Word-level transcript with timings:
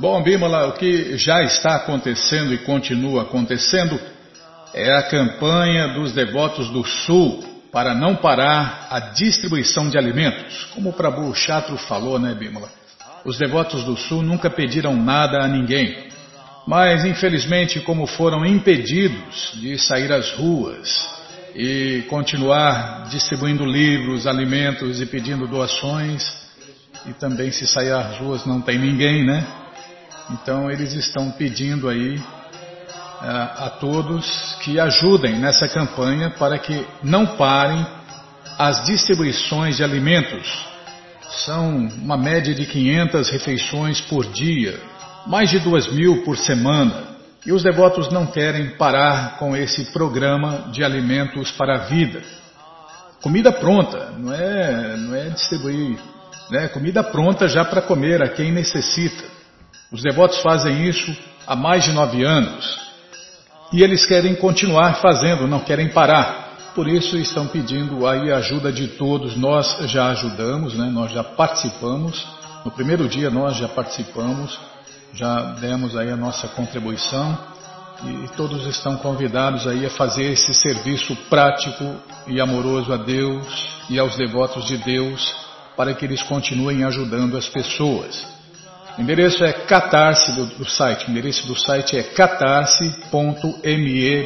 Bom, 0.00 0.20
Bimala, 0.20 0.66
o 0.66 0.72
que 0.72 1.16
já 1.16 1.44
está 1.44 1.76
acontecendo 1.76 2.52
e 2.52 2.58
continua 2.58 3.22
acontecendo 3.22 3.96
é 4.74 4.92
a 4.92 5.04
campanha 5.04 5.94
dos 5.94 6.12
devotos 6.12 6.68
do 6.70 6.84
Sul 6.84 7.44
para 7.70 7.94
não 7.94 8.16
parar 8.16 8.88
a 8.90 8.98
distribuição 8.98 9.88
de 9.88 9.96
alimentos. 9.96 10.64
Como 10.74 10.90
o 10.90 10.92
Prabhu 10.92 11.32
Chatru 11.32 11.76
falou, 11.76 12.18
né, 12.18 12.34
Bimala? 12.34 12.68
Os 13.24 13.38
devotos 13.38 13.84
do 13.84 13.96
Sul 13.96 14.20
nunca 14.20 14.50
pediram 14.50 14.96
nada 14.96 15.38
a 15.38 15.46
ninguém. 15.46 16.08
Mas, 16.66 17.04
infelizmente, 17.04 17.78
como 17.78 18.04
foram 18.08 18.44
impedidos 18.44 19.52
de 19.60 19.78
sair 19.78 20.10
às 20.10 20.32
ruas 20.32 21.08
e 21.54 22.04
continuar 22.08 23.04
distribuindo 23.10 23.64
livros, 23.64 24.26
alimentos 24.26 25.00
e 25.00 25.06
pedindo 25.06 25.46
doações, 25.46 26.45
e 27.08 27.12
também 27.14 27.50
se 27.50 27.66
sair 27.66 27.92
às 27.92 28.18
ruas 28.18 28.44
não 28.44 28.60
tem 28.60 28.78
ninguém, 28.78 29.24
né? 29.24 29.46
Então 30.30 30.70
eles 30.70 30.92
estão 30.92 31.30
pedindo 31.30 31.88
aí 31.88 32.20
a, 33.20 33.26
é, 33.26 33.64
a 33.66 33.70
todos 33.70 34.56
que 34.62 34.78
ajudem 34.80 35.38
nessa 35.38 35.68
campanha 35.68 36.30
para 36.30 36.58
que 36.58 36.84
não 37.02 37.26
parem 37.36 37.86
as 38.58 38.84
distribuições 38.84 39.76
de 39.76 39.84
alimentos. 39.84 40.66
São 41.44 41.76
uma 42.02 42.16
média 42.16 42.54
de 42.54 42.66
500 42.66 43.30
refeições 43.30 44.00
por 44.00 44.24
dia, 44.32 44.80
mais 45.26 45.50
de 45.50 45.58
duas 45.58 45.86
mil 45.92 46.24
por 46.24 46.36
semana. 46.36 47.16
E 47.44 47.52
os 47.52 47.62
devotos 47.62 48.10
não 48.10 48.26
querem 48.26 48.70
parar 48.70 49.38
com 49.38 49.54
esse 49.56 49.92
programa 49.92 50.68
de 50.72 50.82
alimentos 50.82 51.52
para 51.52 51.76
a 51.76 51.78
vida. 51.84 52.20
Comida 53.22 53.52
pronta, 53.52 54.12
não 54.18 54.32
é, 54.32 54.96
não 54.96 55.14
é 55.14 55.28
distribuir 55.28 55.96
né, 56.50 56.68
comida 56.68 57.02
pronta 57.02 57.48
já 57.48 57.64
para 57.64 57.82
comer 57.82 58.22
a 58.22 58.28
quem 58.28 58.52
necessita. 58.52 59.24
Os 59.90 60.02
devotos 60.02 60.38
fazem 60.40 60.88
isso 60.88 61.16
há 61.46 61.54
mais 61.54 61.84
de 61.84 61.92
nove 61.92 62.24
anos 62.24 62.86
e 63.72 63.82
eles 63.82 64.06
querem 64.06 64.34
continuar 64.34 64.94
fazendo, 64.94 65.46
não 65.46 65.60
querem 65.60 65.88
parar. 65.88 66.46
Por 66.74 66.88
isso 66.88 67.16
estão 67.16 67.46
pedindo 67.46 68.06
aí 68.06 68.30
a 68.30 68.36
ajuda 68.36 68.70
de 68.70 68.88
todos. 68.88 69.36
Nós 69.36 69.78
já 69.90 70.08
ajudamos, 70.08 70.74
né, 70.74 70.90
nós 70.92 71.10
já 71.12 71.24
participamos. 71.24 72.26
No 72.64 72.70
primeiro 72.70 73.08
dia 73.08 73.30
nós 73.30 73.56
já 73.56 73.68
participamos, 73.68 74.58
já 75.14 75.40
demos 75.60 75.96
aí 75.96 76.10
a 76.10 76.16
nossa 76.16 76.48
contribuição 76.48 77.38
e 78.04 78.28
todos 78.36 78.66
estão 78.66 78.96
convidados 78.96 79.66
aí 79.66 79.86
a 79.86 79.90
fazer 79.90 80.24
esse 80.24 80.52
serviço 80.52 81.16
prático 81.30 81.96
e 82.26 82.40
amoroso 82.40 82.92
a 82.92 82.96
Deus 82.96 83.46
e 83.88 83.98
aos 83.98 84.16
devotos 84.16 84.66
de 84.66 84.76
Deus 84.76 85.45
para 85.76 85.94
que 85.94 86.04
eles 86.04 86.22
continuem 86.22 86.82
ajudando 86.84 87.36
as 87.36 87.48
pessoas. 87.48 88.26
O 88.96 89.02
endereço 89.02 89.44
é 89.44 89.52
catarse 89.52 90.32
do, 90.32 90.46
do 90.46 90.64
site. 90.64 91.06
O 91.06 91.10
endereço 91.10 91.46
do 91.46 91.54
site 91.54 91.98
é 91.98 92.02
catarse.me 92.02 93.02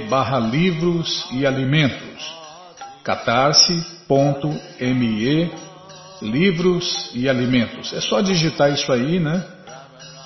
barra 0.09 0.39
livros 0.39 1.27
e 1.33 1.45
alimentos. 1.45 2.33
catarse.me 3.03 3.91
livros 6.23 7.11
e 7.15 7.29
alimentos. 7.29 7.93
É 7.93 8.01
só 8.01 8.21
digitar 8.21 8.71
isso 8.73 8.93
aí, 8.93 9.19
né? 9.19 9.45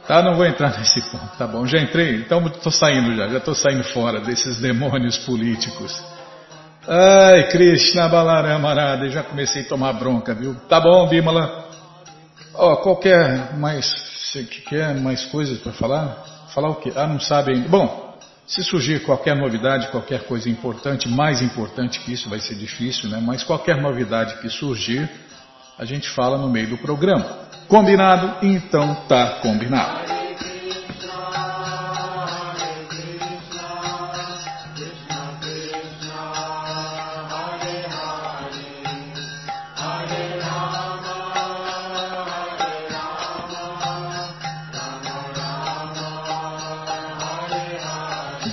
Tá, 0.07 0.23
não 0.23 0.35
vou 0.35 0.47
entrar 0.47 0.77
nesse 0.79 1.01
ponto, 1.11 1.37
tá 1.37 1.47
bom? 1.47 1.67
Já 1.67 1.79
entrei, 1.79 2.17
então 2.17 2.47
estou 2.47 2.73
saindo 2.73 3.15
já, 3.17 3.29
já 3.29 3.39
estou 3.39 3.55
saindo 3.55 3.85
fora 3.85 4.21
desses 4.21 4.59
demônios 4.59 5.19
políticos. 5.19 6.03
Ai, 6.89 7.49
Krishna 7.49 8.09
Balarama 8.09 9.09
já 9.11 9.25
comecei 9.25 9.63
a 9.63 9.69
tomar 9.69 9.93
bronca, 9.95 10.33
viu? 10.33 10.55
Tá 10.69 10.81
bom, 10.81 11.09
Bimala. 11.09 11.67
Ó, 12.55 12.73
oh, 12.73 12.77
qualquer 12.77 13.57
mais, 13.57 13.87
você 14.23 14.45
quer 14.45 14.95
mais 14.95 15.25
coisas 15.25 15.59
para 15.59 15.73
falar? 15.73 16.25
Falar 16.55 16.71
o 16.71 16.77
quê? 16.77 16.93
Ah, 16.95 17.07
não 17.07 17.19
sabe 17.19 17.53
ainda. 17.53 17.69
Bom, 17.69 18.17
se 18.47 18.63
surgir 18.63 19.03
qualquer 19.03 19.35
novidade, 19.35 19.89
qualquer 19.89 20.25
coisa 20.27 20.49
importante, 20.49 21.09
mais 21.09 21.43
importante 21.43 21.99
que 21.99 22.13
isso 22.13 22.31
vai 22.31 22.39
ser 22.39 22.55
difícil, 22.55 23.11
né? 23.11 23.19
Mas 23.21 23.43
qualquer 23.43 23.77
novidade 23.77 24.39
que 24.41 24.49
surgir, 24.49 25.11
a 25.77 25.85
gente 25.85 26.09
fala 26.11 26.39
no 26.39 26.49
meio 26.49 26.69
do 26.69 26.79
programa. 26.79 27.47
Combinado? 27.67 28.47
Então 28.47 28.95
tá 29.09 29.41
combinado. 29.43 30.16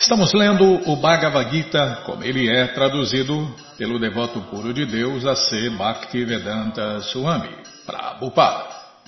Estamos 0.00 0.34
lendo 0.34 0.90
o 0.90 0.96
Bhagavad 0.96 1.48
Gita 1.48 2.02
como 2.04 2.24
ele 2.24 2.48
é 2.48 2.66
traduzido 2.66 3.54
pelo 3.76 4.00
devoto 4.00 4.40
puro 4.50 4.74
de 4.74 4.84
Deus 4.84 5.24
a 5.24 5.36
ser 5.36 5.70
Bhaktivedanta 5.70 7.00
Swami, 7.02 7.50
Prabhupada. 7.86 8.66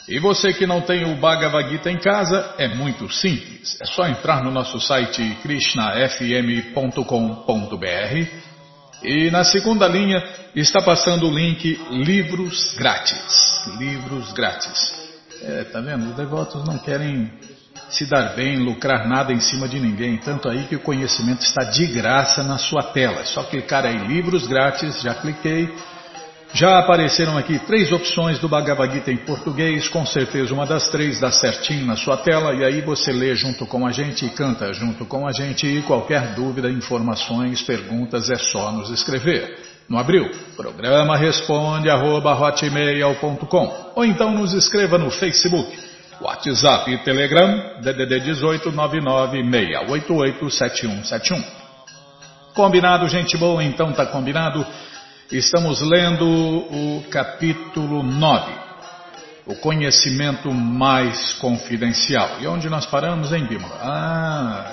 E 0.08 0.20
você 0.20 0.52
que 0.52 0.69
não 0.69 0.82
tem 0.82 1.05
o 1.05 1.17
Bhagavad 1.17 1.69
Gita 1.69 1.90
em 1.90 1.99
casa, 1.99 2.55
é 2.58 2.69
muito 2.69 3.12
simples. 3.12 3.76
É 3.82 3.87
só 3.87 4.06
entrar 4.06 4.44
no 4.44 4.52
nosso 4.52 4.81
site 4.81 5.37
krishnafm.com.br 5.43 8.26
e 9.02 9.32
na 9.32 9.43
segunda 9.43 9.88
linha 9.88 10.22
está 10.55 10.81
passando 10.81 11.26
o 11.26 11.37
link 11.37 11.76
Livros 11.90 12.72
Grátis. 12.76 13.64
Livros 13.81 14.32
Grátis. 14.32 15.11
É, 15.43 15.64
tá 15.64 15.81
vendo? 15.81 16.11
Os 16.11 16.14
devotos 16.14 16.64
não 16.64 16.78
querem 16.78 17.32
se 17.91 18.07
dar 18.07 18.35
bem, 18.35 18.59
lucrar 18.59 19.09
nada 19.09 19.33
em 19.33 19.41
cima 19.41 19.69
de 19.69 19.79
ninguém. 19.81 20.17
Tanto 20.19 20.49
aí 20.49 20.65
que 20.65 20.77
o 20.77 20.81
conhecimento 20.81 21.43
está 21.43 21.65
de 21.65 21.87
graça 21.87 22.43
na 22.43 22.57
sua 22.57 22.83
tela. 22.83 23.21
É 23.21 23.25
só 23.25 23.43
clicar 23.43 23.85
aí 23.85 23.99
livros 24.07 24.47
grátis, 24.47 25.01
já 25.03 25.15
cliquei. 25.15 25.69
Já 26.53 26.81
apareceram 26.81 27.39
aqui 27.39 27.61
três 27.61 27.93
opções 27.93 28.41
do 28.41 28.49
Bhagavad 28.49 28.93
Gita 28.93 29.13
em 29.13 29.19
português, 29.19 29.89
com 29.89 30.05
certeza 30.05 30.53
uma 30.53 30.67
das 30.67 30.89
três 30.89 31.21
dá 31.21 31.31
certinho 31.31 31.87
na 31.87 31.95
sua 31.95 32.17
tela, 32.17 32.53
e 32.55 32.65
aí 32.65 32.81
você 32.81 33.13
lê 33.13 33.37
junto 33.37 33.65
com 33.67 33.87
a 33.87 33.93
gente 33.93 34.27
e 34.27 34.31
canta 34.31 34.73
junto 34.73 35.07
com 35.07 35.29
a 35.29 35.33
gente, 35.33 35.65
e 35.65 35.81
qualquer 35.83 36.35
dúvida, 36.35 36.69
informações, 36.69 37.63
perguntas 37.63 38.29
é 38.31 38.37
só 38.37 38.73
nos 38.73 38.91
escrever. 38.91 39.59
No 39.89 39.97
abril, 39.97 40.29
programa 40.57 41.17
responde 41.17 41.89
arroba 41.89 42.37
ou 43.95 44.05
então 44.05 44.33
nos 44.33 44.53
escreva 44.53 44.99
no 44.99 45.11
Facebook 45.11 45.90
WhatsApp 46.20 46.93
e 46.93 46.99
Telegram, 46.99 47.81
DDD 47.81 48.20
18 48.20 48.70
996887171. 48.70 51.43
Combinado, 52.55 53.08
gente 53.08 53.37
boa? 53.37 53.64
Então 53.64 53.93
tá 53.93 54.06
combinado. 54.06 54.64
Estamos 55.32 55.81
lendo 55.81 56.26
o 56.26 57.05
capítulo 57.11 58.02
9, 58.02 58.52
o 59.46 59.55
conhecimento 59.56 60.52
mais 60.52 61.32
confidencial. 61.34 62.40
E 62.40 62.46
onde 62.46 62.69
nós 62.69 62.87
paramos, 62.87 63.32
hein, 63.32 63.46
Bímola? 63.46 63.78
Ah, 63.81 64.72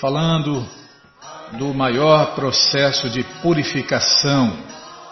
falando 0.00 0.66
do 1.52 1.72
maior 1.72 2.34
processo 2.34 3.08
de 3.08 3.22
purificação 3.40 4.52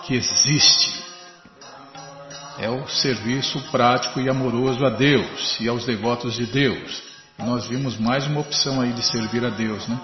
que 0.03 0.15
existe 0.15 0.94
é 2.59 2.71
o 2.71 2.87
serviço 2.89 3.61
prático 3.71 4.21
e 4.21 4.29
amoroso 4.29 4.85
a 4.85 4.91
Deus 4.91 5.59
e 5.61 5.69
aos 5.69 5.85
devotos 5.85 6.35
de 6.35 6.47
Deus. 6.47 7.03
Nós 7.39 7.67
vimos 7.67 7.99
mais 7.99 8.27
uma 8.27 8.41
opção 8.41 8.81
aí 8.81 8.93
de 8.93 9.03
servir 9.03 9.45
a 9.45 9.51
Deus, 9.51 9.87
né? 9.89 9.99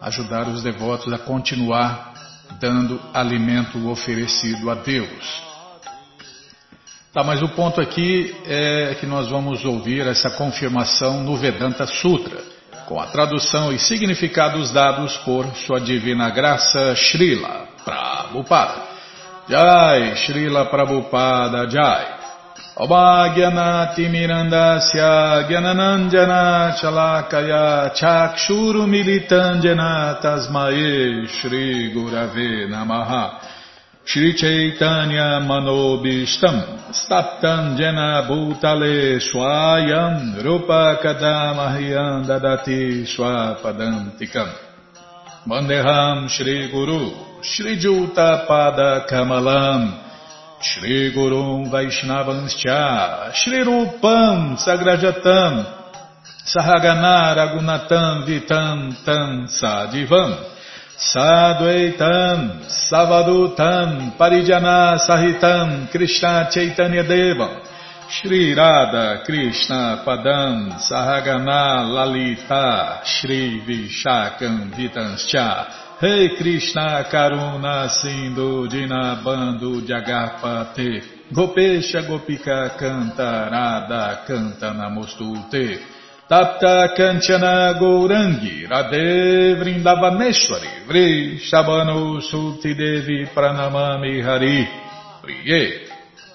Ajudar 0.00 0.46
os 0.48 0.62
devotos 0.62 1.12
a 1.12 1.18
continuar 1.18 2.14
dando 2.60 3.00
alimento 3.14 3.88
oferecido 3.88 4.70
a 4.70 4.74
Deus. 4.74 5.42
Tá, 7.12 7.24
mas 7.24 7.42
o 7.42 7.48
ponto 7.48 7.80
aqui 7.80 8.34
é 8.44 8.94
que 9.00 9.06
nós 9.06 9.28
vamos 9.28 9.64
ouvir 9.64 10.06
essa 10.06 10.30
confirmação 10.30 11.24
no 11.24 11.36
Vedanta 11.36 11.86
Sutra, 11.86 12.42
com 12.86 13.00
a 13.00 13.06
tradução 13.06 13.72
e 13.72 13.78
significados 13.78 14.70
dados 14.70 15.16
por 15.18 15.46
Sua 15.56 15.80
Divina 15.80 16.28
Graça 16.30 16.94
Srila 16.94 17.68
Prabhupada. 17.84 18.87
Jai, 19.48 20.14
Srila 20.14 20.68
Prabhupada 20.68 21.66
Jai. 21.66 22.18
Mirandasya 24.06 25.48
Gyananandjana 25.48 26.76
Chalakaya 26.78 27.90
Chakshuru 27.92 28.86
Militandjana 28.86 30.20
Tasmae 30.20 31.26
Shri 31.26 31.92
Gurave 31.92 32.68
Namaha 32.68 33.40
Shri 34.04 34.34
Chaitanya 34.34 35.40
Manobishtam 35.40 36.92
Staptam 36.92 37.76
Jena 37.76 38.28
Bhutale 38.28 39.18
Swayam 39.18 40.44
Rupa 40.44 40.98
Kadamahyam 41.02 42.26
Dadati 42.26 43.02
Swapadantikam 43.08 44.67
Mandeham 45.46 46.28
Shri 46.28 46.70
Guru 46.70 47.28
Shri 47.40 47.78
Juta 47.78 48.46
Pada 48.48 49.06
Kamalam, 49.08 50.02
Shri 50.60 51.12
Gurum 51.14 51.70
Vaishnavanscha, 51.70 53.32
Shri 53.32 53.62
Rupam 53.62 54.58
Sagrajatam, 54.58 55.64
Sahagana 56.44 57.36
Ragunatam 57.36 58.26
Vitam 58.26 59.04
Tam 59.04 59.46
Sadivam, 59.46 60.34
Sadvaitam 60.98 62.66
Savadutam 62.66 64.18
Parijana 64.18 64.98
Sahitam 64.98 65.88
Krishna 65.92 66.48
Chaitanya 66.50 67.04
Devam, 67.04 67.62
Shri 68.10 68.54
Radha 68.54 69.22
Krishna 69.22 70.02
Padam 70.02 70.80
Sahagana 70.80 71.84
Lalita 71.92 73.02
Shri 73.04 73.60
Vishakam 73.60 74.72
Vitanscha. 74.72 76.00
Rei 76.00 76.28
hey 76.28 76.36
Krishna 76.38 77.04
Karuna 77.12 77.86
Sindhu 77.90 78.66
Dinabando 78.66 79.82
Jagapate. 79.86 81.02
Gopesha 81.34 82.08
Gopika 82.08 82.78
Canta 82.78 83.50
Radha 83.50 84.24
Canta 84.26 84.72
Namostute. 84.72 85.78
Tapta 86.26 86.94
Kanchana 86.96 87.78
Gourangi 87.78 88.66
Radhe 88.66 89.54
Vrindavaneshwari 89.60 90.86
Vri 90.88 91.38
Shabano 91.40 92.22
Sulti 92.22 92.74
Devi 92.74 93.28
Pranamami 93.34 94.22
Hari. 94.22 94.66
Priye 95.20 95.87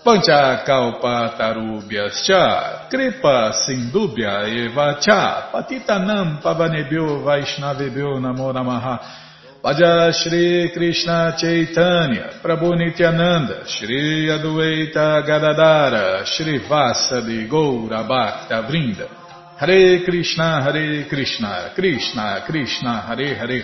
Pancha 0.04 0.64
Kalpa 0.66 1.36
Tarubhyascha 1.38 2.90
Kripa 2.90 3.54
Sindubhya 3.66 4.48
Eva 4.48 4.98
Cha. 5.00 5.50
Patitanam 5.52 6.42
Pavanebhyo 6.42 7.24
Vaishnavebhyo 7.24 8.20
Namo 8.20 8.52
Namaha. 8.52 9.00
Vaja 9.64 10.12
Shri 10.12 10.72
Krishna 10.74 11.38
Chaitanya, 11.38 12.42
Prabhu 12.44 12.76
Nityananda, 12.76 13.66
Shri 13.66 14.28
Adueita 14.28 15.26
Gadadara, 15.26 16.26
Shri 16.26 16.60
Vasadi 16.68 17.48
Goura 17.48 18.04
Bhakta 18.06 18.68
Vrinda, 18.68 19.08
Hare 19.56 20.04
Krishna, 20.04 20.64
Hare 20.64 21.06
Krishna, 21.08 21.72
Krishna 21.74 22.44
Krishna, 22.45 23.04
Hare 23.07 23.36
Hare, 23.36 23.64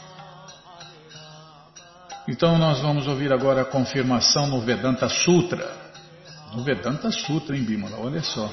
Então 2.27 2.57
nós 2.57 2.79
vamos 2.81 3.07
ouvir 3.07 3.33
agora 3.33 3.61
a 3.61 3.65
confirmação 3.65 4.47
no 4.47 4.61
Vedanta 4.61 5.09
Sutra. 5.09 5.67
No 6.53 6.63
Vedanta 6.63 7.11
Sutra, 7.11 7.55
em 7.55 7.63
Bimala, 7.63 7.97
olha 7.99 8.21
só. 8.21 8.49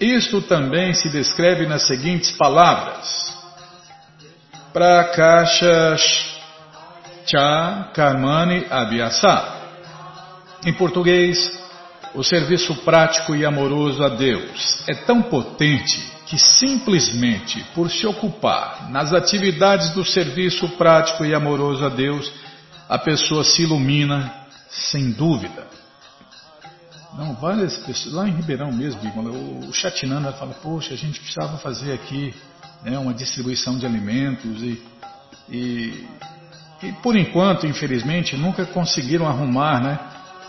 Isto 0.00 0.42
também 0.42 0.92
se 0.94 1.08
descreve 1.08 1.66
nas 1.66 1.86
seguintes 1.86 2.32
palavras. 2.32 3.36
Prakasha 4.72 5.96
Cha 7.24 7.90
Karmani 7.94 8.66
Abhyasa. 8.68 9.62
Em 10.64 10.72
português, 10.72 11.62
o 12.14 12.22
serviço 12.22 12.74
prático 12.84 13.34
e 13.34 13.44
amoroso 13.44 14.02
a 14.02 14.08
Deus 14.08 14.84
é 14.88 14.94
tão 14.94 15.22
potente 15.22 16.12
que 16.26 16.38
simplesmente 16.38 17.62
por 17.74 17.90
se 17.90 18.06
ocupar 18.06 18.90
nas 18.90 19.12
atividades 19.12 19.90
do 19.90 20.04
serviço 20.04 20.68
prático 20.70 21.24
e 21.24 21.34
amoroso 21.34 21.84
a 21.84 21.88
Deus, 21.88 22.32
a 22.88 22.98
pessoa 22.98 23.44
se 23.44 23.62
ilumina 23.62 24.32
sem 24.70 25.10
dúvida. 25.10 25.66
Não, 27.16 27.34
várias 27.34 27.76
pessoas, 27.78 28.14
lá 28.14 28.28
em 28.28 28.32
Ribeirão 28.32 28.72
mesmo, 28.72 29.00
o 29.68 29.72
Chatinanda 29.72 30.32
fala, 30.32 30.54
poxa, 30.54 30.94
a 30.94 30.96
gente 30.96 31.20
precisava 31.20 31.58
fazer 31.58 31.92
aqui 31.92 32.34
né, 32.82 32.98
uma 32.98 33.12
distribuição 33.12 33.78
de 33.78 33.84
alimentos 33.84 34.62
e, 34.62 34.82
e 35.50 36.08
e 36.82 36.90
por 36.94 37.16
enquanto, 37.16 37.64
infelizmente, 37.64 38.36
nunca 38.36 38.66
conseguiram 38.66 39.28
arrumar 39.28 39.80
né, 39.80 39.98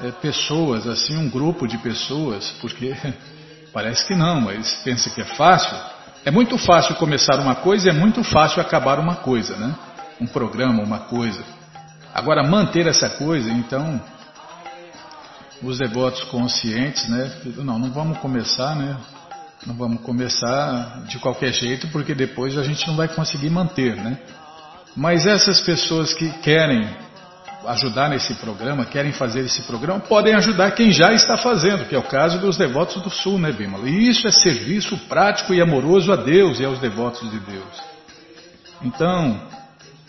é, 0.02 0.12
pessoas, 0.12 0.88
assim, 0.88 1.16
um 1.16 1.30
grupo 1.30 1.68
de 1.68 1.78
pessoas, 1.78 2.50
porque 2.60 2.96
parece 3.72 4.06
que 4.06 4.16
não, 4.16 4.50
eles 4.50 4.74
pensam 4.84 5.14
que 5.14 5.22
é 5.22 5.26
fácil. 5.26 5.78
É 6.26 6.32
muito 6.32 6.58
fácil 6.58 6.96
começar 6.96 7.40
uma 7.40 7.56
coisa 7.56 7.88
e 7.88 7.90
é 7.92 7.94
muito 7.94 8.24
fácil 8.24 8.62
acabar 8.62 9.00
uma 9.00 9.18
coisa, 9.18 9.56
né? 9.58 9.76
um 10.20 10.26
programa, 10.26 10.82
uma 10.82 11.00
coisa. 11.00 11.44
Agora, 12.14 12.44
manter 12.44 12.86
essa 12.86 13.10
coisa, 13.10 13.50
então, 13.52 14.00
os 15.64 15.80
devotos 15.80 16.24
conscientes, 16.26 17.08
né? 17.10 17.32
Não, 17.58 17.80
não 17.80 17.92
vamos 17.92 18.20
começar, 18.20 18.76
né? 18.76 18.98
Não 19.66 19.76
vamos 19.76 20.02
começar 20.02 21.04
de 21.08 21.18
qualquer 21.20 21.52
jeito, 21.54 21.88
porque 21.88 22.14
depois 22.14 22.58
a 22.58 22.64
gente 22.64 22.86
não 22.88 22.96
vai 22.96 23.08
conseguir 23.08 23.50
manter, 23.50 23.96
né? 23.96 24.18
Mas 24.96 25.26
essas 25.26 25.62
pessoas 25.62 26.14
que 26.14 26.30
querem 26.40 26.88
ajudar 27.66 28.10
nesse 28.10 28.34
programa, 28.36 28.86
querem 28.86 29.12
fazer 29.12 29.40
esse 29.40 29.64
programa, 29.64 30.02
podem 30.02 30.36
ajudar 30.36 30.72
quem 30.72 30.92
já 30.92 31.14
está 31.14 31.38
fazendo, 31.38 31.86
que 31.86 31.96
é 31.96 31.98
o 31.98 32.04
caso 32.04 32.38
dos 32.40 32.58
devotos 32.58 33.02
do 33.02 33.10
Sul, 33.10 33.40
né, 33.40 33.52
Bimala? 33.52 33.90
E 33.90 34.10
isso 34.10 34.28
é 34.28 34.32
serviço 34.32 34.98
prático 35.08 35.54
e 35.54 35.62
amoroso 35.62 36.12
a 36.12 36.16
Deus 36.16 36.60
e 36.60 36.66
aos 36.66 36.78
devotos 36.80 37.30
de 37.32 37.40
Deus. 37.40 37.82
Então, 38.82 39.40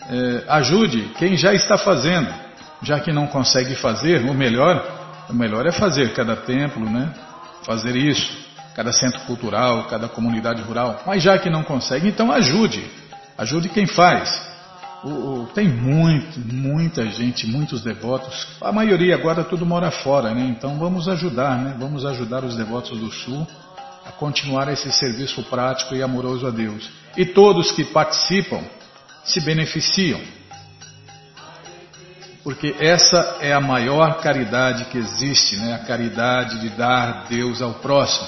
é, 0.09 0.43
ajude 0.47 1.11
quem 1.17 1.35
já 1.35 1.53
está 1.53 1.77
fazendo, 1.77 2.33
já 2.81 2.99
que 2.99 3.11
não 3.11 3.27
consegue 3.27 3.75
fazer, 3.75 4.21
o 4.21 4.33
melhor, 4.33 5.25
o 5.29 5.33
melhor 5.33 5.65
é 5.65 5.71
fazer 5.71 6.13
cada 6.13 6.35
templo, 6.35 6.89
né? 6.89 7.11
Fazer 7.63 7.95
isso 7.95 8.45
cada 8.75 8.91
centro 8.91 9.21
cultural, 9.21 9.85
cada 9.85 10.09
comunidade 10.09 10.61
rural. 10.61 11.01
Mas 11.07 11.23
já 11.23 11.37
que 11.37 11.49
não 11.49 11.63
consegue, 11.63 12.09
então 12.09 12.31
ajude. 12.31 12.85
Ajude 13.37 13.69
quem 13.69 13.87
faz. 13.87 14.53
O, 15.03 15.09
o, 15.09 15.47
tem 15.53 15.67
muito, 15.67 16.39
muita 16.39 17.05
gente, 17.05 17.47
muitos 17.47 17.81
devotos. 17.81 18.47
A 18.61 18.71
maioria 18.71 19.15
agora 19.15 19.43
tudo 19.43 19.65
mora 19.65 19.91
fora, 19.91 20.33
né? 20.33 20.41
Então 20.49 20.77
vamos 20.77 21.07
ajudar, 21.07 21.57
né? 21.57 21.75
Vamos 21.79 22.05
ajudar 22.05 22.43
os 22.43 22.55
devotos 22.55 22.99
do 22.99 23.09
Sul 23.11 23.47
a 24.05 24.11
continuar 24.11 24.67
esse 24.67 24.91
serviço 24.91 25.41
prático 25.43 25.95
e 25.95 26.03
amoroso 26.03 26.45
a 26.45 26.51
Deus. 26.51 26.89
E 27.15 27.25
todos 27.25 27.71
que 27.71 27.85
participam 27.85 28.61
se 29.25 29.39
beneficiam. 29.41 30.21
Porque 32.43 32.75
essa 32.79 33.37
é 33.41 33.51
a 33.51 33.59
maior 33.59 34.21
caridade 34.21 34.85
que 34.85 34.99
existe, 34.99 35.57
né? 35.57 35.73
A 35.73 35.79
caridade 35.79 36.59
de 36.59 36.69
dar 36.69 37.25
Deus 37.27 37.61
ao 37.61 37.73
próximo. 37.75 38.27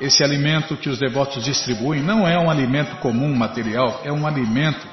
Esse 0.00 0.22
alimento 0.22 0.76
que 0.76 0.88
os 0.88 0.98
devotos 0.98 1.44
distribuem 1.44 2.00
não 2.00 2.26
é 2.26 2.38
um 2.38 2.48
alimento 2.48 2.96
comum 2.96 3.34
material, 3.34 4.00
é 4.04 4.12
um 4.12 4.26
alimento 4.28 4.86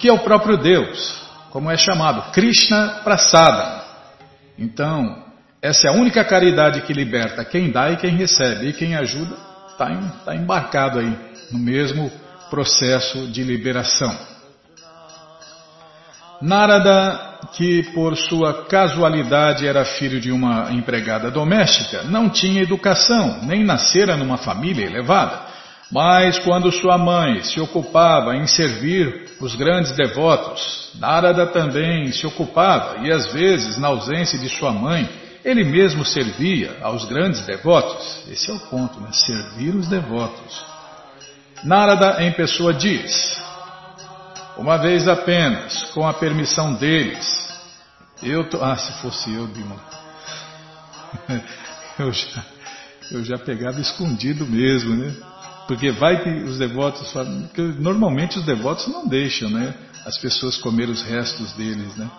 que 0.00 0.08
é 0.08 0.12
o 0.12 0.18
próprio 0.18 0.56
Deus, 0.56 1.22
como 1.50 1.70
é 1.70 1.76
chamado, 1.76 2.32
Krishna 2.32 3.00
Prasada. 3.04 3.84
Então, 4.58 5.24
essa 5.62 5.86
é 5.86 5.90
a 5.90 5.94
única 5.94 6.24
caridade 6.24 6.82
que 6.82 6.92
liberta 6.92 7.44
quem 7.44 7.70
dá 7.70 7.90
e 7.92 7.96
quem 7.96 8.16
recebe, 8.16 8.68
e 8.68 8.72
quem 8.72 8.96
ajuda 8.96 9.36
está 9.68 9.86
tá 10.24 10.34
embarcado 10.34 10.98
aí 10.98 11.16
no 11.52 11.58
mesmo 11.60 12.10
processo 12.50 13.28
de 13.28 13.44
liberação. 13.44 14.37
Narada 16.40 17.28
que 17.52 17.82
por 17.94 18.16
sua 18.16 18.64
casualidade 18.66 19.66
era 19.66 19.84
filho 19.84 20.20
de 20.20 20.30
uma 20.30 20.72
empregada 20.72 21.30
doméstica, 21.30 22.02
não 22.04 22.28
tinha 22.28 22.62
educação, 22.62 23.40
nem 23.42 23.64
nascera 23.64 24.16
numa 24.16 24.36
família 24.36 24.86
elevada. 24.86 25.48
Mas 25.90 26.38
quando 26.40 26.70
sua 26.70 26.98
mãe 26.98 27.42
se 27.42 27.58
ocupava 27.60 28.36
em 28.36 28.46
servir 28.46 29.36
os 29.40 29.54
grandes 29.54 29.92
devotos, 29.92 30.92
Narada 30.98 31.46
também 31.46 32.12
se 32.12 32.26
ocupava 32.26 32.98
e 33.06 33.10
às 33.10 33.32
vezes, 33.32 33.78
na 33.78 33.88
ausência 33.88 34.38
de 34.38 34.48
sua 34.48 34.70
mãe, 34.70 35.08
ele 35.44 35.64
mesmo 35.64 36.04
servia 36.04 36.76
aos 36.82 37.06
grandes 37.06 37.40
devotos. 37.46 38.20
Esse 38.30 38.50
é 38.50 38.54
o 38.54 38.60
ponto, 38.60 39.00
né? 39.00 39.08
Servir 39.12 39.74
os 39.74 39.88
devotos. 39.88 40.64
Narada 41.64 42.22
em 42.22 42.32
pessoa 42.32 42.74
diz: 42.74 43.40
uma 44.58 44.76
vez 44.76 45.06
apenas, 45.06 45.84
com 45.94 46.06
a 46.06 46.12
permissão 46.12 46.74
deles. 46.74 47.26
Eu 48.22 48.48
tô, 48.50 48.62
ah, 48.62 48.76
se 48.76 48.92
fosse 49.00 49.32
eu, 49.32 49.46
Bima, 49.46 49.76
eu 51.98 52.12
já, 52.12 52.44
eu 53.12 53.24
já 53.24 53.38
pegava 53.38 53.80
escondido 53.80 54.44
mesmo, 54.44 54.96
né? 54.96 55.14
Porque 55.68 55.92
vai 55.92 56.22
que 56.22 56.30
os 56.44 56.58
devotos 56.58 57.12
falam, 57.12 57.48
normalmente 57.78 58.38
os 58.38 58.44
devotos 58.44 58.88
não 58.88 59.06
deixam, 59.06 59.48
né? 59.48 59.74
As 60.04 60.18
pessoas 60.18 60.56
comer 60.56 60.88
os 60.88 61.02
restos 61.02 61.52
deles, 61.52 61.94
né? 61.96 62.10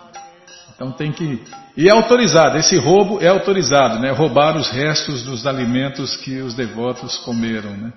Então 0.74 0.92
tem 0.92 1.12
que. 1.12 1.42
E 1.76 1.88
é 1.88 1.92
autorizado, 1.92 2.56
esse 2.56 2.78
roubo 2.78 3.20
é 3.20 3.28
autorizado, 3.28 3.98
né? 3.98 4.12
Roubar 4.12 4.56
os 4.56 4.70
restos 4.70 5.24
dos 5.24 5.46
alimentos 5.46 6.16
que 6.16 6.40
os 6.40 6.54
devotos 6.54 7.18
comeram, 7.18 7.76
né? 7.76 7.92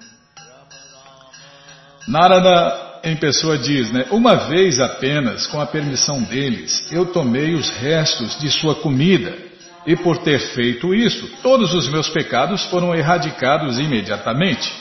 Narada 2.07 2.92
em 3.03 3.15
pessoa 3.17 3.57
diz, 3.57 3.91
né? 3.91 4.05
Uma 4.11 4.47
vez 4.47 4.79
apenas, 4.79 5.45
com 5.47 5.59
a 5.59 5.65
permissão 5.65 6.21
deles, 6.23 6.87
eu 6.89 7.05
tomei 7.07 7.53
os 7.53 7.69
restos 7.69 8.39
de 8.39 8.49
sua 8.49 8.75
comida, 8.75 9.37
e 9.85 9.95
por 9.97 10.19
ter 10.19 10.39
feito 10.39 10.93
isso, 10.93 11.27
todos 11.41 11.73
os 11.73 11.89
meus 11.89 12.07
pecados 12.09 12.63
foram 12.65 12.95
erradicados 12.95 13.77
imediatamente. 13.77 14.71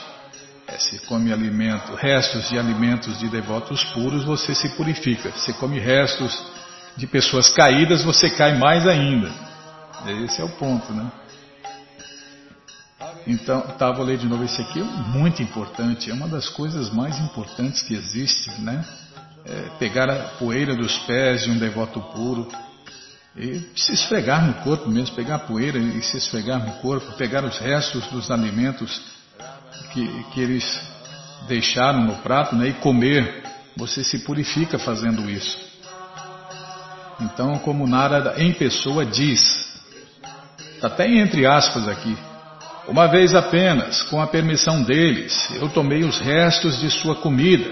É, 0.69 0.79
se 0.79 1.05
come 1.07 1.33
alimento, 1.33 1.95
restos 1.97 2.49
de 2.49 2.57
alimentos 2.57 3.19
de 3.19 3.29
devotos 3.29 3.83
puros, 3.87 4.25
você 4.25 4.55
se 4.55 4.69
purifica. 4.77 5.33
Se 5.33 5.53
come 5.55 5.81
restos 5.81 6.41
de 6.97 7.07
pessoas 7.09 7.49
caídas, 7.49 8.05
você 8.05 8.31
cai 8.31 8.57
mais 8.57 8.87
ainda. 8.87 9.31
Esse 10.25 10.41
é 10.41 10.45
o 10.45 10.49
ponto, 10.51 10.93
né? 10.93 11.11
Então, 13.27 13.61
tá, 13.79 13.91
vou 13.93 14.05
ler 14.05 14.19
de 14.19 14.27
novo 14.27 14.45
esse 14.45 14.61
aqui, 14.61 14.81
é 14.81 14.85
muito 14.85 15.43
importante, 15.43 16.11
é 16.11 16.15
uma 16.15 16.27
das 16.27 16.49
coisas 16.49 16.91
mais 16.91 17.19
importantes 17.21 17.83
que 17.83 17.95
existe, 17.95 18.51
né? 18.61 18.85
É 19.45 19.71
pegar 19.79 20.09
a 20.09 20.17
poeira 20.39 20.75
dos 20.75 20.97
pés 20.99 21.43
de 21.43 21.51
um 21.51 21.59
devoto 21.59 22.01
puro 22.01 22.49
e 23.37 23.61
se 23.75 23.93
esfregar 23.93 24.47
no 24.47 24.55
corpo 24.63 24.89
mesmo, 24.89 25.17
pegar 25.17 25.37
a 25.37 25.39
poeira 25.41 25.79
e 25.79 26.03
se 26.03 26.17
esfregar 26.17 26.65
no 26.65 26.73
corpo, 26.81 27.13
pegar 27.13 27.45
os 27.45 27.59
restos 27.59 28.07
dos 28.09 28.31
alimentos 28.31 29.01
que, 29.93 30.25
que 30.33 30.41
eles 30.41 30.81
deixaram 31.49 32.05
no 32.05 32.17
prato 32.17 32.55
né, 32.55 32.69
e 32.69 32.73
comer, 32.75 33.43
você 33.77 34.05
se 34.05 34.19
purifica 34.21 34.79
fazendo 34.79 35.29
isso. 35.31 35.59
Então, 37.21 37.59
como 37.61 37.87
Narada 37.87 38.35
em 38.37 38.53
pessoa 38.53 39.05
diz, 39.05 39.41
está 40.75 40.89
até 40.89 41.09
entre 41.09 41.47
aspas 41.47 41.89
aqui, 41.89 42.17
uma 42.89 43.07
vez 43.07 43.35
apenas, 43.35 44.03
com 44.03 44.21
a 44.21 44.27
permissão 44.27 44.83
deles, 44.83 45.51
eu 45.55 45.69
tomei 45.69 46.03
os 46.03 46.19
restos 46.19 46.81
de 46.81 46.91
sua 46.91 47.15
comida, 47.15 47.71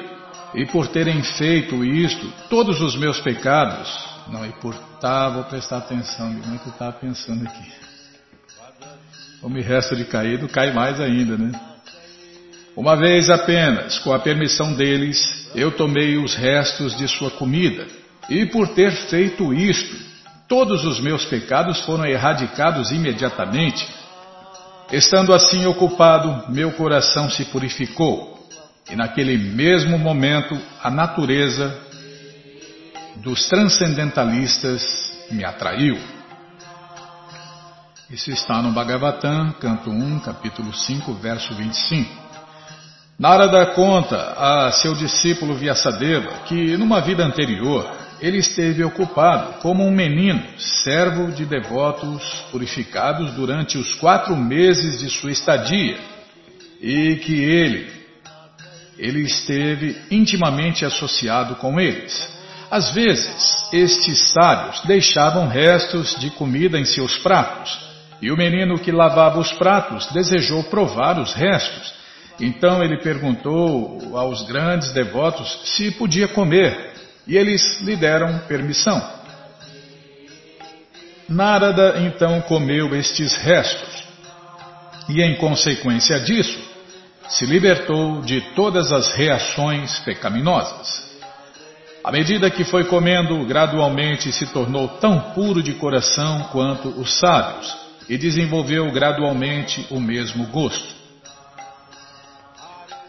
e 0.55 0.67
por 0.67 0.87
terem 0.89 1.23
feito 1.23 1.85
isto, 1.85 2.33
todos 2.49 2.81
os 2.81 2.97
meus 2.97 3.21
pecados. 3.21 3.89
Não, 4.29 4.47
e 4.47 4.53
por 4.53 4.75
tá, 5.01 5.29
vou 5.29 5.45
prestar 5.45 5.79
atenção, 5.79 6.33
como 6.41 6.55
é 6.55 6.59
que 6.59 6.67
eu 6.67 6.73
estava 6.73 6.93
pensando 6.93 7.47
aqui? 7.47 7.73
O 9.43 9.49
me 9.49 9.63
resta 9.63 9.97
de 9.97 10.05
caído 10.05 10.49
cai 10.49 10.73
mais 10.73 11.01
ainda, 11.01 11.37
né? 11.37 11.59
Uma 12.77 12.95
vez 12.95 13.29
apenas, 13.29 13.99
com 13.99 14.13
a 14.13 14.19
permissão 14.19 14.75
deles, 14.75 15.51
eu 15.55 15.73
tomei 15.73 16.19
os 16.19 16.37
restos 16.37 16.97
de 16.97 17.09
sua 17.09 17.31
comida, 17.33 17.87
e 18.29 18.47
por 18.47 18.69
ter 18.69 18.93
feito 18.93 19.53
isto, 19.53 19.97
todos 20.47 20.85
os 20.85 21.01
meus 21.01 21.25
pecados 21.25 21.81
foram 21.81 22.07
erradicados 22.07 22.93
imediatamente 22.93 24.00
Estando 24.93 25.33
assim 25.33 25.67
ocupado, 25.67 26.51
meu 26.51 26.73
coração 26.73 27.31
se 27.31 27.45
purificou, 27.45 28.49
e 28.91 28.97
naquele 28.97 29.39
mesmo 29.39 29.97
momento 29.97 30.61
a 30.83 30.91
natureza 30.91 31.79
dos 33.17 33.47
transcendentalistas 33.47 34.83
me 35.31 35.45
atraiu. 35.45 35.97
Isso 38.11 38.33
está 38.33 38.61
no 38.61 38.73
Bhagavatam, 38.73 39.53
canto 39.61 39.91
1, 39.91 40.21
capítulo 40.21 40.75
5, 40.75 41.15
verso 41.15 41.55
25. 41.55 42.11
Narada 43.17 43.67
conta 43.67 44.17
a 44.17 44.73
seu 44.73 44.95
discípulo 44.97 45.55
Vyasadeva 45.55 46.31
que, 46.47 46.77
numa 46.77 47.01
vida 47.01 47.25
anterior, 47.25 47.89
ele 48.21 48.39
esteve 48.39 48.85
ocupado 48.85 49.61
como 49.61 49.85
um 49.85 49.91
menino, 49.91 50.43
servo 50.59 51.33
de 51.33 51.45
devotos 51.45 52.23
purificados 52.51 53.33
durante 53.33 53.79
os 53.79 53.95
quatro 53.95 54.37
meses 54.37 55.01
de 55.01 55.09
sua 55.09 55.31
estadia, 55.31 55.99
e 56.81 57.17
que 57.17 57.35
ele, 57.35 57.91
ele 58.99 59.23
esteve 59.23 59.97
intimamente 60.11 60.85
associado 60.85 61.57
com 61.57 61.81
eles. 61.81 62.39
Às 62.71 62.93
vezes, 62.93 63.69
estes 63.73 64.33
sábios 64.33 64.81
deixavam 64.85 65.49
restos 65.49 66.17
de 66.21 66.31
comida 66.31 66.79
em 66.79 66.85
seus 66.85 67.19
pratos, 67.19 67.91
e 68.23 68.31
o 68.31 68.37
menino 68.37 68.79
que 68.79 68.93
lavava 68.93 69.41
os 69.41 69.53
pratos 69.53 70.07
desejou 70.13 70.63
provar 70.65 71.19
os 71.19 71.33
restos. 71.33 71.95
Então 72.39 72.83
ele 72.83 72.99
perguntou 72.99 74.17
aos 74.17 74.43
grandes 74.47 74.93
devotos 74.93 75.61
se 75.65 75.91
podia 75.91 76.29
comer, 76.29 76.93
e 77.31 77.37
eles 77.37 77.81
lhe 77.83 77.95
deram 77.95 78.41
permissão. 78.41 79.01
Narada 81.29 82.01
então 82.01 82.41
comeu 82.41 82.93
estes 82.97 83.33
restos 83.35 84.05
e, 85.09 85.23
em 85.23 85.37
consequência 85.37 86.19
disso, 86.19 86.59
se 87.29 87.47
libertou 87.47 88.21
de 88.23 88.41
todas 88.57 88.91
as 88.91 89.13
reações 89.13 90.01
pecaminosas. 90.01 91.09
À 92.03 92.11
medida 92.11 92.51
que 92.51 92.65
foi 92.65 92.87
comendo, 92.87 93.47
gradualmente 93.47 94.33
se 94.33 94.47
tornou 94.47 94.89
tão 94.89 95.21
puro 95.33 95.63
de 95.63 95.75
coração 95.75 96.49
quanto 96.51 96.89
os 96.89 97.17
sábios 97.17 97.77
e 98.09 98.19
desenvolveu 98.19 98.91
gradualmente 98.91 99.87
o 99.89 100.01
mesmo 100.01 100.47
gosto. 100.47 101.00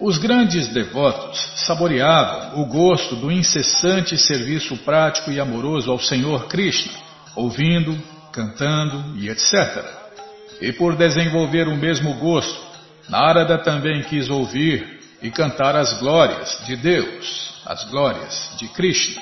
Os 0.01 0.17
grandes 0.17 0.67
devotos 0.67 1.39
saboreavam 1.57 2.59
o 2.59 2.65
gosto 2.65 3.15
do 3.15 3.31
incessante 3.31 4.17
serviço 4.17 4.75
prático 4.77 5.31
e 5.31 5.39
amoroso 5.39 5.91
ao 5.91 5.99
Senhor 5.99 6.47
Krishna, 6.47 6.91
ouvindo, 7.35 7.95
cantando 8.33 9.15
e 9.19 9.29
etc. 9.29 9.85
E 10.59 10.73
por 10.73 10.95
desenvolver 10.95 11.67
o 11.67 11.77
mesmo 11.77 12.15
gosto, 12.15 12.71
Narada 13.09 13.59
também 13.59 14.01
quis 14.01 14.27
ouvir 14.27 15.01
e 15.21 15.29
cantar 15.29 15.75
as 15.75 15.93
glórias 15.99 16.63
de 16.65 16.75
Deus, 16.77 17.61
as 17.63 17.83
glórias 17.83 18.55
de 18.57 18.69
Krishna. 18.69 19.21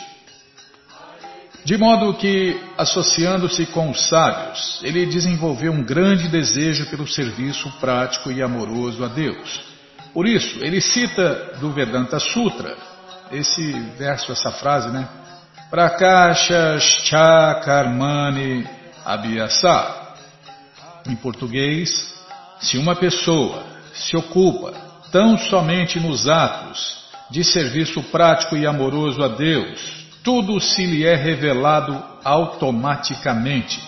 De 1.65 1.77
modo 1.77 2.13
que, 2.13 2.57
associando-se 2.77 3.65
com 3.65 3.89
os 3.89 4.07
sábios, 4.07 4.79
ele 4.81 5.05
desenvolveu 5.07 5.73
um 5.73 5.83
grande 5.83 6.29
desejo 6.29 6.85
pelo 6.85 7.05
serviço 7.05 7.69
prático 7.81 8.31
e 8.31 8.41
amoroso 8.41 9.03
a 9.03 9.09
Deus 9.09 9.68
por 10.13 10.27
isso, 10.27 10.63
ele 10.63 10.81
cita 10.81 11.53
do 11.59 11.71
Vedanta 11.71 12.19
Sutra, 12.19 12.75
esse 13.31 13.71
verso, 13.97 14.31
essa 14.31 14.51
frase, 14.51 14.89
né? 14.89 15.07
Prakasha 15.69 16.79
Chakarmani 16.79 18.67
Abhyasa. 19.05 20.07
Em 21.07 21.15
português, 21.15 21.89
se 22.59 22.77
uma 22.77 22.95
pessoa 22.95 23.63
se 23.93 24.17
ocupa 24.17 24.73
tão 25.11 25.37
somente 25.37 25.99
nos 25.99 26.27
atos 26.27 26.99
de 27.29 27.43
serviço 27.43 28.01
prático 28.03 28.57
e 28.57 28.65
amoroso 28.65 29.23
a 29.23 29.27
Deus, 29.27 30.07
tudo 30.23 30.59
se 30.59 30.85
lhe 30.85 31.05
é 31.05 31.15
revelado 31.15 32.03
automaticamente. 32.23 33.81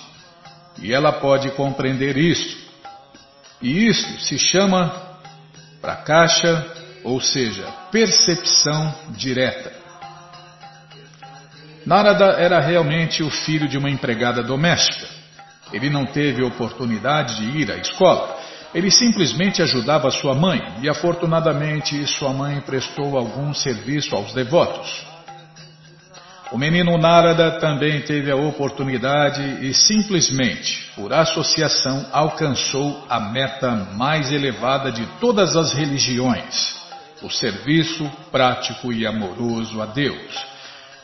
E 0.82 0.94
ela 0.94 1.12
pode 1.12 1.50
compreender 1.52 2.18
isso. 2.18 2.58
E 3.62 3.88
isto 3.88 4.22
se 4.22 4.38
chama 4.38 5.11
Prakasha, 5.82 6.66
ou 7.04 7.20
seja, 7.20 7.66
percepção 7.92 8.94
direta. 9.10 9.74
Narada 11.86 12.26
era 12.34 12.60
realmente 12.60 13.24
o 13.24 13.30
filho 13.30 13.68
de 13.68 13.78
uma 13.78 13.90
empregada 13.90 14.44
doméstica. 14.44 15.08
Ele 15.74 15.90
não 15.90 16.06
teve 16.06 16.44
oportunidade 16.44 17.38
de 17.38 17.58
ir 17.58 17.72
à 17.72 17.78
escola. 17.78 18.38
Ele 18.74 18.92
simplesmente 18.92 19.62
ajudava 19.62 20.12
sua 20.12 20.36
mãe 20.36 20.62
e, 20.82 20.90
afortunadamente, 20.90 22.06
sua 22.08 22.32
mãe 22.32 22.62
prestou 22.62 23.18
algum 23.18 23.54
serviço 23.54 24.16
aos 24.16 24.34
devotos. 24.34 25.11
O 26.52 26.58
menino 26.58 26.98
Narada 26.98 27.52
também 27.60 28.02
teve 28.02 28.30
a 28.30 28.36
oportunidade 28.36 29.66
e 29.66 29.74
simplesmente, 29.74 30.92
por 30.96 31.14
associação, 31.14 32.06
alcançou 32.12 33.06
a 33.10 33.22
meta 33.22 33.72
mais 33.94 34.30
elevada 34.30 34.92
de 34.92 35.06
todas 35.22 35.56
as 35.56 35.72
religiões, 35.72 36.76
o 37.22 37.30
serviço 37.30 38.06
prático 38.30 38.92
e 38.92 39.08
amoroso 39.08 39.82
a 39.82 39.86
Deus. 39.86 40.46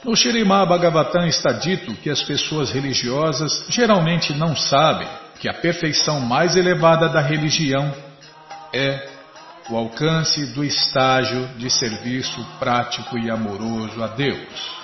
No 0.04 0.18
Shirimá 0.18 0.66
Bhagavatam 0.66 1.26
está 1.26 1.54
dito 1.54 1.96
que 1.96 2.10
as 2.10 2.22
pessoas 2.24 2.70
religiosas 2.70 3.68
geralmente 3.70 4.34
não 4.34 4.54
sabem 4.54 5.08
que 5.40 5.48
a 5.48 5.54
perfeição 5.54 6.20
mais 6.20 6.58
elevada 6.58 7.08
da 7.08 7.22
religião 7.22 7.96
é 8.74 9.08
o 9.70 9.78
alcance 9.78 10.46
do 10.48 10.62
estágio 10.62 11.48
de 11.58 11.70
serviço 11.70 12.46
prático 12.60 13.18
e 13.18 13.32
amoroso 13.32 14.04
a 14.04 14.08
Deus. 14.08 14.77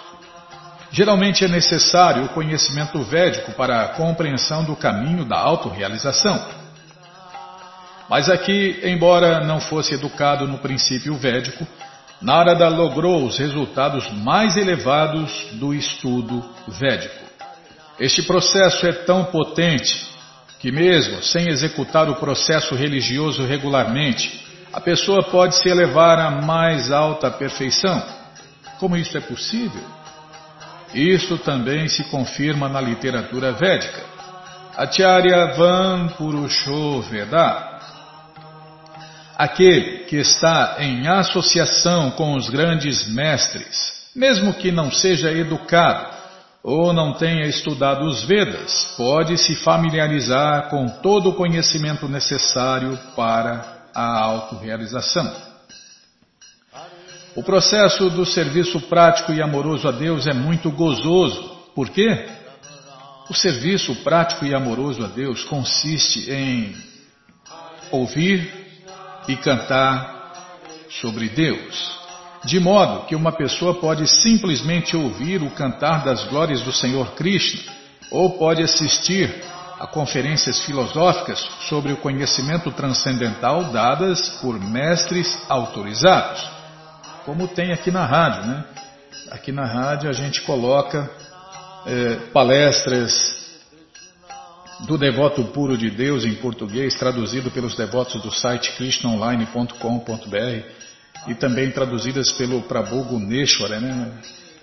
Geralmente 0.94 1.44
é 1.44 1.48
necessário 1.48 2.26
o 2.26 2.30
conhecimento 2.30 3.02
védico 3.02 3.52
para 3.54 3.82
a 3.82 3.88
compreensão 3.90 4.64
do 4.64 4.76
caminho 4.76 5.26
da 5.26 5.40
autorrealização. 5.40 6.40
Mas 8.08 8.30
aqui, 8.30 8.80
embora 8.84 9.44
não 9.44 9.60
fosse 9.60 9.96
educado 9.96 10.48
no 10.48 10.60
princípio 10.60 11.16
védico, 11.16 11.66
Narada 12.22 12.70
logrou 12.70 13.26
os 13.26 13.40
resultados 13.40 14.08
mais 14.12 14.56
elevados 14.56 15.48
do 15.54 15.74
estudo 15.74 16.48
védico. 16.68 17.26
Este 18.00 18.22
processo 18.22 18.86
é 18.86 18.94
tão 18.94 19.26
potente 19.26 20.08
que, 20.60 20.72
mesmo 20.72 21.24
sem 21.24 21.50
executar 21.50 22.08
o 22.08 22.18
processo 22.18 22.76
religioso 22.76 23.44
regularmente, 23.48 24.46
a 24.72 24.80
pessoa 24.80 25.24
pode 25.24 25.56
se 25.56 25.68
elevar 25.68 26.20
à 26.20 26.30
mais 26.30 26.92
alta 26.92 27.32
perfeição. 27.32 28.00
Como 28.80 28.96
isso 28.96 29.18
é 29.18 29.22
possível? 29.22 30.03
Isso 30.94 31.38
também 31.40 31.88
se 31.88 32.04
confirma 32.06 32.70
na 32.70 32.80
literatura 32.80 33.52
védica. 33.52 34.02
Acharya 34.78 35.54
Van. 35.54 36.10
Aquele 39.36 40.06
que 40.06 40.18
está 40.18 40.78
em 40.80 41.08
associação 41.08 42.12
com 42.12 42.36
os 42.36 42.50
grandes 42.50 43.08
mestres, 43.08 43.94
mesmo 44.16 44.54
que 44.54 44.72
não 44.72 44.92
seja 44.92 45.32
educado 45.32 46.14
ou 46.64 46.94
não 46.94 47.14
tenha 47.14 47.46
estudado 47.46 48.06
os 48.06 48.24
Vedas, 48.24 48.94
pode 48.96 49.38
se 49.38 49.56
familiarizar 49.58 50.70
com 50.70 50.88
todo 50.88 51.30
o 51.30 51.34
conhecimento 51.34 52.08
necessário 52.08 52.98
para 53.16 53.84
a 53.94 54.20
autorrealização. 54.20 55.53
O 57.36 57.42
processo 57.42 58.12
do 58.12 58.28
serviço 58.28 58.80
prático 58.82 59.34
e 59.34 59.42
amoroso 59.42 59.88
a 59.88 59.92
Deus 59.92 60.28
é 60.28 60.34
muito 60.34 60.70
gozoso. 60.70 61.58
Por 61.74 61.90
quê? 61.90 62.28
O 63.28 63.34
serviço 63.34 63.96
prático 64.04 64.46
e 64.46 64.54
amoroso 64.54 65.04
a 65.04 65.08
Deus 65.08 65.44
consiste 65.44 66.30
em 66.30 66.76
ouvir 67.90 68.54
e 69.28 69.36
cantar 69.36 70.32
sobre 71.02 71.28
Deus. 71.30 71.92
De 72.46 72.60
modo 72.60 73.08
que 73.08 73.16
uma 73.16 73.32
pessoa 73.32 73.74
pode 73.74 74.08
simplesmente 74.22 74.96
ouvir 74.96 75.42
o 75.42 75.50
cantar 75.50 76.04
das 76.04 76.24
glórias 76.26 76.62
do 76.62 76.72
Senhor 76.72 77.14
Krishna, 77.14 77.64
ou 78.12 78.38
pode 78.38 78.62
assistir 78.62 79.44
a 79.80 79.88
conferências 79.88 80.60
filosóficas 80.62 81.40
sobre 81.68 81.94
o 81.94 81.98
conhecimento 81.98 82.70
transcendental 82.72 83.64
dadas 83.72 84.30
por 84.40 84.60
mestres 84.60 85.36
autorizados 85.50 86.63
como 87.26 87.48
tem 87.48 87.72
aqui 87.72 87.92
na 87.92 88.06
rádio, 88.06 88.46
né? 88.46 88.64
Aqui 89.32 89.52
na 89.52 89.66
rádio 89.66 90.10
a 90.10 90.14
gente 90.14 90.42
coloca 90.42 91.10
é, 91.86 92.16
palestras 92.32 93.44
do 94.82 94.98
Devoto 94.98 95.44
Puro 95.46 95.78
de 95.78 95.90
Deus 95.90 96.26
em 96.26 96.36
português, 96.36 96.96
traduzido 96.96 97.50
pelos 97.52 97.76
devotos 97.76 98.22
do 98.22 98.32
site 98.32 98.74
krishnaonline.com.br 98.74 100.68
e 101.28 101.36
também 101.36 101.72
traduzidas 101.72 102.32
pelo 102.34 102.62
Prabhu 102.64 103.04
Guneshwara, 103.04 103.80
né? 103.80 104.12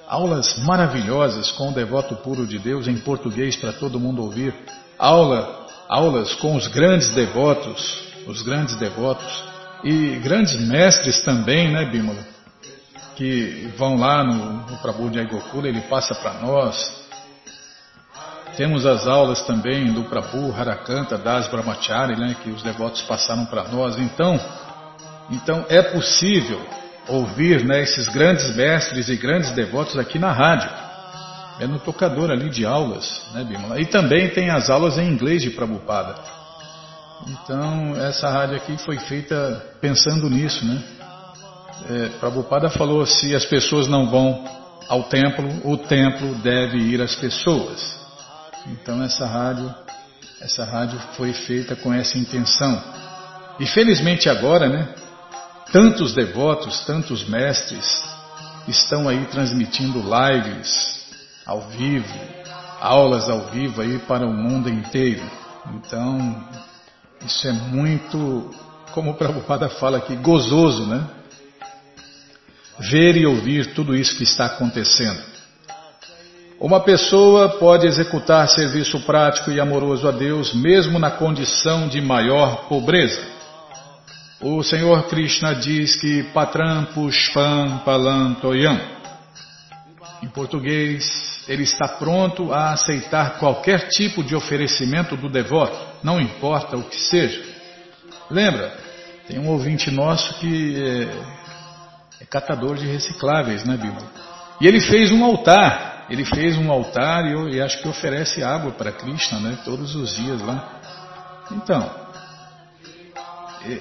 Aulas 0.06 0.58
maravilhosas 0.58 1.50
com 1.52 1.70
o 1.70 1.72
Devoto 1.72 2.16
Puro 2.16 2.46
de 2.46 2.58
Deus 2.58 2.88
em 2.88 2.98
português 2.98 3.56
para 3.56 3.72
todo 3.72 4.00
mundo 4.00 4.22
ouvir. 4.22 4.52
Aula, 4.98 5.66
aulas 5.88 6.34
com 6.34 6.56
os 6.56 6.66
grandes 6.66 7.10
devotos, 7.10 8.02
os 8.26 8.42
grandes 8.42 8.76
devotos 8.76 9.44
e 9.84 10.16
grandes 10.22 10.60
mestres 10.60 11.22
também, 11.22 11.70
né, 11.72 11.86
Bímola? 11.86 12.39
Que 13.20 13.70
vão 13.76 13.98
lá 13.98 14.24
no, 14.24 14.66
no 14.66 14.76
Prabhu 14.78 15.10
de 15.10 15.22
Gokula, 15.26 15.68
ele 15.68 15.82
passa 15.82 16.14
para 16.14 16.40
nós. 16.40 17.06
Temos 18.56 18.86
as 18.86 19.06
aulas 19.06 19.42
também 19.42 19.92
do 19.92 20.04
Prabhu 20.04 20.54
Harakanta 20.58 21.18
Das 21.18 21.46
Brahmachari, 21.48 22.18
né, 22.18 22.34
que 22.42 22.48
os 22.48 22.62
devotos 22.62 23.02
passaram 23.02 23.44
para 23.44 23.64
nós. 23.64 23.98
Então, 23.98 24.40
então 25.30 25.66
é 25.68 25.82
possível 25.82 26.66
ouvir 27.08 27.62
né, 27.62 27.82
esses 27.82 28.08
grandes 28.08 28.56
mestres 28.56 29.10
e 29.10 29.16
grandes 29.16 29.50
devotos 29.50 29.98
aqui 29.98 30.18
na 30.18 30.32
rádio. 30.32 30.70
É 31.60 31.66
no 31.66 31.78
tocador 31.78 32.30
ali 32.30 32.48
de 32.48 32.64
aulas, 32.64 33.22
né, 33.34 33.44
Bimala? 33.44 33.78
E 33.78 33.84
também 33.84 34.30
tem 34.30 34.48
as 34.48 34.70
aulas 34.70 34.96
em 34.96 35.06
inglês 35.06 35.42
de 35.42 35.50
Prabhupada. 35.50 36.14
Então, 37.28 37.94
essa 38.00 38.30
rádio 38.30 38.56
aqui 38.56 38.78
foi 38.78 38.98
feita 38.98 39.62
pensando 39.78 40.30
nisso, 40.30 40.64
né? 40.64 40.99
É, 41.88 42.08
Prabhupada 42.18 42.70
falou: 42.70 43.06
se 43.06 43.34
as 43.34 43.44
pessoas 43.44 43.86
não 43.86 44.08
vão 44.10 44.44
ao 44.88 45.04
templo, 45.04 45.48
o 45.64 45.76
templo 45.76 46.34
deve 46.36 46.78
ir 46.78 47.00
às 47.00 47.14
pessoas. 47.14 47.98
Então 48.66 49.02
essa 49.02 49.26
rádio, 49.26 49.72
essa 50.40 50.64
rádio 50.64 50.98
foi 51.16 51.32
feita 51.32 51.76
com 51.76 51.92
essa 51.92 52.18
intenção. 52.18 52.82
E 53.58 53.66
felizmente 53.66 54.28
agora, 54.28 54.68
né? 54.68 54.88
Tantos 55.72 56.12
devotos, 56.12 56.84
tantos 56.84 57.28
mestres 57.28 58.02
estão 58.66 59.08
aí 59.08 59.24
transmitindo 59.26 60.00
lives 60.02 61.00
ao 61.46 61.60
vivo, 61.68 62.18
aulas 62.80 63.28
ao 63.28 63.46
vivo 63.46 63.80
aí 63.80 63.98
para 64.00 64.26
o 64.26 64.32
mundo 64.32 64.68
inteiro. 64.68 65.22
Então, 65.74 66.44
isso 67.24 67.46
é 67.46 67.52
muito, 67.52 68.50
como 68.92 69.10
o 69.12 69.14
Prabhupada 69.14 69.68
fala 69.68 69.98
aqui, 69.98 70.16
gozoso, 70.16 70.86
né? 70.86 71.19
Ver 72.80 73.16
e 73.16 73.26
ouvir 73.26 73.74
tudo 73.74 73.94
isso 73.94 74.16
que 74.16 74.24
está 74.24 74.46
acontecendo. 74.46 75.20
Uma 76.58 76.80
pessoa 76.80 77.48
pode 77.58 77.86
executar 77.86 78.48
serviço 78.48 79.00
prático 79.00 79.50
e 79.50 79.58
amoroso 79.58 80.06
a 80.06 80.10
Deus 80.10 80.52
mesmo 80.54 80.98
na 80.98 81.10
condição 81.10 81.88
de 81.88 82.00
maior 82.00 82.68
pobreza. 82.68 83.20
O 84.42 84.62
Senhor 84.62 85.06
Krishna 85.08 85.54
diz 85.54 85.96
que 85.96 86.22
Patram 86.34 86.86
Pushpam 86.94 87.78
Palantoyam. 87.84 88.78
Em 90.22 90.28
português, 90.28 91.44
ele 91.48 91.62
está 91.62 91.88
pronto 91.88 92.52
a 92.52 92.72
aceitar 92.72 93.38
qualquer 93.38 93.88
tipo 93.88 94.22
de 94.22 94.34
oferecimento 94.34 95.16
do 95.16 95.30
devoto, 95.30 95.76
não 96.02 96.20
importa 96.20 96.76
o 96.76 96.84
que 96.84 96.96
seja. 96.96 97.42
Lembra, 98.30 98.72
tem 99.26 99.38
um 99.38 99.48
ouvinte 99.48 99.90
nosso 99.90 100.34
que 100.34 100.76
é, 100.76 101.08
é 102.20 102.24
catador 102.24 102.76
de 102.76 102.86
recicláveis, 102.86 103.64
né, 103.64 103.76
Bíblia? 103.76 104.06
E 104.60 104.66
ele 104.66 104.80
fez 104.80 105.10
um 105.10 105.24
altar, 105.24 106.06
ele 106.10 106.24
fez 106.24 106.56
um 106.56 106.70
altar 106.70 107.24
e, 107.24 107.56
e 107.56 107.60
acho 107.60 107.80
que 107.80 107.88
oferece 107.88 108.42
água 108.42 108.72
para 108.72 108.92
Krishna, 108.92 109.40
né, 109.40 109.58
todos 109.64 109.94
os 109.94 110.14
dias 110.14 110.40
lá. 110.42 110.80
Então, 111.50 111.90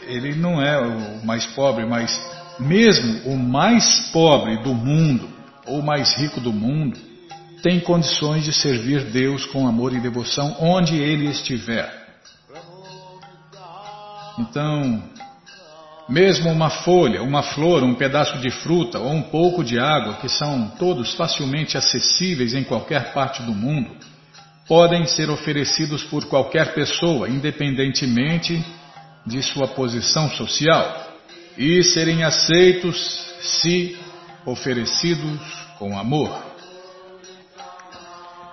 ele 0.07 0.35
não 0.35 0.61
é 0.61 0.79
o 0.79 1.25
mais 1.25 1.45
pobre, 1.47 1.85
mas 1.85 2.17
mesmo 2.59 3.31
o 3.31 3.37
mais 3.37 4.09
pobre 4.11 4.61
do 4.63 4.73
mundo, 4.73 5.29
ou 5.65 5.81
mais 5.81 6.15
rico 6.17 6.39
do 6.39 6.51
mundo, 6.51 6.97
tem 7.61 7.79
condições 7.79 8.45
de 8.45 8.53
servir 8.53 9.03
Deus 9.05 9.45
com 9.45 9.67
amor 9.67 9.93
e 9.93 9.99
devoção 9.99 10.55
onde 10.59 10.95
ele 10.97 11.27
estiver. 11.27 11.99
Então, 14.39 15.03
mesmo 16.09 16.49
uma 16.51 16.71
folha, 16.71 17.21
uma 17.21 17.43
flor, 17.43 17.83
um 17.83 17.93
pedaço 17.93 18.39
de 18.39 18.49
fruta 18.49 18.97
ou 18.97 19.11
um 19.11 19.21
pouco 19.21 19.63
de 19.63 19.79
água, 19.79 20.15
que 20.15 20.27
são 20.27 20.69
todos 20.79 21.13
facilmente 21.13 21.77
acessíveis 21.77 22.55
em 22.55 22.63
qualquer 22.63 23.13
parte 23.13 23.43
do 23.43 23.53
mundo, 23.53 23.91
podem 24.67 25.05
ser 25.05 25.29
oferecidos 25.29 26.03
por 26.03 26.25
qualquer 26.25 26.73
pessoa, 26.73 27.29
independentemente 27.29 28.63
de 29.25 29.43
sua 29.43 29.67
posição 29.67 30.29
social 30.31 31.07
e 31.55 31.83
serem 31.83 32.23
aceitos 32.23 32.97
se 33.41 33.95
oferecidos 34.45 35.39
com 35.77 35.97
amor. 35.97 36.49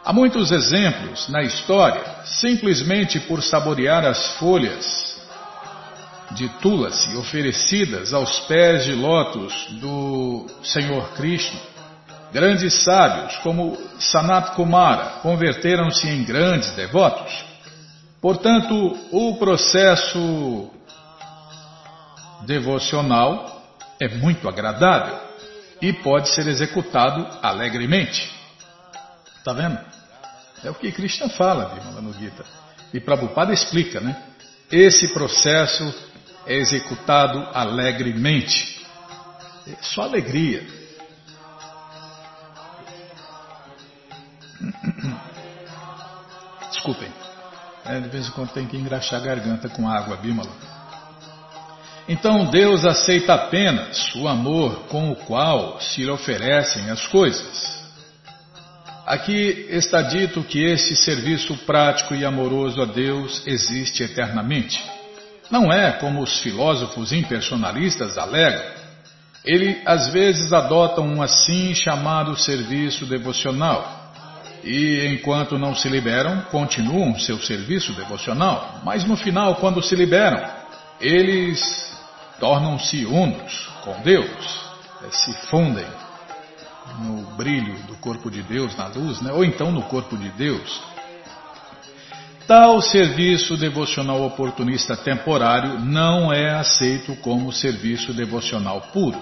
Há 0.04 0.12
muitos 0.12 0.52
exemplos 0.52 1.28
na 1.28 1.42
história, 1.42 2.04
simplesmente 2.24 3.18
por 3.20 3.42
saborear 3.42 4.04
as 4.04 4.36
folhas 4.38 5.05
de 6.32 6.48
tulasi 6.60 7.16
oferecidas 7.16 8.12
aos 8.12 8.40
pés 8.40 8.84
de 8.84 8.92
lótus 8.92 9.68
do 9.80 10.46
Senhor 10.62 11.08
Krishna. 11.14 11.60
Grandes 12.32 12.82
sábios 12.82 13.36
como 13.38 13.78
Sanat 13.98 14.54
Kumara 14.54 15.20
converteram-se 15.22 16.08
em 16.08 16.24
grandes 16.24 16.70
devotos. 16.72 17.44
Portanto, 18.20 18.98
o 19.12 19.36
processo 19.36 20.70
devocional 22.44 23.62
é 24.00 24.08
muito 24.08 24.48
agradável 24.48 25.18
e 25.80 25.92
pode 25.92 26.28
ser 26.30 26.46
executado 26.48 27.26
alegremente. 27.42 28.30
Está 29.38 29.52
vendo? 29.52 29.78
É 30.64 30.70
o 30.70 30.74
que 30.74 30.90
Krishna 30.90 31.28
fala, 31.28 31.66
Bimala 31.66 32.00
no 32.00 32.12
Gita. 32.12 32.44
E 32.92 33.00
Prabhupada 33.00 33.52
explica, 33.52 34.00
né? 34.00 34.16
Esse 34.70 35.08
processo 35.08 35.94
é 36.46 36.54
executado 36.54 37.46
alegremente. 37.52 38.86
É 39.66 39.74
só 39.82 40.02
alegria. 40.02 40.64
Desculpem. 46.70 47.12
É, 47.84 48.00
de 48.00 48.08
vez 48.08 48.28
em 48.28 48.30
quando 48.32 48.52
tem 48.52 48.66
que 48.66 48.76
engraxar 48.76 49.20
a 49.20 49.24
garganta 49.24 49.68
com 49.68 49.88
água, 49.88 50.16
Bímola. 50.16 50.50
Então 52.08 52.44
Deus 52.46 52.84
aceita 52.84 53.34
apenas 53.34 54.14
o 54.14 54.28
amor 54.28 54.84
com 54.88 55.10
o 55.10 55.16
qual 55.16 55.80
se 55.80 56.04
lhe 56.04 56.10
oferecem 56.10 56.88
as 56.90 57.06
coisas. 57.08 57.74
Aqui 59.04 59.66
está 59.70 60.02
dito 60.02 60.42
que 60.42 60.64
este 60.64 60.96
serviço 60.96 61.56
prático 61.58 62.14
e 62.14 62.24
amoroso 62.24 62.82
a 62.82 62.84
Deus 62.84 63.46
existe 63.46 64.02
eternamente. 64.02 64.95
Não 65.50 65.72
é 65.72 65.92
como 65.92 66.22
os 66.22 66.40
filósofos 66.40 67.12
impersonalistas 67.12 68.18
alegam. 68.18 68.62
Ele 69.44 69.80
às 69.84 70.08
vezes 70.08 70.52
adotam 70.52 71.06
um 71.06 71.22
assim 71.22 71.74
chamado 71.74 72.36
serviço 72.36 73.06
devocional 73.06 74.06
e 74.66 75.06
enquanto 75.06 75.56
não 75.56 75.76
se 75.76 75.88
liberam, 75.88 76.42
continuam 76.50 77.16
seu 77.16 77.38
serviço 77.38 77.92
devocional, 77.92 78.80
mas 78.82 79.04
no 79.04 79.16
final, 79.16 79.54
quando 79.56 79.80
se 79.80 79.94
liberam, 79.94 80.44
eles 81.00 81.60
tornam-se 82.40 83.06
unos 83.06 83.68
com 83.84 83.92
Deus, 84.02 84.60
eh, 85.04 85.10
se 85.12 85.32
fundem 85.46 85.86
no 86.98 87.22
brilho 87.36 87.74
do 87.86 87.94
corpo 87.96 88.28
de 88.28 88.42
Deus, 88.42 88.76
na 88.76 88.88
luz, 88.88 89.20
né? 89.20 89.32
ou 89.32 89.44
então 89.44 89.70
no 89.70 89.82
corpo 89.82 90.16
de 90.16 90.30
Deus. 90.30 90.82
Tal 92.46 92.80
serviço 92.80 93.56
devocional 93.56 94.22
oportunista 94.22 94.96
temporário 94.96 95.80
não 95.80 96.32
é 96.32 96.54
aceito 96.54 97.16
como 97.16 97.50
serviço 97.50 98.12
devocional 98.12 98.82
puro. 98.92 99.18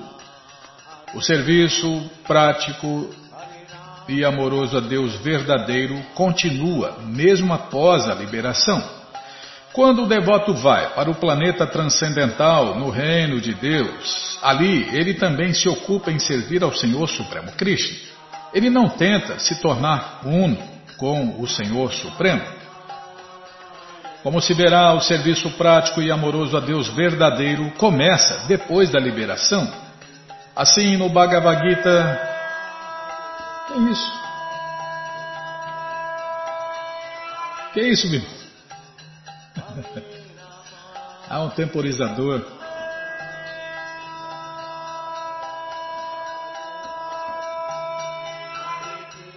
O 1.15 1.23
serviço 1.23 2.11
prático 2.27 3.09
e 4.07 4.23
amoroso 4.23 4.77
a 4.77 4.81
Deus 4.81 5.15
verdadeiro 5.23 5.99
continua, 6.15 6.99
mesmo 7.03 7.55
após 7.55 8.07
a 8.07 8.15
liberação. 8.15 8.83
Quando 9.73 10.03
o 10.03 10.07
devoto 10.07 10.53
vai 10.53 10.91
para 10.91 11.11
o 11.11 11.15
planeta 11.15 11.67
transcendental, 11.67 12.79
no 12.79 12.91
reino 12.91 13.41
de 13.41 13.55
Deus, 13.55 14.39
ali 14.43 14.87
ele 14.95 15.15
também 15.15 15.55
se 15.55 15.67
ocupa 15.67 16.13
em 16.13 16.19
servir 16.19 16.63
ao 16.63 16.75
Senhor 16.75 17.09
Supremo 17.09 17.53
Krishna. 17.53 17.97
Ele 18.53 18.69
não 18.69 18.87
tenta 18.87 19.39
se 19.39 19.63
tornar 19.63 20.21
uno 20.27 20.59
com 20.99 21.41
o 21.41 21.49
Senhor 21.49 21.91
Supremo. 21.91 22.64
Como 24.25 24.41
se 24.41 24.55
verá, 24.55 24.95
o 24.95 25.03
serviço 25.03 25.51
prático 25.51 26.01
e 26.01 26.11
amoroso 26.11 26.57
a 26.57 26.61
Deus 26.61 26.89
verdadeiro 26.89 27.71
começa 27.73 28.47
depois 28.49 28.91
da 28.91 28.99
liberação. 28.99 29.71
Assim, 30.57 30.97
no 30.97 31.11
Bhagavad 31.11 31.61
Gita 31.69 32.33
que 33.67 33.79
isso? 33.91 34.13
Que 37.75 37.81
isso, 37.83 38.09
meu? 38.09 38.23
Há 41.29 41.41
um 41.41 41.51
temporizador. 41.51 42.47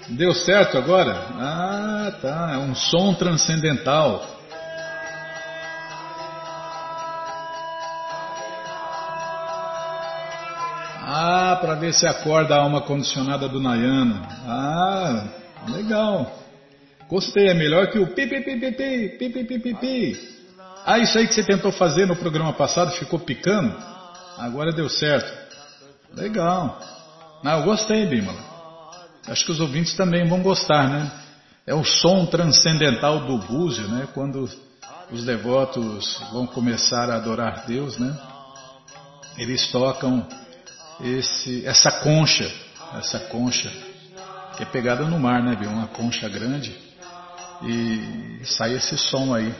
Deu 0.08 0.34
certo 0.34 0.78
agora? 0.78 1.28
Ah, 1.39 2.13
tá. 2.21 2.52
É 2.54 2.58
um 2.58 2.73
som 2.73 3.13
transcendental. 3.13 4.37
Para 11.62 11.76
ver 11.76 11.93
se 11.93 12.08
acorda 12.08 12.56
a 12.56 12.62
alma 12.62 12.82
condicionada 12.82 13.48
do 13.48 13.60
Nayana. 13.60 14.22
Ah, 14.46 15.24
legal. 15.70 16.32
Gostei, 17.10 17.48
é 17.48 17.54
melhor 17.54 17.88
que 17.88 18.00
o 18.00 18.08
pi 18.08 18.28
pi 18.28 18.41
pi 18.41 18.60
pi 18.60 18.72
pi 18.72 19.17
pi 19.17 19.43
pi 19.43 19.60
pi 19.60 19.74
pi. 19.76 20.38
Ah, 20.86 21.00
isso 21.00 21.17
aí 21.17 21.28
que 21.28 21.34
você 21.34 21.43
tentou 21.43 21.72
fazer 21.72 22.06
no 22.06 22.15
programa 22.15 22.54
passado 22.54 22.91
ficou 22.91 23.20
picando? 23.20 23.76
Agora 24.38 24.72
deu 24.72 24.88
certo. 24.89 25.32
Legal. 26.13 26.80
Ah, 27.43 27.60
eu 27.60 27.63
gostei, 27.63 28.06
Bimala. 28.06 28.39
Acho 29.28 29.46
que 29.46 29.52
os 29.52 29.60
ouvintes 29.60 29.96
também 29.96 30.28
vão 30.28 30.41
gostar, 30.41 30.88
né? 30.89 31.12
É 31.65 31.74
o 31.74 31.84
som 31.84 32.26
transcendental 32.26 33.20
do 33.26 33.38
búzio, 33.38 33.88
né? 33.89 34.08
Quando 34.13 34.50
os 35.12 35.26
devotos 35.26 36.22
vão 36.32 36.48
começar 36.48 37.10
a 37.10 37.15
adorar 37.15 37.65
Deus, 37.67 37.98
né? 37.98 38.17
Eles 39.38 39.70
tocam 39.72 40.26
esse, 41.02 41.66
essa 41.66 41.92
concha, 41.92 42.52
essa 42.98 43.20
concha 43.20 43.72
que 44.56 44.64
é 44.64 44.66
pegada 44.66 45.04
no 45.04 45.20
mar, 45.20 45.42
né? 45.42 45.58
Uma 45.68 45.88
concha 45.88 46.28
grande 46.28 46.76
e 47.62 48.42
sai 48.44 48.74
esse 48.74 48.98
som 48.98 49.34
aí. 49.34 49.54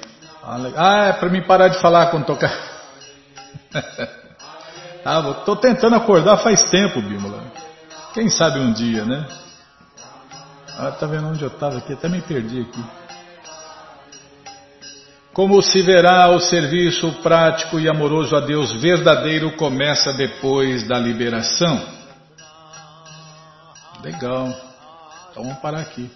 Ah, 0.44 1.06
é 1.08 1.14
para 1.14 1.30
mim 1.30 1.42
parar 1.42 1.68
de 1.68 1.80
falar 1.80 2.08
quando 2.08 2.26
tocar. 2.26 2.52
ah, 5.06 5.22
tô 5.46 5.56
tentando 5.56 5.96
acordar 5.96 6.38
faz 6.38 6.70
tempo, 6.70 7.02
Bímola. 7.02 7.44
Quem 8.14 8.30
sabe 8.30 8.60
um 8.60 8.72
dia, 8.72 9.06
né? 9.06 9.28
Ah, 10.78 10.92
tá 10.92 11.06
vendo 11.06 11.28
onde 11.28 11.44
eu 11.44 11.50
estava 11.50 11.78
aqui? 11.78 11.94
Até 11.94 12.08
me 12.08 12.22
perdi 12.22 12.62
aqui. 12.62 12.84
Como 15.38 15.62
se 15.62 15.84
verá, 15.84 16.32
o 16.32 16.40
serviço 16.40 17.12
prático 17.22 17.80
e 17.80 17.88
amoroso 17.88 18.36
a 18.36 18.40
Deus 18.40 18.72
verdadeiro 18.82 19.56
começa 19.56 20.12
depois 20.14 20.88
da 20.88 20.98
liberação. 20.98 21.80
legal. 24.04 24.48
Então 25.30 25.44
vamos 25.44 25.60
parar 25.60 25.82
aqui. 25.82 26.10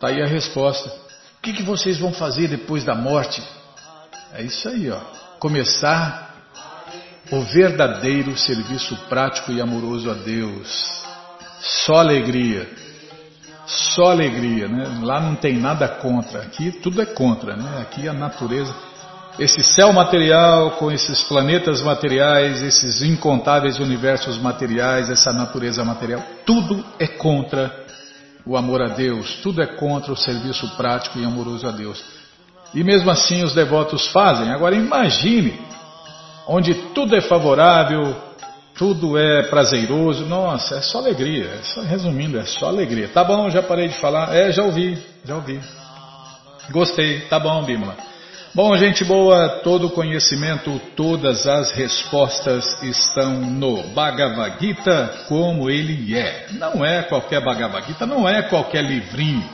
Tá 0.00 0.08
aí 0.08 0.20
a 0.20 0.26
resposta. 0.26 0.88
O 1.38 1.42
que, 1.42 1.52
que 1.52 1.62
vocês 1.62 2.00
vão 2.00 2.12
fazer 2.12 2.48
depois 2.48 2.82
da 2.82 2.96
morte? 2.96 3.40
É 4.34 4.42
isso 4.42 4.68
aí, 4.68 4.90
ó. 4.90 4.98
Começar 5.38 6.34
o 7.30 7.40
verdadeiro 7.42 8.36
serviço 8.36 8.96
prático 9.08 9.52
e 9.52 9.60
amoroso 9.60 10.10
a 10.10 10.14
Deus. 10.14 11.04
Só 11.60 11.98
alegria. 11.98 12.89
Só 13.94 14.10
alegria, 14.10 14.68
né? 14.68 15.00
Lá 15.02 15.20
não 15.20 15.34
tem 15.34 15.58
nada 15.58 15.88
contra. 15.88 16.40
Aqui 16.40 16.70
tudo 16.70 17.00
é 17.00 17.06
contra, 17.06 17.56
né? 17.56 17.80
Aqui 17.80 18.08
a 18.08 18.12
natureza 18.12 18.74
esse 19.38 19.62
céu 19.62 19.90
material 19.92 20.72
com 20.72 20.90
esses 20.90 21.22
planetas 21.22 21.80
materiais, 21.80 22.62
esses 22.62 23.00
incontáveis 23.00 23.78
universos 23.78 24.36
materiais, 24.36 25.08
essa 25.08 25.32
natureza 25.32 25.82
material, 25.82 26.22
tudo 26.44 26.84
é 26.98 27.06
contra 27.06 27.86
o 28.44 28.56
amor 28.56 28.82
a 28.82 28.88
Deus, 28.88 29.38
tudo 29.42 29.62
é 29.62 29.66
contra 29.66 30.12
o 30.12 30.16
serviço 30.16 30.68
prático 30.76 31.18
e 31.18 31.24
amoroso 31.24 31.66
a 31.66 31.70
Deus. 31.70 32.04
E 32.74 32.84
mesmo 32.84 33.10
assim 33.10 33.42
os 33.42 33.54
devotos 33.54 34.06
fazem. 34.08 34.50
Agora 34.50 34.74
imagine, 34.74 35.58
onde 36.46 36.74
tudo 36.92 37.16
é 37.16 37.20
favorável, 37.20 38.14
tudo 38.80 39.18
é 39.18 39.42
prazeroso, 39.42 40.24
nossa, 40.24 40.76
é 40.76 40.80
só 40.80 41.00
alegria. 41.00 41.50
É 41.60 41.62
só, 41.62 41.82
resumindo, 41.82 42.38
é 42.38 42.46
só 42.46 42.68
alegria. 42.68 43.08
Tá 43.08 43.22
bom, 43.22 43.50
já 43.50 43.62
parei 43.62 43.88
de 43.88 43.98
falar. 43.98 44.34
É, 44.34 44.50
já 44.50 44.62
ouvi, 44.62 44.98
já 45.22 45.34
ouvi. 45.34 45.60
Gostei, 46.70 47.20
tá 47.28 47.38
bom, 47.38 47.62
Bímola. 47.62 47.94
Bom, 48.54 48.74
gente 48.78 49.04
boa, 49.04 49.60
todo 49.62 49.90
conhecimento, 49.90 50.80
todas 50.96 51.46
as 51.46 51.72
respostas 51.72 52.82
estão 52.82 53.32
no 53.32 53.82
Bhagavad 53.88 54.56
Gita 54.58 55.24
como 55.28 55.68
ele 55.68 56.16
é. 56.16 56.46
Não 56.52 56.82
é 56.82 57.02
qualquer 57.02 57.44
Bhagavad 57.44 57.86
Gita, 57.86 58.06
não 58.06 58.26
é 58.26 58.40
qualquer 58.44 58.82
livrinho. 58.82 59.44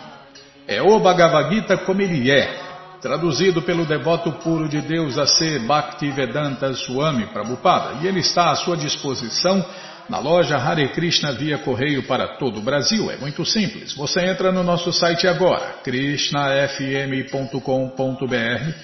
É 0.68 0.80
o 0.80 1.00
Bhagavad 1.00 1.52
Gita 1.52 1.76
como 1.76 2.00
ele 2.00 2.30
é. 2.30 2.65
Traduzido 3.00 3.62
pelo 3.62 3.84
devoto 3.84 4.32
puro 4.32 4.68
de 4.68 4.80
Deus 4.80 5.18
a 5.18 5.26
ser 5.26 5.60
Bhaktivedanta 5.60 6.72
Swami 6.74 7.26
Prabhupada. 7.26 8.02
E 8.02 8.06
ele 8.06 8.20
está 8.20 8.50
à 8.50 8.56
sua 8.56 8.76
disposição 8.76 9.64
na 10.08 10.18
loja 10.18 10.56
Hare 10.56 10.88
Krishna 10.88 11.32
via 11.32 11.58
correio 11.58 12.04
para 12.04 12.38
todo 12.38 12.58
o 12.58 12.62
Brasil. 12.62 13.10
É 13.10 13.16
muito 13.16 13.44
simples. 13.44 13.92
Você 13.94 14.20
entra 14.20 14.52
no 14.52 14.62
nosso 14.62 14.92
site 14.92 15.26
agora, 15.26 15.78
krishnafm.com.br 15.82 18.74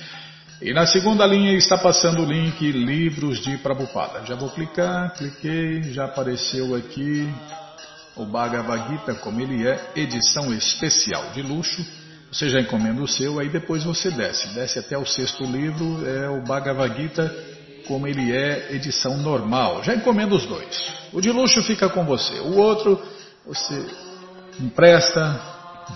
e 0.61 0.73
na 0.73 0.87
segunda 0.87 1.27
linha 1.27 1.55
está 1.55 1.77
passando 1.77 2.23
o 2.23 2.25
link 2.25 2.71
Livros 2.71 3.41
de 3.41 3.59
Prabhupada. 3.59 4.25
Já 4.25 4.37
vou 4.37 4.49
clicar, 4.49 5.13
cliquei, 5.15 5.83
já 5.93 6.05
apareceu 6.05 6.77
aqui 6.77 7.29
o 8.15 8.25
Bhagavad 8.25 8.89
Gita 8.89 9.15
como 9.15 9.41
ele 9.41 9.67
é, 9.67 9.81
edição 9.97 10.55
especial 10.55 11.31
de 11.35 11.43
luxo. 11.43 11.85
Você 12.33 12.49
já 12.49 12.61
encomenda 12.61 13.03
o 13.03 13.07
seu, 13.07 13.39
aí 13.39 13.51
depois 13.51 13.85
você 13.85 14.11
desce. 14.11 14.55
Desce 14.55 14.79
até 14.79 14.97
o 14.97 15.05
sexto 15.05 15.45
livro, 15.45 16.07
é 16.09 16.31
o 16.31 16.43
Bhagavad 16.43 16.97
Gita 16.97 17.31
como 17.87 18.07
ele 18.07 18.35
é 18.35 18.75
edição 18.75 19.19
normal. 19.19 19.83
Já 19.83 19.95
encomenda 19.95 20.35
os 20.35 20.47
dois. 20.47 20.93
O 21.13 21.21
de 21.21 21.31
luxo 21.31 21.63
fica 21.63 21.89
com 21.89 22.05
você. 22.05 22.41
O 22.41 22.57
outro 22.57 23.01
você 23.47 23.87
empresta, 24.61 25.41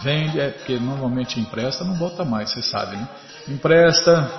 vende, 0.02 0.38
é 0.38 0.50
porque 0.50 0.78
normalmente 0.78 1.40
empresta, 1.40 1.84
não 1.84 1.94
volta 1.94 2.24
mais, 2.24 2.50
você 2.50 2.62
sabe, 2.62 2.96
né? 2.96 3.08
Empresta, 3.48 4.30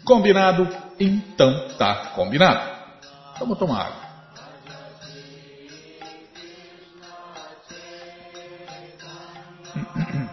Combinado? 0.02 0.66
Então 0.98 1.68
tá 1.76 2.12
combinado. 2.14 2.62
Vamos 3.38 3.59
tomar 3.59 3.83
água. 3.83 4.09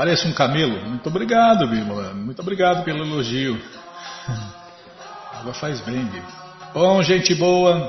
Parece 0.00 0.26
um 0.26 0.32
camelo. 0.32 0.80
Muito 0.88 1.06
obrigado, 1.10 1.68
Bímola. 1.68 2.14
Muito 2.14 2.40
obrigado 2.40 2.82
pelo 2.84 3.04
elogio. 3.04 3.62
A 5.30 5.40
água 5.40 5.52
faz 5.52 5.78
bem, 5.82 6.02
Bímola. 6.06 6.32
Bom, 6.72 7.02
gente 7.02 7.34
boa. 7.34 7.86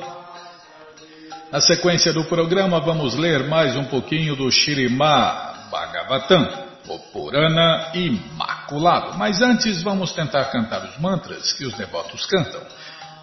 Na 1.50 1.62
sequência 1.62 2.12
do 2.12 2.26
programa, 2.26 2.82
vamos 2.82 3.16
ler 3.16 3.48
mais 3.48 3.78
um 3.78 3.86
pouquinho 3.86 4.36
do 4.36 4.52
Shirimá 4.52 5.70
Bhagavatam, 5.72 6.66
o 6.90 7.00
Purana 7.14 7.94
Imaculado. 7.94 9.18
Mas 9.18 9.42
antes, 9.42 9.82
vamos 9.82 10.12
tentar 10.12 10.44
cantar 10.52 10.84
os 10.84 10.98
mantras 10.98 11.54
que 11.54 11.64
os 11.64 11.74
devotos 11.76 12.26
cantam. 12.26 12.60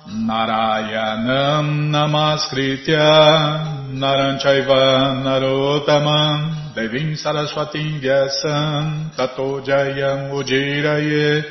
Narayanam 0.08 1.92
Namaskritya 1.92 3.92
Naranchaiva 3.92 5.20
Narotamam 5.20 6.72
Devim 6.74 7.12
Saraswatim 7.12 8.00
Vyasam 8.00 9.14
Tato 9.14 9.60
Ujiraye 9.60 11.44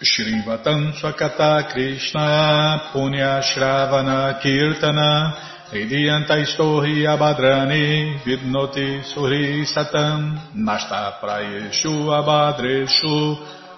Shrivatam 0.00 0.96
Swakata 0.96 1.70
Krishna 1.70 2.88
Punya 2.94 3.42
Shravana 3.44 4.40
Kirtana 4.40 5.36
Hridiyanta 5.70 6.40
Istohi 6.40 7.04
Abhadrani 7.04 8.24
Vidnoti 8.24 9.04
Suri 9.04 9.66
Satam 9.66 10.40
Nasta 10.54 11.18
Prayeshu 11.20 12.08
Abhadreshu 12.08 13.36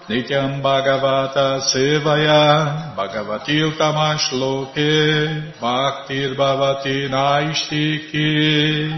Nityam 0.09 0.59
Bhagavata 0.59 1.61
Sevaya 1.69 2.95
Bhagavati 2.97 3.61
Utamashloke 3.61 5.53
Bhaktir 5.61 6.35
Bhavati 6.35 7.07
Naistiki 7.07 8.89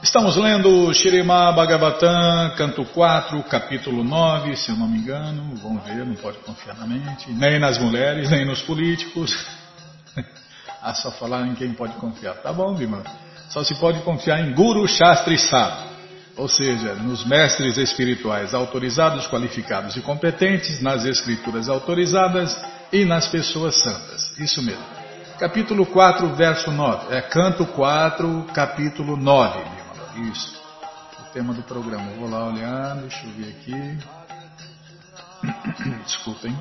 Estamos 0.00 0.36
lendo 0.36 0.94
Shirima 0.94 1.52
Bhagavatam, 1.52 2.54
canto 2.56 2.84
4, 2.84 3.42
capítulo 3.44 4.04
9, 4.04 4.56
se 4.56 4.70
eu 4.70 4.76
não 4.76 4.86
me 4.88 4.98
engano, 4.98 5.56
vamos 5.56 5.82
ver, 5.84 6.04
não 6.04 6.14
pode 6.14 6.38
confiar 6.38 6.76
na 6.76 6.86
mente, 6.86 7.30
nem 7.32 7.58
nas 7.58 7.78
mulheres, 7.78 8.30
nem 8.30 8.44
nos 8.44 8.62
políticos. 8.62 9.32
ah, 10.82 10.94
só 10.94 11.10
falar 11.12 11.46
em 11.46 11.54
quem 11.54 11.72
pode 11.72 11.94
confiar. 11.94 12.34
Tá 12.34 12.52
bom, 12.52 12.74
Bima? 12.74 13.02
Só 13.48 13.62
se 13.64 13.74
pode 13.76 14.00
confiar 14.00 14.40
em 14.40 14.52
Guru 14.52 14.86
Shastri 14.86 15.38
Sadhu 15.38 15.91
ou 16.36 16.48
seja, 16.48 16.94
nos 16.94 17.24
mestres 17.26 17.76
espirituais 17.76 18.54
autorizados, 18.54 19.26
qualificados 19.26 19.96
e 19.96 20.00
competentes, 20.00 20.80
nas 20.80 21.04
escrituras 21.04 21.68
autorizadas 21.68 22.56
e 22.92 23.04
nas 23.04 23.26
pessoas 23.28 23.76
santas. 23.82 24.32
Isso 24.38 24.62
mesmo. 24.62 24.84
Capítulo 25.38 25.84
4, 25.86 26.34
verso 26.34 26.70
9. 26.70 27.14
É 27.14 27.20
canto 27.20 27.66
4, 27.66 28.46
capítulo 28.54 29.16
9. 29.16 29.60
Isso. 30.30 30.62
O 31.20 31.24
tema 31.32 31.52
do 31.52 31.62
programa. 31.62 32.12
Vou 32.18 32.30
lá 32.30 32.46
olhar, 32.46 32.96
deixa 32.96 33.26
eu 33.26 33.32
ver 33.32 33.50
aqui. 33.50 33.98
Desculpem. 36.04 36.56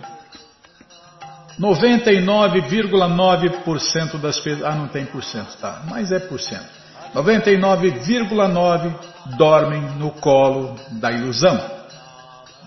99,9% 1.59 4.19
das 4.19 4.39
pessoas. 4.39 4.63
Ah, 4.63 4.75
não 4.75 4.87
tem 4.87 5.05
por 5.05 5.23
cento, 5.23 5.55
tá. 5.57 5.83
Mas 5.87 6.11
é 6.11 6.19
por 6.19 6.39
cento. 6.39 6.80
99,9% 7.13 8.93
dormem 9.37 9.81
no 9.97 10.11
colo 10.11 10.75
da 10.91 11.11
ilusão. 11.11 11.59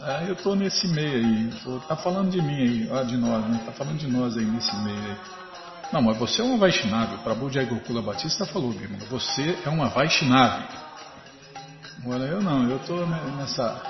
É, 0.07 0.29
eu 0.29 0.35
estou 0.35 0.55
nesse 0.55 0.87
meio 0.89 1.17
aí. 1.17 1.49
Está 1.81 1.97
falando 1.97 2.31
de 2.31 2.41
mim 2.43 2.55
aí, 2.55 2.91
ah, 2.93 3.03
de 3.03 3.17
nós, 3.17 3.43
né? 3.49 3.57
Está 3.61 3.73
falando 3.73 3.97
de 3.97 4.07
nós 4.07 4.37
aí 4.37 4.45
nesse 4.45 4.77
meio 4.77 4.99
aí. 4.99 5.17
Não, 5.93 6.03
mas 6.03 6.19
você 6.19 6.43
é 6.43 6.45
uma 6.45 6.59
Vaishnava. 6.59 7.15
O 7.15 7.19
Prabhu 7.19 7.51
Jai 7.51 7.65
Gokula 7.65 8.03
Batista 8.03 8.45
falou, 8.45 8.71
Bima, 8.73 8.99
você 9.09 9.59
é 9.65 9.69
uma 9.69 9.89
Vaishnava. 9.89 10.65
Agora 12.03 12.25
eu 12.25 12.43
não, 12.43 12.69
eu 12.69 12.77
estou 12.77 13.07
nessa, 13.07 13.81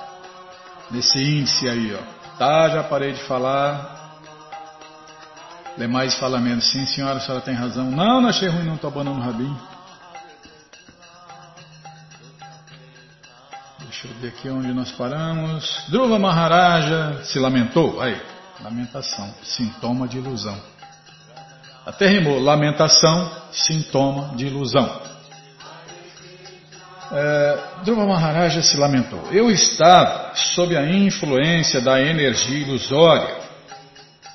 nesse 0.90 1.18
índice 1.18 1.68
aí, 1.68 1.94
ó. 1.94 2.38
Tá, 2.38 2.68
já 2.68 2.84
parei 2.84 3.12
de 3.12 3.22
falar. 3.24 4.02
Demais 5.76 6.14
fala 6.14 6.40
menos. 6.40 6.70
Sim, 6.70 6.86
senhora, 6.86 7.16
a 7.16 7.20
senhora 7.20 7.42
tem 7.42 7.54
razão. 7.54 7.90
Não, 7.90 8.20
não 8.20 8.28
achei 8.28 8.48
ruim 8.48 8.64
não, 8.64 8.76
estou 8.76 8.90
abanando 8.90 9.18
o 9.18 9.22
rabinho. 9.22 9.73
Deixa 13.94 14.08
eu 14.08 14.14
ver 14.14 14.28
aqui 14.28 14.50
onde 14.50 14.72
nós 14.72 14.90
paramos. 14.90 15.84
Dhruva 15.88 16.18
Maharaja 16.18 17.22
se 17.22 17.38
lamentou. 17.38 18.00
Aí. 18.00 18.20
Lamentação, 18.60 19.32
sintoma 19.44 20.08
de 20.08 20.18
ilusão. 20.18 20.60
Até 21.86 22.08
rimou, 22.08 22.40
lamentação, 22.40 23.30
sintoma 23.52 24.34
de 24.34 24.48
ilusão. 24.48 25.00
É, 27.12 27.58
Dhruva 27.84 28.04
Maharaja 28.04 28.62
se 28.62 28.76
lamentou. 28.76 29.28
Eu 29.30 29.48
estava 29.48 30.34
sob 30.34 30.76
a 30.76 30.84
influência 30.84 31.80
da 31.80 32.00
energia 32.00 32.66
ilusória, 32.66 33.32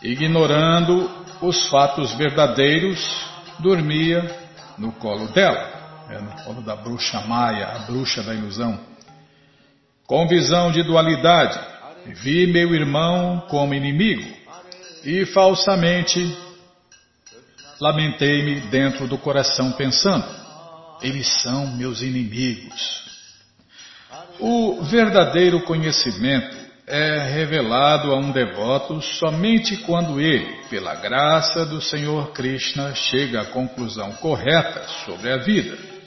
ignorando 0.01 1.11
os 1.41 1.67
fatos 1.67 2.13
verdadeiros, 2.13 3.25
dormia 3.59 4.23
no 4.77 4.93
colo 4.93 5.27
dela, 5.27 6.07
é, 6.09 6.17
no 6.17 6.31
colo 6.45 6.61
da 6.61 6.77
bruxa 6.77 7.19
Maia, 7.27 7.67
a 7.75 7.79
bruxa 7.79 8.23
da 8.23 8.33
ilusão. 8.33 8.87
Com 10.09 10.27
visão 10.27 10.71
de 10.71 10.81
dualidade, 10.81 11.59
vi 12.23 12.47
meu 12.47 12.73
irmão 12.73 13.45
como 13.47 13.75
inimigo 13.75 14.27
e 15.05 15.23
falsamente 15.27 16.35
lamentei-me 17.79 18.59
dentro 18.71 19.07
do 19.07 19.19
coração 19.19 19.71
pensando, 19.73 20.25
eles 21.03 21.27
são 21.43 21.67
meus 21.77 22.01
inimigos. 22.01 23.03
O 24.39 24.81
verdadeiro 24.81 25.61
conhecimento 25.61 26.57
é 26.87 27.29
revelado 27.29 28.11
a 28.11 28.17
um 28.17 28.31
devoto 28.31 28.99
somente 29.03 29.77
quando 29.77 30.19
ele, 30.19 30.55
pela 30.71 30.95
graça 30.95 31.67
do 31.67 31.79
Senhor 31.79 32.31
Krishna, 32.31 32.95
chega 32.95 33.41
à 33.41 33.45
conclusão 33.45 34.11
correta 34.13 34.87
sobre 35.05 35.31
a 35.31 35.37
vida. 35.37 35.98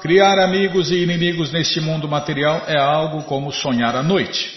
Criar 0.00 0.38
amigos 0.38 0.92
e 0.92 1.02
inimigos 1.02 1.50
neste 1.52 1.80
mundo 1.80 2.08
material 2.08 2.62
é 2.68 2.78
algo 2.78 3.24
como 3.24 3.52
sonhar 3.52 3.96
à 3.96 4.02
noite. 4.02 4.56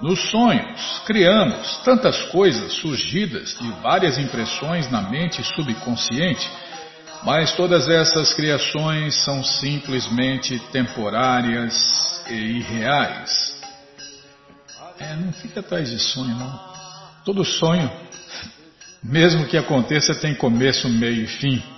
Nos 0.00 0.30
sonhos, 0.30 1.02
criamos 1.04 1.78
tantas 1.78 2.22
coisas 2.30 2.74
surgidas 2.74 3.56
de 3.60 3.68
várias 3.82 4.16
impressões 4.18 4.88
na 4.88 5.02
mente 5.02 5.42
subconsciente, 5.42 6.48
mas 7.24 7.52
todas 7.56 7.88
essas 7.88 8.32
criações 8.32 9.16
são 9.24 9.42
simplesmente 9.42 10.56
temporárias 10.70 11.74
e 12.30 12.34
irreais. 12.34 13.58
É, 15.00 15.16
não 15.16 15.32
fica 15.32 15.58
atrás 15.58 15.90
de 15.90 15.98
sonho, 15.98 16.36
não. 16.36 16.60
Todo 17.24 17.44
sonho, 17.44 17.90
mesmo 19.02 19.46
que 19.46 19.56
aconteça, 19.56 20.14
tem 20.14 20.36
começo, 20.36 20.88
meio 20.88 21.24
e 21.24 21.26
fim. 21.26 21.77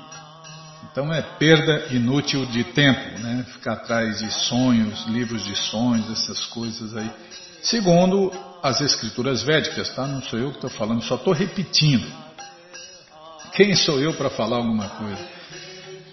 Então 0.90 1.12
é 1.12 1.22
perda 1.22 1.86
inútil 1.90 2.44
de 2.46 2.64
tempo, 2.64 3.18
né? 3.20 3.44
Ficar 3.52 3.74
atrás 3.74 4.18
de 4.18 4.30
sonhos, 4.30 5.06
livros 5.06 5.44
de 5.44 5.54
sonhos, 5.54 6.10
essas 6.10 6.46
coisas 6.46 6.96
aí. 6.96 7.10
Segundo 7.62 8.32
as 8.62 8.80
escrituras 8.80 9.42
védicas, 9.42 9.94
tá? 9.94 10.06
Não 10.06 10.20
sou 10.22 10.38
eu 10.38 10.50
que 10.50 10.56
estou 10.56 10.70
falando, 10.70 11.02
só 11.02 11.14
estou 11.14 11.32
repetindo. 11.32 12.06
Quem 13.52 13.74
sou 13.74 14.00
eu 14.00 14.14
para 14.14 14.30
falar 14.30 14.56
alguma 14.56 14.88
coisa? 14.88 15.40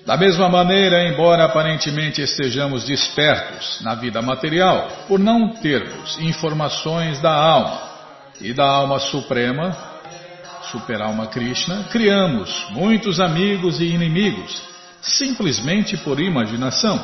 Da 0.05 0.15
mesma 0.15 0.47
maneira, 0.47 1.03
embora 1.07 1.43
aparentemente 1.43 2.21
estejamos 2.21 2.85
despertos 2.85 3.81
na 3.81 3.95
vida 3.95 4.21
material, 4.21 4.89
por 5.07 5.19
não 5.19 5.49
termos 5.55 6.17
informações 6.19 7.19
da 7.19 7.33
alma 7.33 7.81
e 8.39 8.53
da 8.53 8.65
alma 8.65 8.99
suprema, 8.99 9.96
Superalma 10.71 11.27
Krishna, 11.27 11.85
criamos 11.91 12.67
muitos 12.71 13.19
amigos 13.19 13.79
e 13.79 13.85
inimigos, 13.85 14.61
simplesmente 15.01 15.95
por 15.97 16.19
imaginação. 16.19 16.99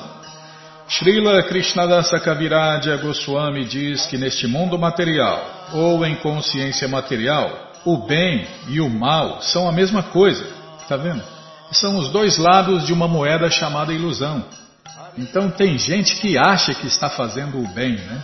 Srila 0.88 1.42
Krishnadasa 1.44 2.20
Kaviraja 2.20 2.98
Goswami 2.98 3.66
diz 3.66 4.06
que 4.08 4.18
neste 4.18 4.48
mundo 4.48 4.78
material, 4.78 5.70
ou 5.72 6.06
em 6.06 6.16
consciência 6.16 6.88
material, 6.88 7.72
o 7.86 8.06
bem 8.06 8.46
e 8.68 8.82
o 8.82 8.90
mal 8.90 9.42
são 9.42 9.68
a 9.68 9.72
mesma 9.72 10.04
coisa. 10.04 10.46
Está 10.82 10.98
vendo? 10.98 11.24
são 11.74 11.98
os 11.98 12.10
dois 12.10 12.38
lados 12.38 12.86
de 12.86 12.94
uma 12.94 13.08
moeda 13.08 13.50
chamada 13.50 13.94
ilusão. 13.94 14.44
Então 15.18 15.50
tem 15.50 15.78
gente 15.78 16.16
que 16.16 16.38
acha 16.38 16.74
que 16.74 16.88
está 16.88 17.10
fazendo 17.10 17.60
o 17.60 17.68
bem, 17.70 17.96
né? 17.96 18.24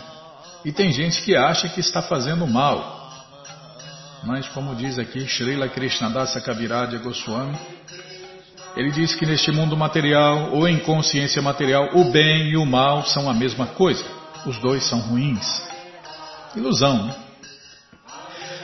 E 0.64 0.72
tem 0.72 0.92
gente 0.92 1.22
que 1.22 1.36
acha 1.36 1.68
que 1.68 1.80
está 1.80 2.02
fazendo 2.02 2.44
o 2.44 2.48
mal. 2.48 2.99
Mas 4.22 4.48
como 4.48 4.74
diz 4.74 4.98
aqui 4.98 5.26
Srila 5.26 5.68
Krishnadasa 5.68 6.40
Kaviraj 6.40 6.96
Goswami, 6.98 7.56
ele 8.76 8.90
diz 8.90 9.14
que 9.14 9.26
neste 9.26 9.50
mundo 9.50 9.76
material 9.76 10.52
ou 10.52 10.68
em 10.68 10.78
consciência 10.78 11.42
material, 11.42 11.90
o 11.94 12.10
bem 12.10 12.50
e 12.50 12.56
o 12.56 12.66
mal 12.66 13.02
são 13.04 13.28
a 13.28 13.34
mesma 13.34 13.66
coisa. 13.66 14.04
Os 14.46 14.58
dois 14.58 14.84
são 14.84 15.00
ruins. 15.00 15.62
Ilusão, 16.54 17.06
né? 17.06 17.14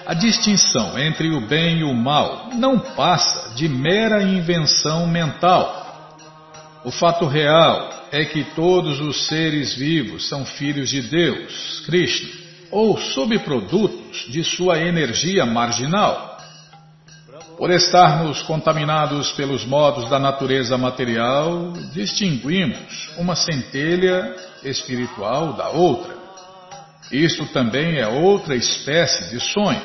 A 0.06 0.14
distinção 0.14 0.96
entre 0.96 1.30
o 1.30 1.48
bem 1.48 1.80
e 1.80 1.84
o 1.84 1.92
mal 1.92 2.50
não 2.54 2.78
passa 2.78 3.54
de 3.56 3.68
mera 3.68 4.22
invenção 4.22 5.06
mental. 5.08 5.84
O 6.84 6.92
fato 6.92 7.26
real 7.26 7.90
é 8.12 8.24
que 8.24 8.44
todos 8.54 9.00
os 9.00 9.26
seres 9.26 9.74
vivos 9.74 10.28
são 10.28 10.46
filhos 10.46 10.90
de 10.90 11.02
Deus, 11.02 11.82
Krishna, 11.84 12.45
ou 12.70 12.96
subprodutos 12.98 14.26
de 14.28 14.42
sua 14.44 14.78
energia 14.78 15.44
marginal. 15.44 16.36
Por 17.56 17.70
estarmos 17.70 18.42
contaminados 18.42 19.32
pelos 19.32 19.64
modos 19.64 20.10
da 20.10 20.18
natureza 20.18 20.76
material, 20.76 21.72
distinguimos 21.94 23.10
uma 23.16 23.34
centelha 23.34 24.34
espiritual 24.62 25.54
da 25.54 25.70
outra. 25.70 26.14
Isto 27.10 27.46
também 27.46 27.98
é 27.98 28.06
outra 28.06 28.54
espécie 28.54 29.30
de 29.30 29.40
sonho. 29.40 29.82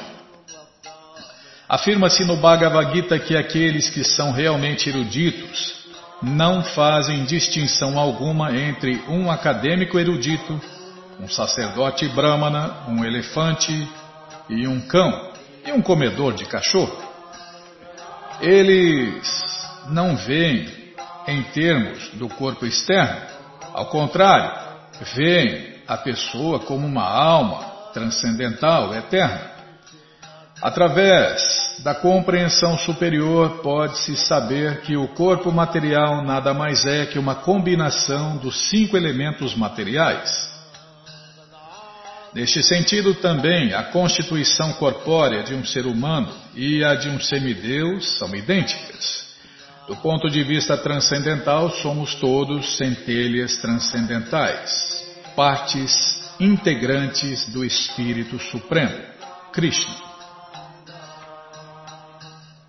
Afirma-se 1.69 2.25
no 2.25 2.35
Bhagavad 2.35 2.93
Gita 2.93 3.17
que 3.17 3.37
aqueles 3.37 3.89
que 3.89 4.03
são 4.03 4.33
realmente 4.33 4.89
eruditos 4.89 5.81
não 6.21 6.61
fazem 6.63 7.23
distinção 7.23 7.97
alguma 7.97 8.55
entre 8.55 9.01
um 9.07 9.31
acadêmico 9.31 9.97
erudito, 9.97 10.61
um 11.21 11.27
sacerdote 11.27 12.07
brahmana, 12.09 12.87
um 12.87 13.05
elefante 13.05 13.87
e 14.49 14.67
um 14.67 14.81
cão, 14.81 15.31
e 15.63 15.71
um 15.71 15.79
comedor 15.79 16.33
de 16.33 16.45
cachorro. 16.45 16.97
Eles 18.41 19.23
não 19.89 20.15
veem 20.15 20.67
em 21.27 21.43
termos 21.43 22.09
do 22.15 22.27
corpo 22.27 22.65
externo, 22.65 23.21
ao 23.71 23.85
contrário, 23.85 24.51
veem 25.13 25.75
a 25.87 25.95
pessoa 25.95 26.59
como 26.59 26.87
uma 26.87 27.07
alma 27.07 27.59
transcendental, 27.93 28.93
eterna. 28.95 29.51
Através 30.59 31.79
da 31.83 31.93
compreensão 31.93 32.77
superior 32.79 33.61
pode-se 33.61 34.15
saber 34.15 34.81
que 34.81 34.97
o 34.97 35.07
corpo 35.09 35.51
material 35.51 36.23
nada 36.23 36.53
mais 36.53 36.85
é 36.85 37.05
que 37.05 37.19
uma 37.19 37.35
combinação 37.35 38.37
dos 38.37 38.69
cinco 38.69 38.97
elementos 38.97 39.55
materiais. 39.55 40.50
Neste 42.33 42.63
sentido, 42.63 43.13
também 43.15 43.73
a 43.73 43.83
constituição 43.83 44.71
corpórea 44.73 45.43
de 45.43 45.53
um 45.53 45.65
ser 45.65 45.85
humano 45.85 46.33
e 46.55 46.83
a 46.83 46.95
de 46.95 47.09
um 47.09 47.19
semideus 47.19 48.17
são 48.17 48.33
idênticas. 48.33 49.29
Do 49.85 49.97
ponto 49.97 50.29
de 50.29 50.41
vista 50.41 50.77
transcendental, 50.77 51.69
somos 51.69 52.15
todos 52.15 52.77
centelhas 52.77 53.57
transcendentais, 53.57 54.71
partes 55.35 55.93
integrantes 56.39 57.49
do 57.49 57.65
Espírito 57.65 58.39
Supremo, 58.39 58.97
Krishna. 59.51 59.93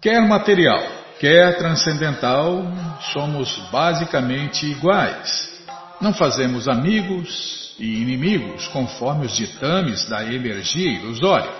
Quer 0.00 0.20
material, 0.26 0.82
quer 1.20 1.56
transcendental, 1.56 2.64
somos 3.12 3.56
basicamente 3.70 4.66
iguais. 4.66 5.52
Não 6.00 6.12
fazemos 6.12 6.66
amigos 6.66 7.61
e 7.82 8.00
inimigos 8.00 8.68
conforme 8.68 9.26
os 9.26 9.36
ditames 9.36 10.08
da 10.08 10.22
energia 10.22 10.88
ilusória. 10.88 11.50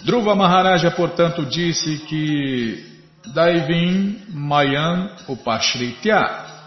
Dhruva 0.00 0.34
Maharaja, 0.34 0.90
portanto, 0.90 1.46
disse 1.46 1.98
que 1.98 2.84
Daivin 3.32 4.24
Mayan 4.28 5.08
Upashritya, 5.28 6.20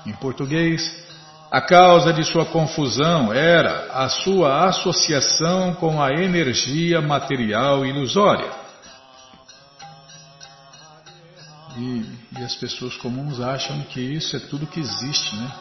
em 0.06 0.14
português, 0.14 1.04
a 1.52 1.60
causa 1.60 2.14
de 2.14 2.24
sua 2.24 2.46
confusão 2.46 3.34
era 3.34 3.92
a 3.92 4.08
sua 4.08 4.66
associação 4.70 5.74
com 5.74 6.02
a 6.02 6.14
energia 6.14 7.02
material 7.02 7.86
ilusória. 7.86 8.50
E, 11.78 12.06
e, 12.40 12.44
as 12.44 12.56
pessoas 12.56 12.96
comuns 12.96 13.42
acham 13.42 13.82
que 13.90 14.00
isso 14.00 14.38
é 14.38 14.40
tudo 14.40 14.68
que 14.68 14.80
existe, 14.80 15.36
né? 15.36 15.52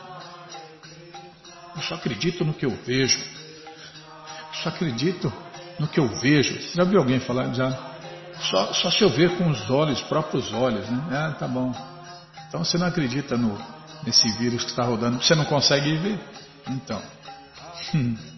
Eu 1.76 1.82
só 1.82 1.94
acredito 1.94 2.44
no 2.44 2.52
que 2.52 2.66
eu 2.66 2.76
vejo. 2.84 3.18
Eu 3.18 4.62
só 4.62 4.68
acredito 4.68 5.32
no 5.78 5.88
que 5.88 5.98
eu 5.98 6.08
vejo. 6.08 6.58
Já 6.74 6.84
viu 6.84 6.98
alguém 6.98 7.20
falar? 7.20 7.52
Já. 7.54 7.70
Só, 8.40 8.72
só 8.72 8.90
se 8.90 9.02
eu 9.02 9.08
ver 9.08 9.36
com 9.36 9.48
os 9.50 9.70
olhos, 9.70 10.00
próprios 10.02 10.52
olhos, 10.52 10.88
né? 10.88 11.02
Ah, 11.10 11.36
tá 11.38 11.46
bom. 11.46 11.72
Então 12.48 12.64
você 12.64 12.76
não 12.76 12.86
acredita 12.86 13.36
no, 13.36 13.58
nesse 14.04 14.28
vírus 14.32 14.64
que 14.64 14.70
está 14.70 14.84
rodando. 14.84 15.22
Você 15.22 15.34
não 15.34 15.44
consegue 15.44 15.96
ver? 15.96 16.18
Então. 16.68 17.00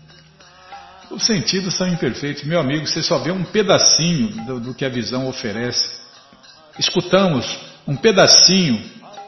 Os 1.10 1.24
sentidos 1.24 1.74
são 1.74 1.86
imperfeitos. 1.86 2.44
Meu 2.44 2.58
amigo, 2.58 2.86
você 2.86 3.02
só 3.02 3.18
vê 3.18 3.30
um 3.30 3.44
pedacinho 3.44 4.28
do, 4.46 4.60
do 4.60 4.74
que 4.74 4.84
a 4.84 4.88
visão 4.88 5.28
oferece. 5.28 6.00
Escutamos 6.78 7.46
um 7.86 7.96
pedacinho 7.96 8.82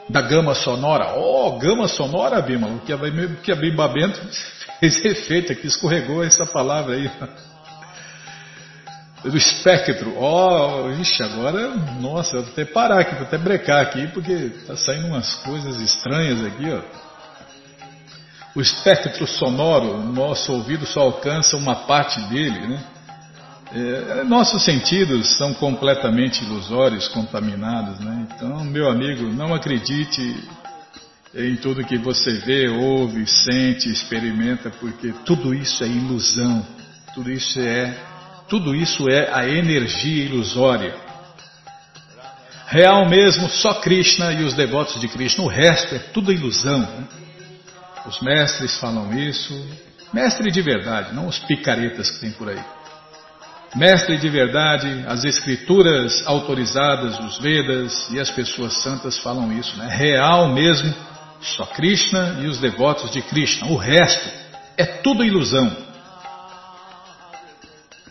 da 0.09 0.21
gama 0.21 0.55
sonora. 0.55 1.15
Oh, 1.15 1.57
gama 1.57 1.87
sonora, 1.87 2.41
Bima, 2.41 2.67
o 2.67 2.79
que 2.79 2.93
a, 2.93 2.97
que 3.43 3.51
a 3.51 3.55
Bimba 3.55 3.87
Bento 3.87 4.19
fez 4.79 5.03
efeito 5.03 5.51
aqui, 5.51 5.67
escorregou 5.67 6.23
essa 6.23 6.45
palavra 6.45 6.95
aí. 6.95 7.11
Do 9.23 9.35
espectro. 9.35 10.15
Oh, 10.17 10.91
ixi, 11.01 11.23
agora, 11.23 11.69
nossa, 11.99 12.37
eu 12.37 12.43
vou 12.43 12.51
até 12.51 12.65
parar 12.65 12.99
aqui, 13.01 13.15
vou 13.15 13.23
até 13.23 13.37
brecar 13.37 13.81
aqui, 13.81 14.07
porque 14.07 14.51
tá 14.65 14.77
saindo 14.77 15.07
umas 15.07 15.33
coisas 15.35 15.81
estranhas 15.81 16.45
aqui, 16.45 16.71
ó. 16.71 16.81
O 18.55 18.61
espectro 18.61 19.27
sonoro, 19.27 19.97
nosso 19.97 20.51
ouvido 20.51 20.85
só 20.85 21.01
alcança 21.01 21.57
uma 21.57 21.75
parte 21.75 22.19
dele, 22.21 22.67
né? 22.67 22.83
É, 23.73 24.23
nossos 24.23 24.63
sentidos 24.63 25.37
são 25.37 25.53
completamente 25.53 26.43
ilusórios, 26.43 27.07
contaminados, 27.09 27.99
né? 27.99 28.27
Então, 28.33 28.63
meu 28.63 28.89
amigo, 28.89 29.25
não 29.27 29.53
acredite 29.53 30.21
em 31.35 31.55
tudo 31.57 31.83
que 31.83 31.97
você 31.97 32.33
vê, 32.39 32.69
ouve, 32.69 33.27
sente, 33.27 33.91
experimenta, 33.91 34.69
porque 34.69 35.13
tudo 35.25 35.53
isso 35.53 35.83
é 35.83 35.87
ilusão. 35.87 36.65
Tudo 37.13 37.31
isso 37.31 37.59
é, 37.59 37.93
tudo 38.47 38.73
isso 38.75 39.09
é 39.09 39.33
a 39.33 39.47
energia 39.47 40.25
ilusória. 40.25 40.95
Real 42.67 43.07
mesmo, 43.07 43.49
só 43.49 43.75
Krishna 43.75 44.33
e 44.33 44.43
os 44.43 44.53
devotos 44.53 44.99
de 44.99 45.07
Krishna. 45.07 45.43
O 45.43 45.47
resto 45.47 45.95
é 45.95 45.99
tudo 45.99 46.31
ilusão. 46.31 46.79
Né? 46.79 47.03
Os 48.05 48.21
mestres 48.21 48.77
falam 48.77 49.17
isso. 49.17 49.53
Mestre 50.13 50.51
de 50.51 50.61
verdade, 50.61 51.13
não 51.13 51.27
os 51.27 51.39
picaretas 51.39 52.09
que 52.09 52.19
tem 52.19 52.31
por 52.31 52.49
aí. 52.49 52.76
Mestre 53.75 54.17
de 54.17 54.29
verdade, 54.29 55.03
as 55.07 55.25
escrituras 55.25 56.23
autorizadas, 56.25 57.19
os 57.19 57.37
Vedas 57.37 58.09
e 58.11 58.19
as 58.19 58.31
pessoas 58.31 58.81
santas 58.81 59.17
falam 59.19 59.51
isso, 59.51 59.77
né? 59.77 59.87
Real 59.89 60.53
mesmo, 60.53 60.93
só 61.41 61.65
Krishna 61.65 62.37
e 62.41 62.47
os 62.47 62.59
devotos 62.59 63.11
de 63.11 63.21
Krishna. 63.21 63.67
O 63.67 63.75
resto 63.75 64.29
é 64.77 64.85
tudo 64.85 65.23
ilusão. 65.23 65.75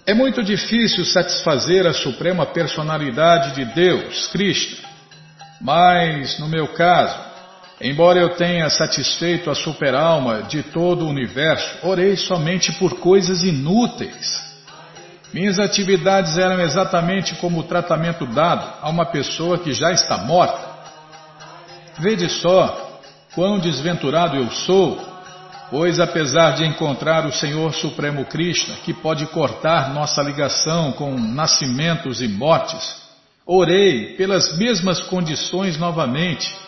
É 0.07 0.15
muito 0.15 0.43
difícil 0.45 1.05
satisfazer 1.05 1.87
a 1.87 1.93
suprema 1.93 2.47
personalidade 2.47 3.55
de 3.55 3.65
Deus, 3.75 4.29
Krishna. 4.29 4.87
Mas, 5.61 6.39
no 6.39 6.49
meu 6.49 6.69
caso, 6.69 7.19
embora 7.81 8.21
eu 8.21 8.37
tenha 8.37 8.69
satisfeito 8.69 9.51
a 9.51 9.55
superalma 9.55 10.43
de 10.43 10.63
todo 10.63 11.07
o 11.07 11.09
universo, 11.09 11.79
orei 11.83 12.15
somente 12.15 12.73
por 12.73 13.01
coisas 13.01 13.43
inúteis 13.43 14.46
minhas 15.33 15.59
atividades 15.59 16.39
eram 16.39 16.61
exatamente 16.61 17.35
como 17.37 17.61
o 17.61 17.65
tratamento 17.65 18.27
dado 18.27 18.67
a 18.81 18.89
uma 18.89 19.07
pessoa 19.07 19.59
que 19.59 19.73
já 19.73 19.93
está 19.93 20.19
morta. 20.19 20.77
Vede 21.99 22.29
só 22.29 23.01
quão 23.35 23.59
desventurado 23.59 24.37
eu 24.37 24.51
sou, 24.51 25.01
pois 25.71 25.99
apesar 26.01 26.53
de 26.53 26.65
encontrar 26.65 27.27
o 27.27 27.33
Senhor 27.33 27.75
Supremo 27.75 28.25
Krishna, 28.25 28.77
que 28.85 28.95
pode 28.95 29.27
cortar 29.27 29.93
nossa 29.93 30.23
ligação 30.23 30.93
com 30.93 31.19
nascimentos 31.19 32.23
e 32.23 32.29
mortes, 32.29 32.97
orei 33.45 34.17
pelas 34.17 34.57
mesmas 34.57 35.01
condições 35.01 35.77
novamente 35.79 36.66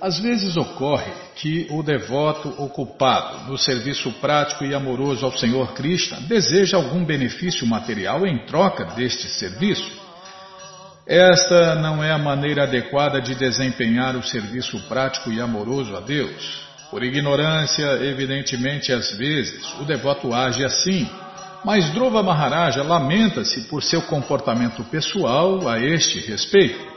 às 0.00 0.18
vezes 0.18 0.56
ocorre 0.56 1.12
que 1.36 1.66
o 1.70 1.82
devoto 1.82 2.48
ocupado 2.56 3.50
no 3.50 3.58
serviço 3.58 4.10
prático 4.12 4.64
e 4.64 4.74
amoroso 4.74 5.26
ao 5.26 5.36
Senhor 5.36 5.74
Krishna 5.74 6.20
deseja 6.22 6.76
algum 6.76 7.04
benefício 7.04 7.66
material 7.66 8.26
em 8.26 8.46
troca 8.46 8.84
deste 8.84 9.28
serviço. 9.28 10.00
Esta 11.06 11.74
não 11.74 12.02
é 12.02 12.12
a 12.12 12.18
maneira 12.18 12.62
adequada 12.62 13.20
de 13.20 13.34
desempenhar 13.34 14.16
o 14.16 14.22
serviço 14.22 14.80
prático 14.88 15.30
e 15.30 15.40
amoroso 15.40 15.96
a 15.96 16.00
Deus. 16.00 16.68
Por 16.90 17.02
ignorância, 17.02 17.84
evidentemente, 18.02 18.92
às 18.92 19.12
vezes, 19.16 19.64
o 19.80 19.84
devoto 19.84 20.32
age 20.32 20.64
assim, 20.64 21.08
mas 21.64 21.90
Dhruva 21.90 22.22
Maharaja 22.22 22.82
lamenta-se 22.82 23.62
por 23.68 23.82
seu 23.82 24.02
comportamento 24.02 24.82
pessoal 24.84 25.68
a 25.68 25.78
este 25.78 26.18
respeito. 26.20 26.89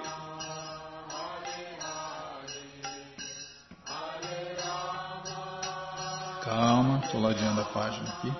Calma, 6.44 7.00
estou 7.06 7.22
ladeando 7.22 7.62
a 7.62 7.66
página 7.66 8.10
aqui. 8.10 8.32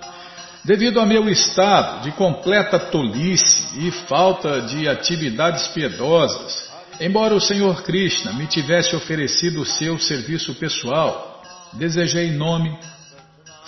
Devido 0.62 1.00
ao 1.00 1.06
meu 1.06 1.28
estado 1.28 2.02
de 2.02 2.12
completa 2.12 2.78
tolice 2.78 3.78
e 3.78 3.90
falta 3.90 4.60
de 4.62 4.88
atividades 4.88 5.68
piedosas, 5.68 6.70
embora 7.00 7.34
o 7.34 7.40
Senhor 7.40 7.82
Krishna 7.82 8.32
me 8.34 8.46
tivesse 8.46 8.94
oferecido 8.94 9.62
o 9.62 9.66
seu 9.66 9.98
serviço 9.98 10.54
pessoal, 10.54 11.42
desejei 11.72 12.30
nome, 12.30 12.78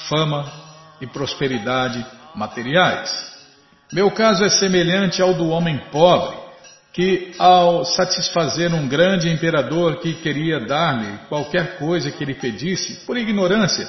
fama 0.09 0.51
e 1.01 1.07
prosperidade 1.07 2.05
materiais. 2.35 3.35
Meu 3.93 4.11
caso 4.11 4.45
é 4.45 4.51
semelhante 4.51 5.23
ao 5.23 5.33
do 5.33 5.49
homem 5.49 5.79
pobre, 5.91 6.37
que, 6.93 7.35
ao 7.39 7.85
satisfazer 7.85 8.73
um 8.75 8.89
grande 8.89 9.31
imperador 9.31 10.01
que 10.01 10.15
queria 10.15 10.61
dar-lhe 10.61 11.19
qualquer 11.29 11.79
coisa 11.79 12.11
que 12.11 12.25
ele 12.25 12.35
pedisse, 12.35 13.05
por 13.07 13.19
ignorância, 13.19 13.87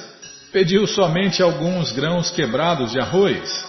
pediu 0.52 0.86
somente 0.86 1.42
alguns 1.42 1.92
grãos 1.92 2.30
quebrados 2.30 2.92
de 2.92 3.00
arroz. 3.00 3.66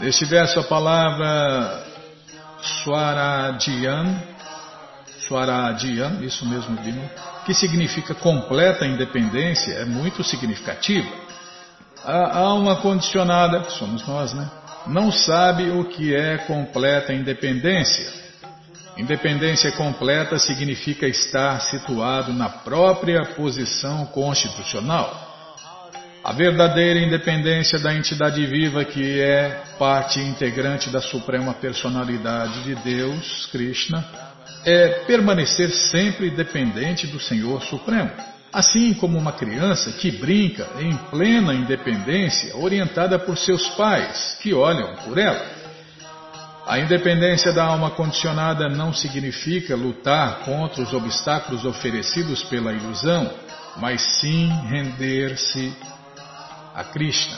Neste 0.00 0.24
verso 0.24 0.60
a 0.60 0.64
palavra 0.64 1.86
Swaradian, 2.82 4.20
Swaradian, 5.20 6.18
isso 6.22 6.46
mesmo, 6.46 6.76
Dino, 6.76 7.08
que 7.46 7.54
significa 7.54 8.14
completa 8.14 8.86
independência, 8.86 9.72
é 9.74 9.84
muito 9.84 10.22
significativa. 10.22 11.08
A 12.04 12.38
alma 12.38 12.76
condicionada, 12.76 13.64
somos 13.70 14.06
nós, 14.06 14.34
né? 14.34 14.50
Não 14.86 15.10
sabe 15.10 15.70
o 15.70 15.84
que 15.84 16.14
é 16.14 16.38
completa 16.38 17.12
independência. 17.12 18.23
Independência 18.96 19.72
completa 19.72 20.38
significa 20.38 21.06
estar 21.06 21.60
situado 21.60 22.32
na 22.32 22.48
própria 22.48 23.24
posição 23.34 24.06
constitucional. 24.06 25.32
A 26.22 26.32
verdadeira 26.32 27.00
independência 27.00 27.78
da 27.78 27.92
entidade 27.92 28.46
viva, 28.46 28.84
que 28.84 29.20
é 29.20 29.62
parte 29.78 30.20
integrante 30.20 30.90
da 30.90 31.00
Suprema 31.00 31.52
Personalidade 31.52 32.62
de 32.62 32.74
Deus, 32.76 33.46
Krishna, 33.52 34.02
é 34.64 34.88
permanecer 35.06 35.70
sempre 35.70 36.30
dependente 36.30 37.06
do 37.08 37.20
Senhor 37.20 37.62
Supremo. 37.64 38.10
Assim 38.52 38.94
como 38.94 39.18
uma 39.18 39.32
criança 39.32 39.90
que 39.92 40.12
brinca 40.12 40.66
em 40.78 40.96
plena 41.10 41.52
independência, 41.52 42.56
orientada 42.56 43.18
por 43.18 43.36
seus 43.36 43.66
pais, 43.70 44.38
que 44.40 44.54
olham 44.54 44.94
por 45.04 45.18
ela. 45.18 45.44
A 46.66 46.78
independência 46.78 47.52
da 47.52 47.64
alma 47.64 47.90
condicionada 47.90 48.70
não 48.70 48.90
significa 48.90 49.76
lutar 49.76 50.40
contra 50.40 50.82
os 50.82 50.94
obstáculos 50.94 51.62
oferecidos 51.64 52.42
pela 52.44 52.72
ilusão, 52.72 53.30
mas 53.76 54.00
sim 54.20 54.48
render-se 54.68 55.76
a 56.74 56.82
Krishna. 56.84 57.36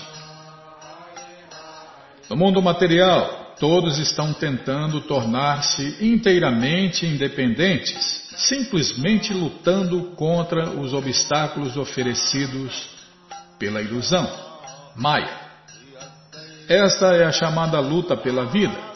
No 2.30 2.36
mundo 2.36 2.62
material, 2.62 3.54
todos 3.58 3.98
estão 3.98 4.32
tentando 4.32 5.00
tornar-se 5.00 5.96
inteiramente 6.00 7.04
independentes, 7.04 8.28
simplesmente 8.36 9.34
lutando 9.34 10.12
contra 10.14 10.70
os 10.70 10.94
obstáculos 10.94 11.76
oferecidos 11.76 12.90
pela 13.58 13.82
ilusão, 13.82 14.28
Maya. 14.94 15.46
Esta 16.68 17.14
é 17.14 17.24
a 17.24 17.32
chamada 17.32 17.80
luta 17.80 18.16
pela 18.16 18.46
vida. 18.46 18.86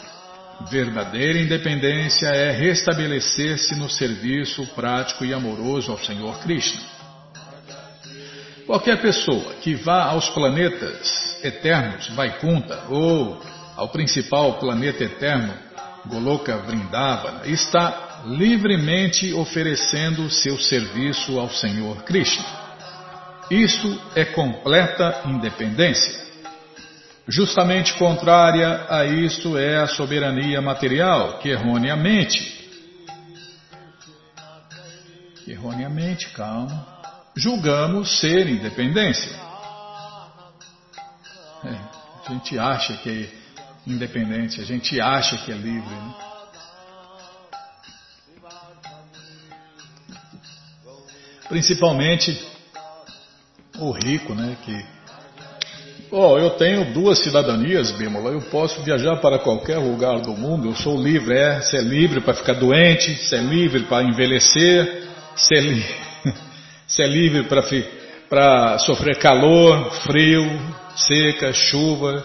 Verdadeira 0.68 1.38
independência 1.38 2.26
é 2.26 2.50
restabelecer-se 2.50 3.74
no 3.76 3.88
serviço 3.88 4.66
prático 4.74 5.24
e 5.24 5.32
amoroso 5.32 5.90
ao 5.90 5.98
Senhor 5.98 6.38
Krishna. 6.40 6.80
Qualquer 8.66 9.00
pessoa 9.00 9.54
que 9.54 9.74
vá 9.74 10.04
aos 10.04 10.28
planetas 10.28 11.42
eternos, 11.42 12.08
Vaikunta, 12.10 12.84
ou 12.88 13.42
ao 13.76 13.88
principal 13.88 14.58
planeta 14.58 15.02
eterno, 15.02 15.52
Goloka 16.06 16.56
Vrindavana, 16.58 17.46
está 17.46 18.22
livremente 18.26 19.32
oferecendo 19.32 20.28
seu 20.30 20.58
serviço 20.58 21.40
ao 21.40 21.48
Senhor 21.50 22.04
Krishna. 22.04 22.44
Isso 23.50 24.00
é 24.14 24.24
completa 24.24 25.22
independência. 25.26 26.29
Justamente 27.30 27.94
contrária 27.94 28.86
a 28.88 29.04
isto 29.04 29.56
é 29.56 29.76
a 29.76 29.86
soberania 29.86 30.60
material, 30.60 31.38
que 31.38 31.48
erroneamente, 31.48 32.58
erroneamente, 35.46 36.28
calma, 36.30 36.84
julgamos 37.36 38.18
ser 38.18 38.48
independência. 38.48 39.30
A 42.26 42.32
gente 42.32 42.58
acha 42.58 42.96
que 42.96 43.08
é 43.08 43.40
independente, 43.86 44.60
a 44.60 44.64
gente 44.64 45.00
acha 45.00 45.38
que 45.38 45.52
é 45.52 45.54
livre. 45.54 45.88
Né? 45.88 46.14
Principalmente 51.48 52.44
o 53.78 53.92
rico, 53.92 54.34
né? 54.34 54.56
Que 54.64 54.99
oh, 56.10 56.38
eu 56.38 56.50
tenho 56.50 56.92
duas 56.92 57.18
cidadanias, 57.18 57.90
Bímola. 57.92 58.30
Eu 58.30 58.40
posso 58.42 58.82
viajar 58.82 59.16
para 59.16 59.38
qualquer 59.38 59.78
lugar 59.78 60.20
do 60.20 60.32
mundo. 60.32 60.68
Eu 60.68 60.74
sou 60.74 61.00
livre. 61.00 61.36
É, 61.36 61.60
você 61.60 61.78
é 61.78 61.80
livre 61.80 62.20
para 62.20 62.34
ficar 62.34 62.54
doente, 62.54 63.14
você 63.16 63.36
é 63.36 63.40
livre 63.40 63.84
para 63.84 64.02
envelhecer, 64.02 65.08
você 65.34 65.54
é, 65.56 65.60
li... 65.60 65.84
é 66.98 67.06
livre 67.06 67.44
para 67.44 67.62
para 68.28 68.78
sofrer 68.78 69.18
calor, 69.18 69.90
frio, 70.04 70.46
seca, 70.94 71.52
chuva. 71.52 72.24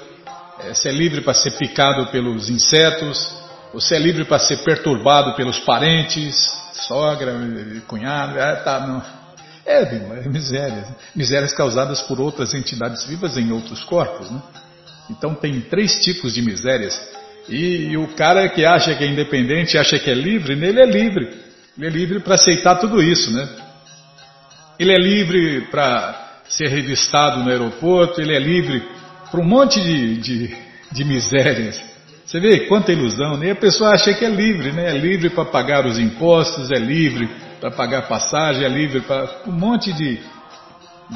É, 0.59 0.73
você 0.73 0.89
é 0.89 0.91
livre 0.91 1.21
para 1.21 1.33
ser 1.33 1.51
picado 1.51 2.05
pelos 2.07 2.49
insetos. 2.49 3.36
Você 3.73 3.95
é 3.95 3.99
livre 3.99 4.23
para 4.23 4.39
ser 4.39 4.57
perturbado 4.57 5.33
pelos 5.33 5.59
parentes, 5.59 6.36
sogra, 6.73 7.33
cunhado. 7.88 8.39
É, 8.39 8.55
tá, 8.57 8.79
não. 8.86 9.24
É, 9.66 9.84
misérias. 10.30 10.88
Misérias 11.16 11.53
causadas 11.53 12.01
por 12.01 12.20
outras 12.22 12.53
entidades 12.53 13.03
vivas 13.05 13.36
em 13.38 13.51
outros 13.51 13.84
corpos. 13.84 14.30
Né? 14.30 14.41
Então 15.09 15.34
tem 15.34 15.59
três 15.61 15.95
tipos 15.99 16.34
de 16.34 16.41
misérias. 16.41 16.99
E, 17.49 17.89
e 17.91 17.97
o 17.97 18.07
cara 18.09 18.47
que 18.49 18.63
acha 18.63 18.93
que 18.95 19.03
é 19.03 19.07
independente, 19.07 19.78
acha 19.78 19.97
que 19.97 20.09
é 20.09 20.13
livre, 20.13 20.53
ele 20.53 20.80
é 20.80 20.86
livre. 20.86 21.45
Ele 21.78 21.88
é 21.88 21.89
livre 21.89 22.20
para 22.20 22.36
aceitar 22.36 22.76
tudo 22.76 23.01
isso, 23.01 23.32
né? 23.32 23.47
Ele 24.80 24.91
é 24.91 24.97
livre 24.97 25.61
para 25.70 26.41
ser 26.47 26.68
revistado 26.68 27.43
no 27.43 27.49
aeroporto, 27.49 28.22
ele 28.22 28.36
é 28.36 28.39
livre 28.39 28.84
para 29.30 29.39
um 29.39 29.43
monte 29.43 29.82
de, 29.82 30.18
de, 30.18 30.57
de 30.91 31.03
misérias. 31.03 31.82
Você 32.26 32.39
vê 32.39 32.61
quanta 32.61 32.91
ilusão, 32.91 33.38
né? 33.38 33.51
A 33.51 33.55
pessoa 33.55 33.91
acha 33.91 34.13
que 34.13 34.26
é 34.26 34.30
livre, 34.30 34.72
né? 34.72 34.95
É 34.95 34.97
livre 34.97 35.30
para 35.30 35.45
pagar 35.45 35.86
os 35.86 35.99
impostos, 35.99 36.72
é 36.72 36.80
livre 36.80 37.30
para 37.66 37.72
pagar 37.72 38.03
passagem, 38.03 38.63
é 38.63 38.70
livre 38.70 39.01
para 39.01 39.41
um 39.47 39.51
monte 39.51 39.91
de, 39.91 40.20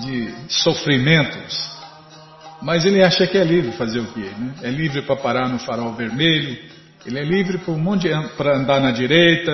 de 0.02 0.34
sofrimentos. 0.48 1.70
Mas 2.60 2.86
ele 2.86 3.04
acha 3.04 3.28
que 3.28 3.38
é 3.38 3.44
livre 3.44 3.72
fazer 3.74 4.00
o 4.00 4.08
quê? 4.14 4.32
Né? 4.36 4.56
É 4.64 4.70
livre 4.72 5.04
para 5.04 5.16
parar 5.16 5.48
no 5.48 5.60
farol 5.60 5.94
vermelho, 5.94 6.58
ele 7.06 7.20
é 7.20 7.24
livre 7.24 7.60
para 7.60 7.72
um 7.72 7.78
monte 7.78 8.10
para 8.36 8.58
andar 8.58 8.82
na 8.82 8.90
direita, 8.90 9.52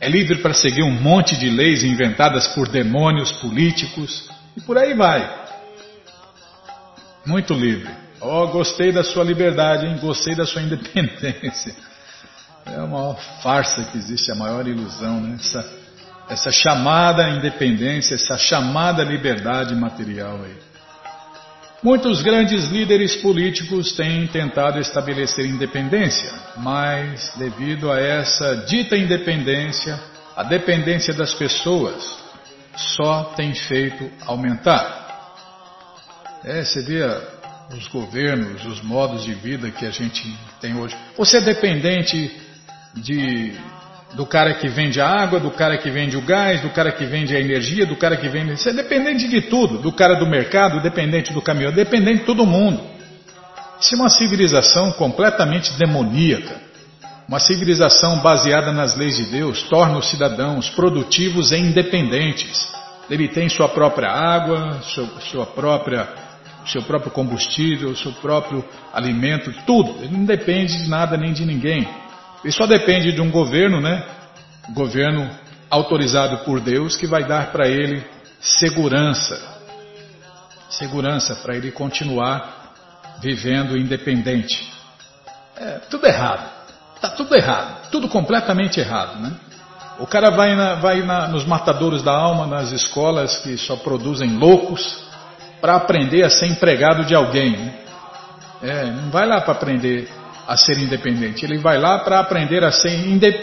é 0.00 0.08
livre 0.08 0.38
para 0.38 0.54
seguir 0.54 0.84
um 0.84 0.92
monte 0.92 1.36
de 1.36 1.50
leis 1.50 1.82
inventadas 1.82 2.46
por 2.48 2.68
demônios 2.68 3.32
políticos 3.32 4.30
e 4.56 4.60
por 4.60 4.78
aí 4.78 4.94
vai. 4.94 5.28
Muito 7.26 7.52
livre. 7.52 7.90
Oh, 8.20 8.46
gostei 8.46 8.92
da 8.92 9.02
sua 9.02 9.24
liberdade, 9.24 9.86
hein? 9.86 9.98
gostei 10.00 10.36
da 10.36 10.46
sua 10.46 10.62
independência. 10.62 11.74
É 12.64 12.76
a 12.76 12.86
maior 12.86 13.18
farsa 13.42 13.82
que 13.90 13.98
existe, 13.98 14.30
a 14.30 14.36
maior 14.36 14.68
ilusão, 14.68 15.20
né? 15.20 15.34
essa, 15.34 15.81
essa 16.28 16.50
chamada 16.50 17.28
independência, 17.28 18.14
essa 18.14 18.38
chamada 18.38 19.02
liberdade 19.04 19.74
material 19.74 20.40
aí. 20.44 20.56
Muitos 21.82 22.22
grandes 22.22 22.70
líderes 22.70 23.16
políticos 23.16 23.92
têm 23.92 24.28
tentado 24.28 24.78
estabelecer 24.78 25.44
independência, 25.46 26.32
mas 26.58 27.32
devido 27.36 27.90
a 27.90 27.98
essa 27.98 28.64
dita 28.68 28.96
independência, 28.96 29.98
a 30.36 30.44
dependência 30.44 31.12
das 31.12 31.34
pessoas 31.34 32.22
só 32.76 33.32
tem 33.36 33.52
feito 33.54 34.08
aumentar. 34.26 35.02
É, 36.44 36.64
você 36.64 36.82
vê 36.82 37.02
os 37.76 37.88
governos, 37.88 38.64
os 38.64 38.80
modos 38.80 39.24
de 39.24 39.34
vida 39.34 39.70
que 39.70 39.84
a 39.84 39.90
gente 39.90 40.22
tem 40.60 40.76
hoje. 40.76 40.96
Você 41.16 41.38
é 41.38 41.40
dependente 41.40 42.30
de 42.94 43.54
do 44.14 44.26
cara 44.26 44.54
que 44.54 44.68
vende 44.68 45.00
a 45.00 45.08
água, 45.08 45.40
do 45.40 45.50
cara 45.50 45.78
que 45.78 45.90
vende 45.90 46.16
o 46.16 46.22
gás, 46.22 46.60
do 46.60 46.70
cara 46.70 46.92
que 46.92 47.04
vende 47.04 47.34
a 47.34 47.40
energia, 47.40 47.86
do 47.86 47.96
cara 47.96 48.16
que 48.16 48.28
vende. 48.28 48.56
Você 48.56 48.70
é 48.70 48.72
dependente 48.74 49.26
de 49.28 49.42
tudo, 49.42 49.78
do 49.78 49.92
cara 49.92 50.14
do 50.16 50.26
mercado, 50.26 50.80
dependente 50.80 51.32
do 51.32 51.40
caminhão, 51.40 51.72
dependente 51.72 52.20
de 52.20 52.26
todo 52.26 52.44
mundo. 52.44 52.80
Isso 53.80 53.94
é 53.94 53.98
uma 53.98 54.10
civilização 54.10 54.92
completamente 54.92 55.72
demoníaca. 55.74 56.60
Uma 57.26 57.40
civilização 57.40 58.20
baseada 58.20 58.70
nas 58.72 58.96
leis 58.96 59.16
de 59.16 59.24
Deus 59.24 59.62
torna 59.62 59.96
os 59.96 60.10
cidadãos 60.10 60.68
produtivos 60.70 61.50
e 61.50 61.56
independentes. 61.56 62.68
Ele 63.08 63.28
tem 63.28 63.48
sua 63.48 63.68
própria 63.68 64.10
água, 64.10 64.80
sua 65.30 65.46
própria, 65.46 66.06
seu 66.66 66.82
próprio 66.82 67.10
combustível, 67.10 67.96
seu 67.96 68.12
próprio 68.12 68.64
alimento, 68.92 69.52
tudo. 69.66 69.96
Ele 70.02 70.16
não 70.16 70.24
depende 70.24 70.82
de 70.82 70.88
nada 70.88 71.16
nem 71.16 71.32
de 71.32 71.44
ninguém. 71.44 71.88
Ele 72.42 72.52
só 72.52 72.66
depende 72.66 73.12
de 73.12 73.20
um 73.20 73.30
governo, 73.30 73.80
né? 73.80 74.04
Governo 74.74 75.30
autorizado 75.70 76.38
por 76.44 76.60
Deus 76.60 76.96
que 76.96 77.06
vai 77.06 77.24
dar 77.24 77.52
para 77.52 77.68
ele 77.68 78.04
segurança. 78.40 79.40
Segurança 80.68 81.36
para 81.36 81.56
ele 81.56 81.70
continuar 81.70 82.72
vivendo 83.20 83.76
independente. 83.76 84.72
É 85.56 85.78
tudo 85.90 86.06
errado. 86.06 86.50
Tá 87.00 87.10
tudo 87.10 87.34
errado. 87.34 87.90
Tudo 87.90 88.08
completamente 88.08 88.80
errado, 88.80 89.20
né? 89.20 89.32
O 89.98 90.06
cara 90.06 90.30
vai, 90.30 90.56
na, 90.56 90.74
vai 90.74 91.02
na, 91.02 91.28
nos 91.28 91.44
matadouros 91.44 92.02
da 92.02 92.12
alma, 92.12 92.46
nas 92.46 92.72
escolas 92.72 93.36
que 93.38 93.56
só 93.56 93.76
produzem 93.76 94.36
loucos, 94.36 95.04
para 95.60 95.76
aprender 95.76 96.24
a 96.24 96.30
ser 96.30 96.46
empregado 96.46 97.04
de 97.04 97.14
alguém. 97.14 97.56
Né? 97.56 97.74
É, 98.62 98.84
não 98.86 99.10
vai 99.10 99.26
lá 99.26 99.40
para 99.40 99.52
aprender 99.52 100.08
a 100.46 100.56
ser 100.56 100.78
independente. 100.78 101.44
Ele 101.44 101.58
vai 101.58 101.78
lá 101.78 101.98
para 102.00 102.20
aprender 102.20 102.64
a 102.64 102.70
ser, 102.70 102.90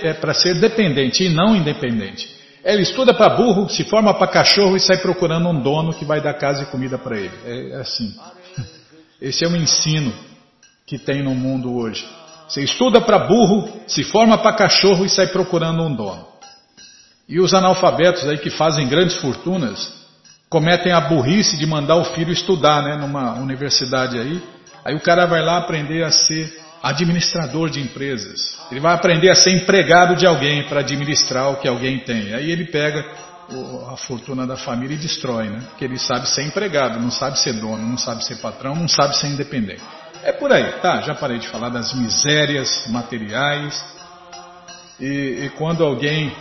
é, 0.03 0.13
para 0.13 0.33
ser 0.33 0.55
dependente 0.55 1.23
e 1.23 1.29
não 1.29 1.55
independente. 1.55 2.39
Ele 2.63 2.83
estuda 2.83 3.13
para 3.13 3.29
burro, 3.29 3.69
se 3.69 3.83
forma 3.85 4.13
para 4.13 4.27
cachorro 4.27 4.75
e 4.75 4.79
sai 4.79 4.97
procurando 4.97 5.47
um 5.49 5.61
dono 5.61 5.93
que 5.93 6.05
vai 6.05 6.21
dar 6.21 6.33
casa 6.33 6.63
e 6.63 6.65
comida 6.65 6.97
para 6.97 7.17
ele. 7.17 7.31
É, 7.45 7.69
é 7.71 7.75
assim. 7.75 8.13
Esse 9.21 9.43
é 9.43 9.47
o 9.47 9.55
ensino 9.55 10.13
que 10.85 10.97
tem 10.97 11.23
no 11.23 11.33
mundo 11.33 11.75
hoje. 11.75 12.05
Você 12.47 12.63
estuda 12.63 12.99
para 12.99 13.19
burro, 13.19 13.81
se 13.87 14.03
forma 14.03 14.37
para 14.37 14.55
cachorro 14.55 15.05
e 15.05 15.09
sai 15.09 15.27
procurando 15.27 15.83
um 15.83 15.95
dono. 15.95 16.27
E 17.27 17.39
os 17.39 17.53
analfabetos 17.53 18.27
aí 18.27 18.39
que 18.39 18.49
fazem 18.49 18.87
grandes 18.87 19.17
fortunas 19.17 19.99
cometem 20.49 20.91
a 20.91 20.99
burrice 20.99 21.57
de 21.57 21.65
mandar 21.67 21.95
o 21.97 22.05
filho 22.05 22.33
estudar, 22.33 22.81
né, 22.81 22.95
numa 22.95 23.35
universidade 23.35 24.17
aí. 24.17 24.41
Aí 24.83 24.95
o 24.95 24.99
cara 24.99 25.27
vai 25.27 25.43
lá 25.43 25.57
aprender 25.59 26.03
a 26.03 26.11
ser 26.11 26.51
administrador 26.81 27.69
de 27.69 27.81
empresas. 27.81 28.57
Ele 28.71 28.79
vai 28.79 28.93
aprender 28.93 29.29
a 29.29 29.35
ser 29.35 29.51
empregado 29.51 30.15
de 30.15 30.25
alguém 30.25 30.63
para 30.63 30.79
administrar 30.79 31.49
o 31.51 31.57
que 31.57 31.67
alguém 31.67 31.99
tem. 31.99 32.33
Aí 32.33 32.49
ele 32.49 32.65
pega 32.65 33.05
a 33.91 33.97
fortuna 33.97 34.45
da 34.45 34.55
família 34.55 34.95
e 34.95 34.97
destrói, 34.97 35.49
né? 35.49 35.63
Porque 35.69 35.83
ele 35.83 35.97
sabe 35.97 36.29
ser 36.29 36.43
empregado, 36.43 36.99
não 36.99 37.11
sabe 37.11 37.39
ser 37.39 37.53
dono, 37.53 37.85
não 37.85 37.97
sabe 37.97 38.23
ser 38.23 38.35
patrão, 38.37 38.75
não 38.75 38.87
sabe 38.87 39.17
ser 39.17 39.27
independente. 39.27 39.81
É 40.23 40.31
por 40.31 40.51
aí, 40.51 40.71
tá? 40.81 41.01
Já 41.01 41.15
parei 41.15 41.39
de 41.39 41.47
falar 41.47 41.69
das 41.69 41.93
misérias 41.93 42.69
materiais. 42.89 43.83
E, 44.99 45.45
e 45.45 45.49
quando 45.57 45.83
alguém, 45.83 46.35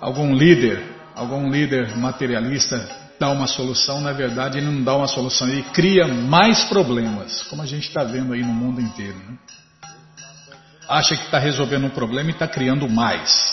algum 0.00 0.34
líder, 0.34 0.82
algum 1.14 1.50
líder 1.50 1.96
materialista 1.96 3.04
dá 3.18 3.30
uma 3.30 3.46
solução, 3.46 4.00
na 4.00 4.12
verdade 4.12 4.58
ele 4.58 4.66
não 4.66 4.82
dá 4.82 4.94
uma 4.96 5.06
solução, 5.06 5.48
ele 5.48 5.62
cria 5.72 6.06
mais 6.06 6.64
problemas, 6.64 7.42
como 7.44 7.62
a 7.62 7.66
gente 7.66 7.88
está 7.88 8.04
vendo 8.04 8.32
aí 8.32 8.42
no 8.42 8.52
mundo 8.52 8.80
inteiro. 8.80 9.16
Né? 9.16 9.38
Acha 10.88 11.16
que 11.16 11.24
está 11.24 11.38
resolvendo 11.38 11.86
um 11.86 11.90
problema 11.90 12.30
e 12.30 12.32
está 12.32 12.46
criando 12.46 12.88
mais. 12.88 13.52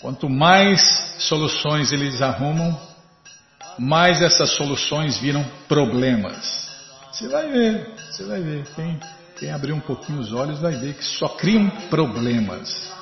Quanto 0.00 0.28
mais 0.28 0.80
soluções 1.18 1.92
eles 1.92 2.20
arrumam, 2.20 2.78
mais 3.78 4.20
essas 4.20 4.50
soluções 4.50 5.18
viram 5.18 5.44
problemas. 5.68 6.68
Você 7.12 7.28
vai 7.28 7.48
ver, 7.48 7.94
você 8.10 8.24
vai 8.24 8.40
ver. 8.40 8.64
Quem, 8.74 9.00
quem 9.38 9.52
abrir 9.52 9.72
um 9.72 9.80
pouquinho 9.80 10.18
os 10.18 10.32
olhos 10.32 10.60
vai 10.60 10.72
ver 10.72 10.94
que 10.94 11.04
só 11.04 11.28
criam 11.28 11.70
problemas. 11.88 12.92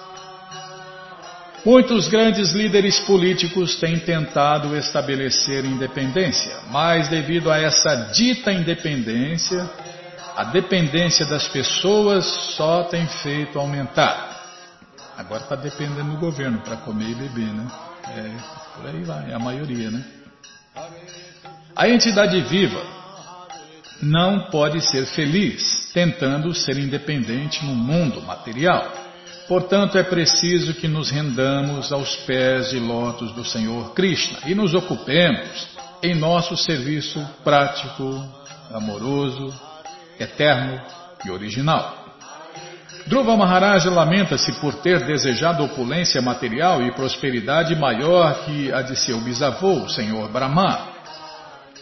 Muitos 1.64 2.09
grandes 2.09 2.53
líderes 2.53 2.99
políticos 3.01 3.76
têm 3.76 3.99
tentado 3.99 4.74
estabelecer 4.76 5.64
independência, 5.64 6.57
mas 6.70 7.09
devido 7.09 7.51
a 7.51 7.59
essa 7.59 8.11
dita 8.14 8.51
independência, 8.51 9.68
a 10.37 10.45
dependência 10.45 11.26
das 11.26 11.49
pessoas 11.49 12.24
só 12.57 12.85
tem 12.85 13.07
feito 13.07 13.59
aumentar. 13.59 14.31
Agora 15.16 15.43
está 15.43 15.57
dependendo 15.57 16.12
do 16.12 16.18
governo 16.18 16.61
para 16.61 16.78
comer 16.78 17.11
e 17.11 17.14
beber, 17.14 17.53
né? 17.53 17.66
É, 18.09 18.33
por 18.76 18.87
aí 18.87 19.03
vai, 19.03 19.31
é 19.31 19.35
a 19.35 19.39
maioria, 19.39 19.91
né? 19.91 20.05
A 21.76 21.89
entidade 21.89 22.41
viva 22.43 22.83
não 24.03 24.51
pode 24.51 24.81
ser 24.81 25.05
feliz 25.07 25.91
tentando 25.93 26.55
ser 26.55 26.78
independente 26.78 27.64
no 27.64 27.74
mundo 27.74 28.22
material. 28.22 28.91
Portanto, 29.47 29.99
é 29.99 30.03
preciso 30.03 30.74
que 30.74 30.89
nos 30.89 31.11
rendamos 31.11 31.93
aos 31.93 32.16
pés 32.16 32.70
de 32.70 32.78
lótus 32.78 33.33
do 33.33 33.45
Senhor 33.45 33.93
Krishna 33.93 34.39
e 34.47 34.55
nos 34.55 34.74
ocupemos 34.74 35.68
em 36.03 36.14
nosso 36.14 36.57
serviço 36.57 37.20
prático, 37.45 38.24
amoroso, 38.72 39.53
eterno 40.21 40.81
e 41.25 41.31
original. 41.31 42.01
Dhruva 43.07 43.37
Maharaj 43.37 43.87
lamenta-se 43.87 44.53
por 44.61 44.75
ter 44.77 45.05
desejado 45.05 45.64
opulência 45.64 46.21
material 46.21 46.83
e 46.83 46.93
prosperidade 46.93 47.75
maior 47.75 48.45
que 48.45 48.73
a 48.73 48.83
de 48.83 48.95
seu 48.95 49.18
bisavô, 49.21 49.85
o 49.85 49.89
Senhor 49.89 50.29
Brahma. 50.29 50.91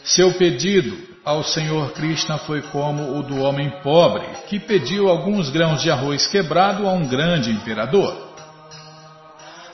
Seu 0.05 0.33
pedido 0.33 0.97
ao 1.25 1.43
Senhor 1.43 1.93
Krishna 1.93 2.39
foi 2.39 2.63
como 2.63 3.19
o 3.19 3.23
do 3.23 3.43
homem 3.43 3.69
pobre, 3.83 4.27
que 4.49 4.59
pediu 4.59 5.09
alguns 5.09 5.51
grãos 5.51 5.83
de 5.83 5.91
arroz 5.91 6.27
quebrado 6.27 6.89
a 6.89 6.93
um 6.93 7.07
grande 7.07 7.51
imperador. 7.51 8.28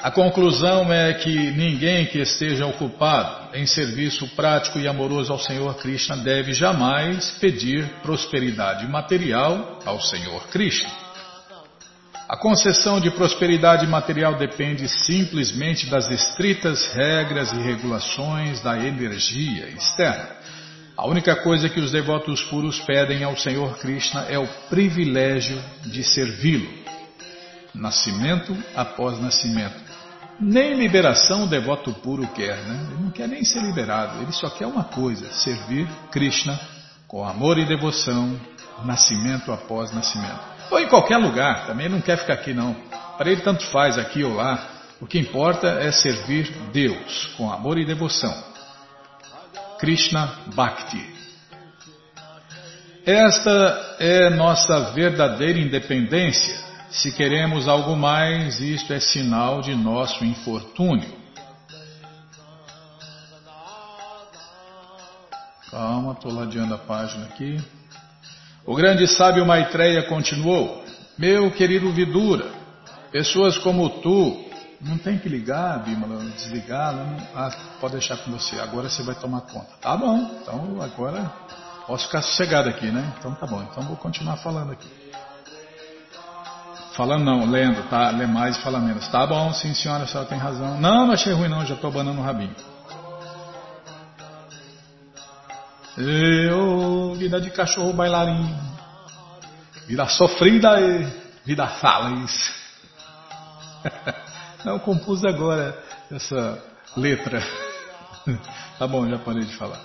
A 0.05 0.11
conclusão 0.11 0.93
é 0.93 1.15
que 1.15 1.35
ninguém 1.53 2.05
que 2.05 2.19
esteja 2.19 2.67
ocupado 2.67 3.57
em 3.57 3.65
serviço 3.65 4.29
prático 4.37 4.79
e 4.79 4.87
amoroso 4.87 5.33
ao 5.33 5.39
Senhor 5.39 5.75
Krishna 5.77 6.19
deve 6.19 6.53
jamais 6.53 7.31
pedir 7.41 7.89
prosperidade 8.03 8.87
material 8.87 9.79
ao 9.83 9.99
Senhor 9.99 10.47
Krishna. 10.49 10.91
A 12.29 12.37
concessão 12.37 13.01
de 13.01 13.11
prosperidade 13.13 13.87
material 13.87 14.37
depende 14.37 14.87
simplesmente 14.91 15.87
das 15.87 16.11
estritas 16.11 16.87
regras 16.93 17.51
e 17.55 17.63
regulações 17.63 18.61
da 18.61 18.77
energia 18.77 19.71
externa. 19.71 20.29
A 20.99 21.07
única 21.07 21.35
coisa 21.37 21.71
que 21.71 21.81
os 21.81 21.91
devotos 21.91 22.43
puros 22.43 22.79
pedem 22.81 23.25
ao 23.25 23.39
Senhor 23.39 23.79
Krishna 23.79 24.27
é 24.29 24.39
o 24.39 24.47
privilégio 24.69 25.59
de 25.87 26.05
servi-lo. 26.05 26.85
Nascimento 27.75 28.57
após 28.77 29.19
nascimento 29.19 29.84
nem 30.41 30.75
liberação 30.75 31.45
o 31.45 31.47
devoto 31.47 31.93
puro 31.93 32.27
quer, 32.29 32.57
né? 32.57 32.89
Ele 32.91 33.03
não 33.05 33.11
quer 33.11 33.29
nem 33.29 33.45
ser 33.45 33.61
liberado, 33.61 34.23
ele 34.23 34.33
só 34.33 34.51
quer 34.51 34.67
uma 34.67 34.85
coisa: 34.85 35.31
servir 35.31 35.89
Krishna 36.11 36.59
com 37.07 37.25
amor 37.25 37.59
e 37.59 37.65
devoção, 37.65 38.39
nascimento 38.85 39.53
após 39.53 39.93
nascimento. 39.93 40.41
Ou 40.71 40.81
em 40.81 40.89
qualquer 40.89 41.19
lugar, 41.19 41.67
também 41.67 41.89
não 41.89 42.01
quer 42.01 42.19
ficar 42.19 42.35
aqui 42.35 42.53
não. 42.53 42.75
Para 43.17 43.31
ele 43.31 43.43
tanto 43.43 43.65
faz 43.67 43.99
aqui 43.99 44.25
ou 44.25 44.35
lá. 44.35 44.71
O 45.01 45.07
que 45.07 45.19
importa 45.19 45.69
é 45.69 45.93
servir 45.93 46.51
Deus 46.73 47.27
com 47.37 47.51
amor 47.51 47.79
e 47.79 47.85
devoção. 47.85 48.35
Krishna 49.79 50.31
Bhakti. 50.55 51.15
Esta 53.05 53.97
é 53.99 54.31
nossa 54.31 54.93
verdadeira 54.93 55.59
independência 55.59 56.64
se 56.95 57.11
queremos 57.11 57.67
algo 57.67 57.97
mais, 57.97 58.61
isto 58.61 58.93
é 58.93 59.01
sinal 59.01 59.61
de 59.61 59.75
nosso 59.75 60.25
infortúnio. 60.25 61.13
Calma, 65.71 66.13
estou 66.13 66.33
ladeando 66.33 66.75
a 66.75 66.79
página 66.79 67.27
aqui. 67.27 67.61
O 68.65 68.77
grande 68.77 69.09
sábio 69.09 69.45
Maitreya 69.45 70.05
continuou: 70.05 70.85
Meu 71.19 71.51
querido 71.51 71.93
Vidura, 71.93 72.49
pessoas 73.11 73.59
como 73.59 74.01
tu, 74.01 74.45
não 74.81 74.97
tem 74.97 75.19
que 75.19 75.29
ligar, 75.29 75.83
Bimala, 75.83 76.25
desligar, 76.31 76.95
não, 76.95 77.17
ah, 77.35 77.51
pode 77.81 77.95
deixar 77.95 78.19
com 78.19 78.31
você, 78.31 78.61
agora 78.61 78.89
você 78.89 79.03
vai 79.03 79.17
tomar 79.17 79.41
conta. 79.41 79.73
Tá 79.81 79.97
bom, 79.97 80.39
então 80.41 80.81
agora 80.81 81.29
posso 81.89 82.07
ficar 82.07 82.23
sossegado 82.23 82.69
aqui, 82.69 82.87
né? 82.87 83.13
Então 83.19 83.35
tá 83.35 83.49
bom, 83.49 83.61
então 83.63 83.83
vou 83.83 83.97
continuar 83.97 84.37
falando 84.37 84.71
aqui. 84.71 85.04
Fala 86.95 87.19
não, 87.19 87.45
lendo, 87.51 87.83
tá? 87.89 88.11
Lê 88.11 88.27
mais 88.27 88.57
e 88.57 88.63
fala 88.63 88.79
menos. 88.79 89.07
Tá 89.09 89.27
bom, 89.27 89.53
sim 89.53 89.75
senhora, 89.75 90.05
a 90.05 90.07
senhora 90.07 90.29
tem 90.29 90.39
razão. 90.39 90.81
Não, 90.81 91.07
não 91.07 91.15
achei 91.15 91.33
ruim 91.33 91.49
não, 91.49 91.67
já 91.67 91.75
estou 91.75 91.91
abanando 91.91 92.21
o 92.21 92.25
rabinho. 92.25 92.55
Eu, 95.97 97.15
vida 97.17 97.41
de 97.41 97.51
cachorro 97.51 97.93
bailarinho. 97.93 98.57
Vida 99.87 100.07
sofrida 100.07 100.81
e 100.81 101.07
vida 101.45 101.67
feliz. 101.67 102.55
Não, 104.65 104.79
compus 104.79 105.23
agora 105.25 105.79
essa 106.11 106.59
letra. 106.97 107.43
Tá 108.77 108.89
bom, 108.89 109.09
já 109.09 109.19
parei 109.19 109.45
de 109.45 109.55
falar. 109.55 109.79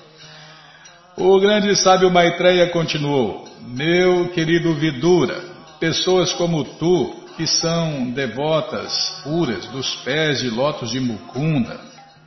O 1.16 1.40
grande 1.40 1.76
sábio 1.76 2.10
Maitreya 2.10 2.70
continuou: 2.70 3.48
Meu 3.62 4.30
querido 4.30 4.74
Vidura, 4.74 5.44
pessoas 5.80 6.34
como 6.34 6.64
tu, 6.64 7.16
que 7.38 7.48
são 7.48 8.12
devotas 8.12 9.22
puras 9.24 9.66
dos 9.68 9.96
pés 10.04 10.40
de 10.40 10.50
lótus 10.50 10.92
de 10.92 11.00
Mukunda, 11.00 11.80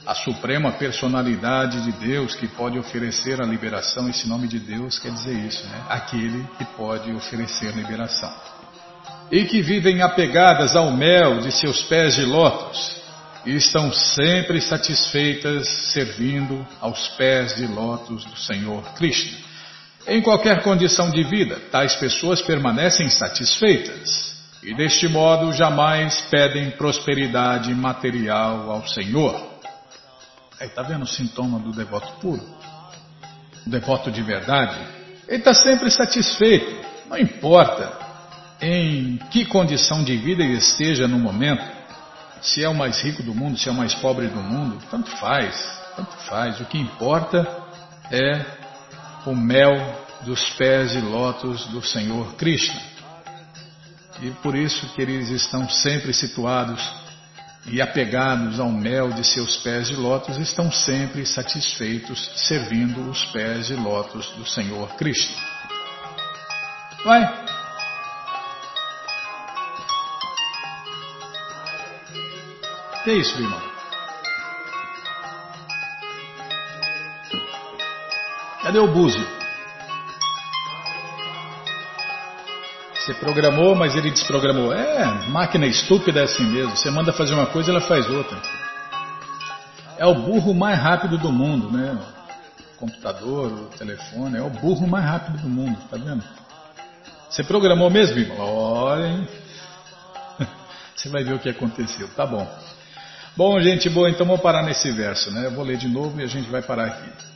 a 0.06 0.14
suprema 0.14 0.72
personalidade 0.72 1.82
de 1.82 1.92
Deus 1.92 2.34
que 2.34 2.48
pode 2.48 2.78
oferecer 2.78 3.40
a 3.40 3.46
liberação, 3.46 4.08
esse 4.08 4.28
nome 4.28 4.48
de 4.48 4.58
Deus 4.58 4.98
quer 4.98 5.12
dizer 5.12 5.34
isso, 5.34 5.64
né? 5.66 5.84
Aquele 5.88 6.44
que 6.58 6.64
pode 6.76 7.12
oferecer 7.12 7.74
liberação. 7.76 8.32
E 9.30 9.44
que 9.44 9.62
vivem 9.62 10.02
apegadas 10.02 10.74
ao 10.74 10.90
mel 10.90 11.40
de 11.40 11.52
seus 11.52 11.82
pés 11.82 12.16
de 12.16 12.24
lótus 12.24 12.96
e 13.44 13.54
estão 13.54 13.92
sempre 13.92 14.60
satisfeitas 14.60 15.68
servindo 15.92 16.66
aos 16.80 17.08
pés 17.10 17.56
de 17.56 17.66
lótus 17.66 18.24
do 18.24 18.36
Senhor 18.36 18.82
Krishna. 18.94 19.51
Em 20.06 20.20
qualquer 20.20 20.62
condição 20.62 21.10
de 21.10 21.22
vida, 21.22 21.60
tais 21.70 21.94
pessoas 21.96 22.42
permanecem 22.42 23.08
satisfeitas 23.08 24.32
e, 24.62 24.74
deste 24.74 25.06
modo, 25.08 25.52
jamais 25.52 26.20
pedem 26.30 26.72
prosperidade 26.72 27.72
material 27.74 28.70
ao 28.70 28.86
Senhor. 28.86 29.52
Aí 30.60 30.66
está 30.66 30.82
vendo 30.82 31.02
o 31.02 31.06
sintoma 31.06 31.58
do 31.58 31.72
devoto 31.72 32.12
puro? 32.20 32.42
O 33.66 33.70
devoto 33.70 34.10
de 34.10 34.22
verdade? 34.22 34.76
Ele 35.28 35.38
está 35.38 35.54
sempre 35.54 35.90
satisfeito, 35.90 36.84
não 37.08 37.16
importa 37.16 38.00
em 38.60 39.18
que 39.30 39.44
condição 39.44 40.04
de 40.04 40.16
vida 40.16 40.42
ele 40.42 40.58
esteja 40.58 41.08
no 41.08 41.18
momento, 41.18 41.64
se 42.40 42.62
é 42.62 42.68
o 42.68 42.74
mais 42.74 43.00
rico 43.00 43.22
do 43.22 43.34
mundo, 43.34 43.58
se 43.58 43.68
é 43.68 43.72
o 43.72 43.74
mais 43.74 43.94
pobre 43.94 44.26
do 44.26 44.40
mundo, 44.40 44.78
tanto 44.90 45.10
faz, 45.16 45.80
tanto 45.96 46.16
faz. 46.28 46.60
O 46.60 46.64
que 46.64 46.78
importa 46.78 47.46
é 48.10 48.61
o 49.26 49.34
mel 49.34 49.72
dos 50.22 50.50
pés 50.54 50.92
de 50.92 51.00
lótus 51.00 51.66
do 51.66 51.82
Senhor 51.82 52.34
Krishna. 52.34 52.80
E 54.20 54.30
por 54.42 54.54
isso 54.54 54.86
que 54.94 55.02
eles 55.02 55.30
estão 55.30 55.68
sempre 55.68 56.12
situados 56.12 56.80
e 57.66 57.80
apegados 57.80 58.58
ao 58.58 58.70
mel 58.70 59.10
de 59.10 59.24
seus 59.24 59.56
pés 59.58 59.88
de 59.88 59.96
lótus, 59.96 60.36
estão 60.38 60.70
sempre 60.70 61.24
satisfeitos 61.24 62.30
servindo 62.48 63.08
os 63.08 63.24
pés 63.26 63.68
de 63.68 63.74
lótus 63.74 64.26
do 64.32 64.46
Senhor 64.46 64.88
Krishna. 64.96 65.36
Vai! 67.04 67.42
Que 73.04 73.10
é 73.10 73.14
isso, 73.14 73.36
irmão? 73.40 73.71
Cadê 78.62 78.78
o 78.78 78.86
búzio? 78.86 79.26
Você 82.94 83.12
programou, 83.14 83.74
mas 83.74 83.96
ele 83.96 84.12
desprogramou. 84.12 84.72
É, 84.72 85.04
máquina 85.28 85.66
estúpida 85.66 86.20
é 86.20 86.22
assim 86.22 86.44
mesmo. 86.44 86.76
Você 86.76 86.88
manda 86.88 87.12
fazer 87.12 87.34
uma 87.34 87.46
coisa, 87.46 87.72
ela 87.72 87.80
faz 87.80 88.08
outra. 88.08 88.40
É 89.98 90.06
o 90.06 90.14
burro 90.14 90.54
mais 90.54 90.78
rápido 90.78 91.18
do 91.18 91.32
mundo, 91.32 91.76
né? 91.76 91.98
O 92.76 92.78
computador, 92.78 93.52
o 93.52 93.64
telefone, 93.76 94.38
é 94.38 94.42
o 94.42 94.50
burro 94.50 94.86
mais 94.86 95.04
rápido 95.04 95.38
do 95.38 95.48
mundo, 95.48 95.76
tá 95.90 95.96
vendo? 95.96 96.22
Você 97.28 97.42
programou 97.42 97.90
mesmo, 97.90 98.20
irmão? 98.20 98.38
Olha, 98.38 99.06
hein? 99.08 99.28
Você 100.94 101.08
vai 101.08 101.24
ver 101.24 101.34
o 101.34 101.38
que 101.40 101.48
aconteceu, 101.48 102.08
tá 102.14 102.24
bom. 102.24 102.46
Bom, 103.36 103.58
gente 103.60 103.88
boa, 103.90 104.08
então 104.08 104.26
vamos 104.26 104.42
parar 104.42 104.62
nesse 104.62 104.92
verso, 104.92 105.32
né? 105.32 105.46
Eu 105.46 105.50
vou 105.52 105.64
ler 105.64 105.78
de 105.78 105.88
novo 105.88 106.20
e 106.20 106.24
a 106.24 106.28
gente 106.28 106.48
vai 106.48 106.62
parar 106.62 106.86
aqui. 106.86 107.31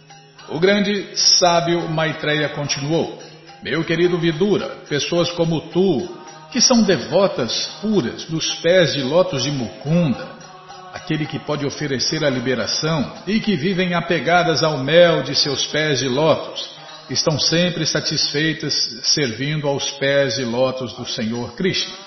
O 0.48 0.60
grande 0.60 1.16
sábio 1.16 1.88
Maitreya 1.88 2.48
continuou: 2.50 3.20
Meu 3.62 3.82
querido 3.84 4.18
Vidura, 4.18 4.68
pessoas 4.88 5.30
como 5.32 5.60
tu, 5.72 6.08
que 6.52 6.60
são 6.60 6.82
devotas 6.82 7.78
puras 7.80 8.24
dos 8.24 8.54
pés 8.56 8.94
de 8.94 9.02
lótus 9.02 9.42
de 9.42 9.50
Mukunda, 9.50 10.28
aquele 10.94 11.26
que 11.26 11.38
pode 11.38 11.66
oferecer 11.66 12.24
a 12.24 12.30
liberação 12.30 13.12
e 13.26 13.40
que 13.40 13.56
vivem 13.56 13.94
apegadas 13.94 14.62
ao 14.62 14.78
mel 14.78 15.22
de 15.22 15.34
seus 15.34 15.66
pés 15.66 15.98
de 15.98 16.08
lótus, 16.08 16.70
estão 17.10 17.38
sempre 17.38 17.84
satisfeitas 17.84 18.72
servindo 19.02 19.66
aos 19.66 19.90
pés 19.92 20.36
de 20.36 20.44
lótus 20.44 20.92
do 20.94 21.06
Senhor 21.06 21.54
Krishna. 21.56 22.05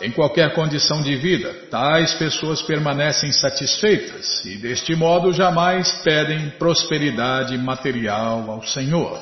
Em 0.00 0.10
qualquer 0.10 0.54
condição 0.54 1.02
de 1.02 1.16
vida, 1.16 1.52
tais 1.70 2.14
pessoas 2.14 2.60
permanecem 2.60 3.32
satisfeitas 3.32 4.44
e, 4.44 4.56
deste 4.56 4.94
modo, 4.94 5.32
jamais 5.32 5.90
pedem 6.04 6.50
prosperidade 6.58 7.56
material 7.56 8.50
ao 8.50 8.62
Senhor. 8.62 9.18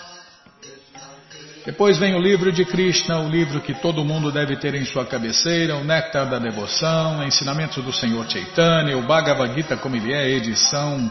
Depois 1.65 1.97
vem 1.97 2.15
o 2.15 2.21
livro 2.21 2.51
de 2.51 2.65
Krishna, 2.65 3.21
o 3.21 3.29
livro 3.29 3.61
que 3.61 3.75
todo 3.75 4.05
mundo 4.05 4.33
deve 4.33 4.57
ter 4.57 4.75
em 4.75 4.85
sua 4.85 5.05
cabeceira, 5.05 5.77
o 5.77 5.85
Néctar 5.85 6.29
da 6.29 6.39
Devoção, 6.39 7.23
Ensinamentos 7.23 7.85
do 7.85 7.93
Senhor 7.93 8.29
Chaitanya, 8.29 8.97
o 8.97 9.07
Bhagavad 9.07 9.55
Gita 9.55 9.77
como 9.77 9.95
ele 9.95 10.13
é, 10.13 10.29
edição 10.29 11.09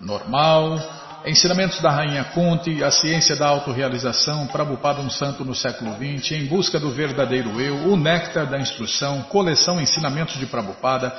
normal, 0.00 0.78
Ensinamentos 1.26 1.80
da 1.80 1.90
Rainha 1.90 2.22
Kunti, 2.24 2.84
A 2.84 2.90
Ciência 2.90 3.34
da 3.34 3.46
Autorealização, 3.46 4.46
Prabhupada 4.46 5.00
um 5.00 5.08
Santo 5.08 5.42
no 5.42 5.54
século 5.54 5.94
XX, 5.94 6.32
Em 6.32 6.46
Busca 6.46 6.78
do 6.78 6.90
Verdadeiro 6.90 7.58
Eu, 7.58 7.88
O 7.88 7.96
Néctar 7.96 8.46
da 8.46 8.58
Instrução, 8.58 9.22
Coleção 9.22 9.80
Ensinamentos 9.80 10.38
de 10.38 10.44
Prabhupada, 10.44 11.16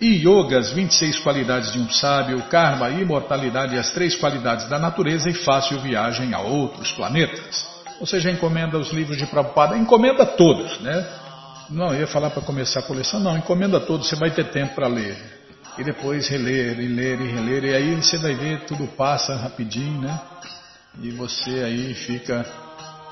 e 0.00 0.24
Yogas, 0.24 0.70
26 0.70 1.18
qualidades 1.18 1.72
de 1.72 1.80
um 1.80 1.90
sábio, 1.90 2.40
Karma, 2.44 2.88
Imortalidade 2.90 3.74
e 3.74 3.78
as 3.78 3.90
três 3.90 4.14
qualidades 4.14 4.68
da 4.68 4.78
natureza 4.78 5.28
e 5.28 5.34
fácil 5.34 5.80
viagem 5.80 6.32
a 6.34 6.40
outros 6.40 6.92
planetas. 6.92 7.66
Você 7.98 8.20
já 8.20 8.30
encomenda 8.30 8.78
os 8.78 8.92
livros 8.92 9.18
de 9.18 9.26
Prabhupada? 9.26 9.76
Encomenda 9.76 10.24
todos, 10.24 10.78
né? 10.78 11.04
Não, 11.68 11.92
eu 11.92 12.02
ia 12.02 12.06
falar 12.06 12.30
para 12.30 12.42
começar 12.42 12.78
a 12.78 12.84
coleção. 12.84 13.18
Não, 13.18 13.36
encomenda 13.36 13.80
todos, 13.80 14.08
você 14.08 14.14
vai 14.14 14.30
ter 14.30 14.44
tempo 14.50 14.76
para 14.76 14.86
ler. 14.86 15.37
E 15.78 15.84
depois 15.84 16.26
reler, 16.28 16.80
e 16.80 16.88
ler, 16.88 17.20
e 17.20 17.30
reler. 17.30 17.64
E 17.64 17.74
aí 17.74 17.94
você 17.94 18.18
vai 18.18 18.34
ver, 18.34 18.64
tudo 18.66 18.86
passa 18.88 19.36
rapidinho, 19.36 20.00
né? 20.00 20.20
E 21.00 21.10
você 21.12 21.62
aí 21.62 21.94
fica 21.94 22.44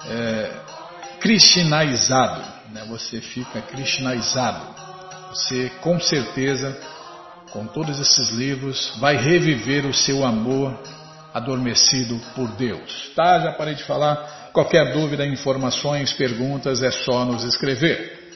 é, 0.09 0.51
cristinaizado, 1.21 2.43
né? 2.73 2.85
Você 2.89 3.21
fica 3.21 3.63
cristinaizado. 3.63 4.75
Você, 5.31 5.71
com 5.81 6.01
certeza, 6.01 6.77
com 7.53 7.67
todos 7.67 8.01
esses 8.01 8.31
livros, 8.31 8.95
vai 8.99 9.17
reviver 9.17 9.87
o 9.87 9.95
seu 9.95 10.25
amor 10.25 10.77
adormecido 11.33 12.19
por 12.35 12.49
Deus. 12.53 13.13
Tá? 13.15 13.39
Já 13.41 13.53
parei 13.53 13.75
de 13.75 13.85
falar. 13.85 14.51
Qualquer 14.53 14.93
dúvida, 14.95 15.25
informações, 15.27 16.13
perguntas 16.15 16.83
é 16.83 16.91
só 16.91 17.25
nos 17.25 17.45
escrever. 17.45 18.16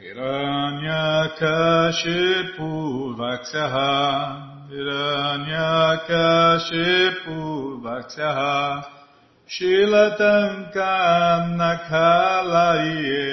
Hiranyakashipu 0.00 2.70
Vaksyaha 3.18 3.92
Hiranyakashipu 4.70 7.36
Vaksyaha 7.84 8.56
Shilatankam 9.52 11.60
nakalaye, 11.60 13.28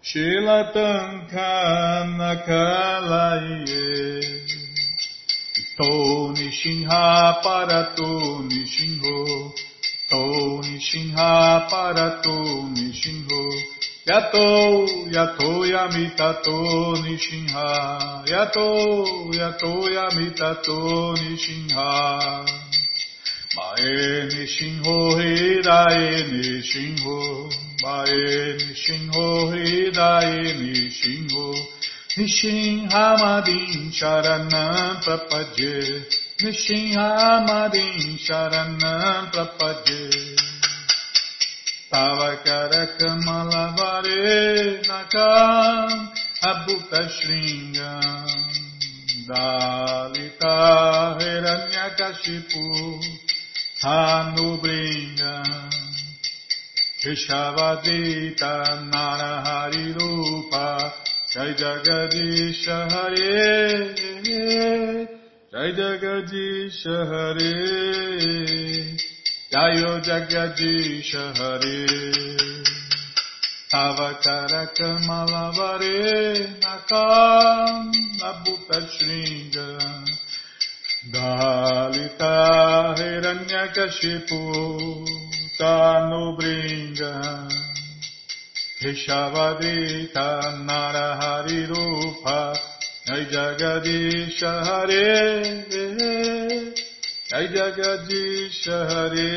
Shilatankam 0.00 2.14
nakalaye. 2.14 4.22
To 5.78 5.90
nishinha 6.38 7.42
para 7.42 7.80
to 7.96 8.10
nishinho, 8.46 9.18
To 10.10 10.22
nishinha 10.62 11.30
para 11.68 12.08
to 12.22 12.36
nishinho. 12.76 13.42
Yato, 14.06 14.46
yato 15.10 15.50
yamita 15.66 16.30
to 16.44 16.58
nishinha, 17.02 17.66
Yato, 18.30 18.68
yato 19.34 19.72
yamita 19.90 20.50
to 20.62 20.78
nishinha. 21.18 21.90
Mae 23.54 24.28
Nishinho 24.32 24.96
Hidae 25.20 26.08
Nishinho 26.32 27.18
Mae 27.82 28.56
Nishinho 28.60 29.26
Hidae 29.52 30.40
Nishinho 30.60 31.46
Nishinhamadin 32.16 33.90
Sharanam 33.98 35.00
Prapadye. 35.04 35.76
Nishinhamadin 36.42 38.18
Sharanam 38.20 39.30
Prapadye. 39.32 40.02
Tavakara 41.90 42.82
Kamalavare 42.98 44.84
Nakam 44.88 46.08
Abhuta 46.42 47.02
Shringam. 47.08 48.28
Dalita 49.28 50.56
Hiranyakashipu 51.18 52.64
Anubringa 53.84 55.42
Keshavadita 57.02 58.78
Narahari 58.92 59.92
Rupa 59.98 60.94
Jai 61.34 61.52
Jagadisha 61.54 62.88
Hare 62.92 63.94
Jai 65.50 65.72
Jagadisha 65.72 66.96
Hare 67.10 67.52
Jayo 69.50 70.00
Jagadisha 70.00 71.34
Hare 71.36 71.86
Avakara 73.74 74.68
Kamalavare 74.78 76.54
Nakam 76.60 77.90
Abhuta 78.22 78.78
Shringa 78.94 79.71
Dalita 81.12 82.96
Hiranyakashipu 82.96 84.40
Tanubringa 85.58 87.12
Keshavadita 88.80 90.28
Narahari 90.64 91.68
Rupa 91.68 92.56
Jai 93.06 93.24
Jagadisha 93.26 94.52
Hare 94.64 95.04
Jai 97.28 97.46
Jagadisha 97.56 98.78
Hare 98.88 99.32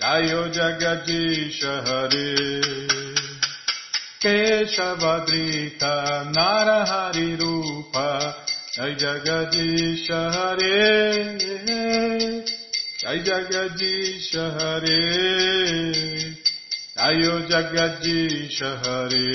Jayo 0.00 0.42
Jagadisha 0.48 1.74
Hare 1.84 2.32
Keshavadrita 4.22 5.92
Narahari 6.32 7.30
Rupa 7.38 8.43
Jai 8.76 8.92
Jagadish 8.96 10.08
Hare 10.08 11.38
Jai 12.98 13.18
Jagadish 13.22 14.34
Hare 14.34 15.00
Jayo 16.96 17.34
Jagadish 17.50 18.60
Hare 18.82 19.28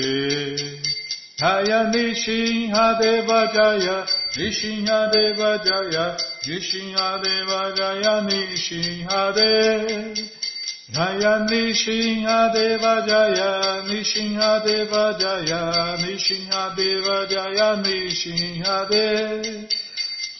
Jaya 1.38 1.80
Nishinhadeva 1.90 3.40
Jaya 3.54 3.98
Nishinhadeva 4.36 5.50
Jaya 5.64 6.06
Nishinhadeva 6.44 7.60
Jaya 7.78 8.14
Nishinhadeva 8.28 10.39
Jaya 10.92 11.46
Nishinhadeva 11.48 13.06
Jaya 13.06 13.82
Nishinhadeva 13.86 15.18
Jaya 15.20 15.96
Nishinhadeva 16.02 17.28
Jaya 17.30 17.76
Nishinhadeva 17.82 19.68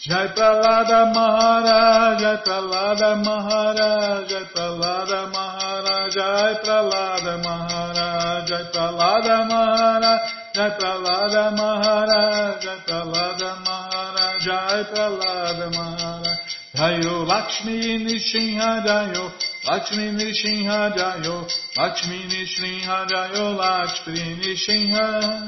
Jai 0.03 0.27
Pralada 0.29 1.13
Maharaj, 1.13 2.19
Jai 2.19 2.37
Pralada 2.43 3.23
Maharaj, 3.23 4.27
Jai 4.27 4.45
Pralada 4.51 5.31
Maharaj, 5.31 6.11
Jai 6.15 6.55
Pralada 6.63 7.37
Maharaj, 7.43 8.47
Jai 8.49 8.63
Pralada 8.73 9.37
Maharaj, 9.47 10.25
Jai 10.55 10.69
Pralada 10.79 11.51
Maharaj, 11.55 12.63
Jai 12.65 12.77
Pralada 12.87 13.51
Maharaj, 13.63 14.41
Jai 14.41 14.83
Pralada 14.89 15.67
Maharaj, 15.69 17.27
Lakshmi 17.27 17.77
Nishinha 18.05 18.83
Jayo, 18.83 19.25
Lakshmi 19.63 20.11
Nishinha 20.11 20.91
Jayo, 20.97 21.47
Lakshmi 21.77 22.23
Nishinha 22.27 23.07
Jayo, 23.07 23.55
Lakshmi 23.55 24.35
Nishinha. 24.41 25.47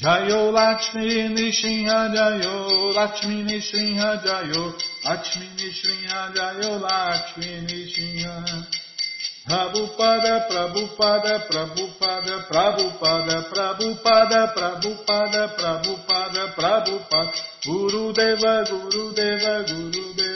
Jayo 0.00 0.52
Lakshmi 0.52 1.28
Nishinha 1.28 2.14
Jayo, 2.14 2.94
Lakshmi 2.94 3.42
Nishinha 3.44 4.24
Jayo, 4.24 4.72
Lakshmi 5.04 5.48
Nishinha 5.58 6.34
Jayo, 6.34 6.80
Lakshmi 6.80 7.66
Nishinha. 7.66 8.66
Prabhupada, 9.46 10.48
Prabhupada, 10.48 11.46
Prabhupada, 11.46 12.48
Prabhupada, 12.48 13.36
Prabhupada, 13.52 14.54
Prabhupada, 14.56 15.48
Prabhupada, 15.56 16.54
Prabhupada, 16.56 17.32
Guru 17.64 18.12
Deva, 18.12 18.64
Guru 18.64 19.14
Deva, 19.14 19.64
Guru 19.68 20.14
Deva, 20.14 20.35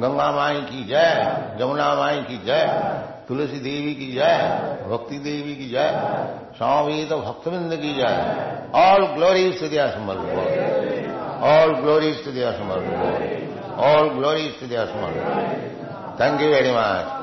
गंगा 0.00 0.30
माई 0.32 0.60
की 0.62 0.84
जय 0.84 1.56
जमुना 1.58 1.94
माई 1.94 2.18
की 2.22 2.36
जय, 2.46 2.64
तुलसी 3.28 3.58
देवी 3.60 3.94
की 3.94 4.12
जय, 4.12 4.34
भक्ति 4.88 5.18
देवी 5.18 5.54
की 5.54 5.68
जय 5.68 5.88
स्वामी 6.56 7.04
तो 7.04 7.18
भक्तविंद 7.18 7.72
की 7.76 7.92
जय। 7.94 8.14
All 8.76 9.06
glory 9.14 9.50
to 9.52 9.68
the 9.68 9.86
summer 9.90 10.16
all 11.46 11.74
glory 11.74 12.12
to 12.24 12.30
the 12.30 12.50
summer 12.52 12.80
all 13.86 14.08
glory 14.10 14.48
to 14.60 14.66
the 14.66 14.84
summer 14.84 15.12
thank 16.20 16.40
you 16.42 16.48
very 16.48 16.70
much 16.70 17.15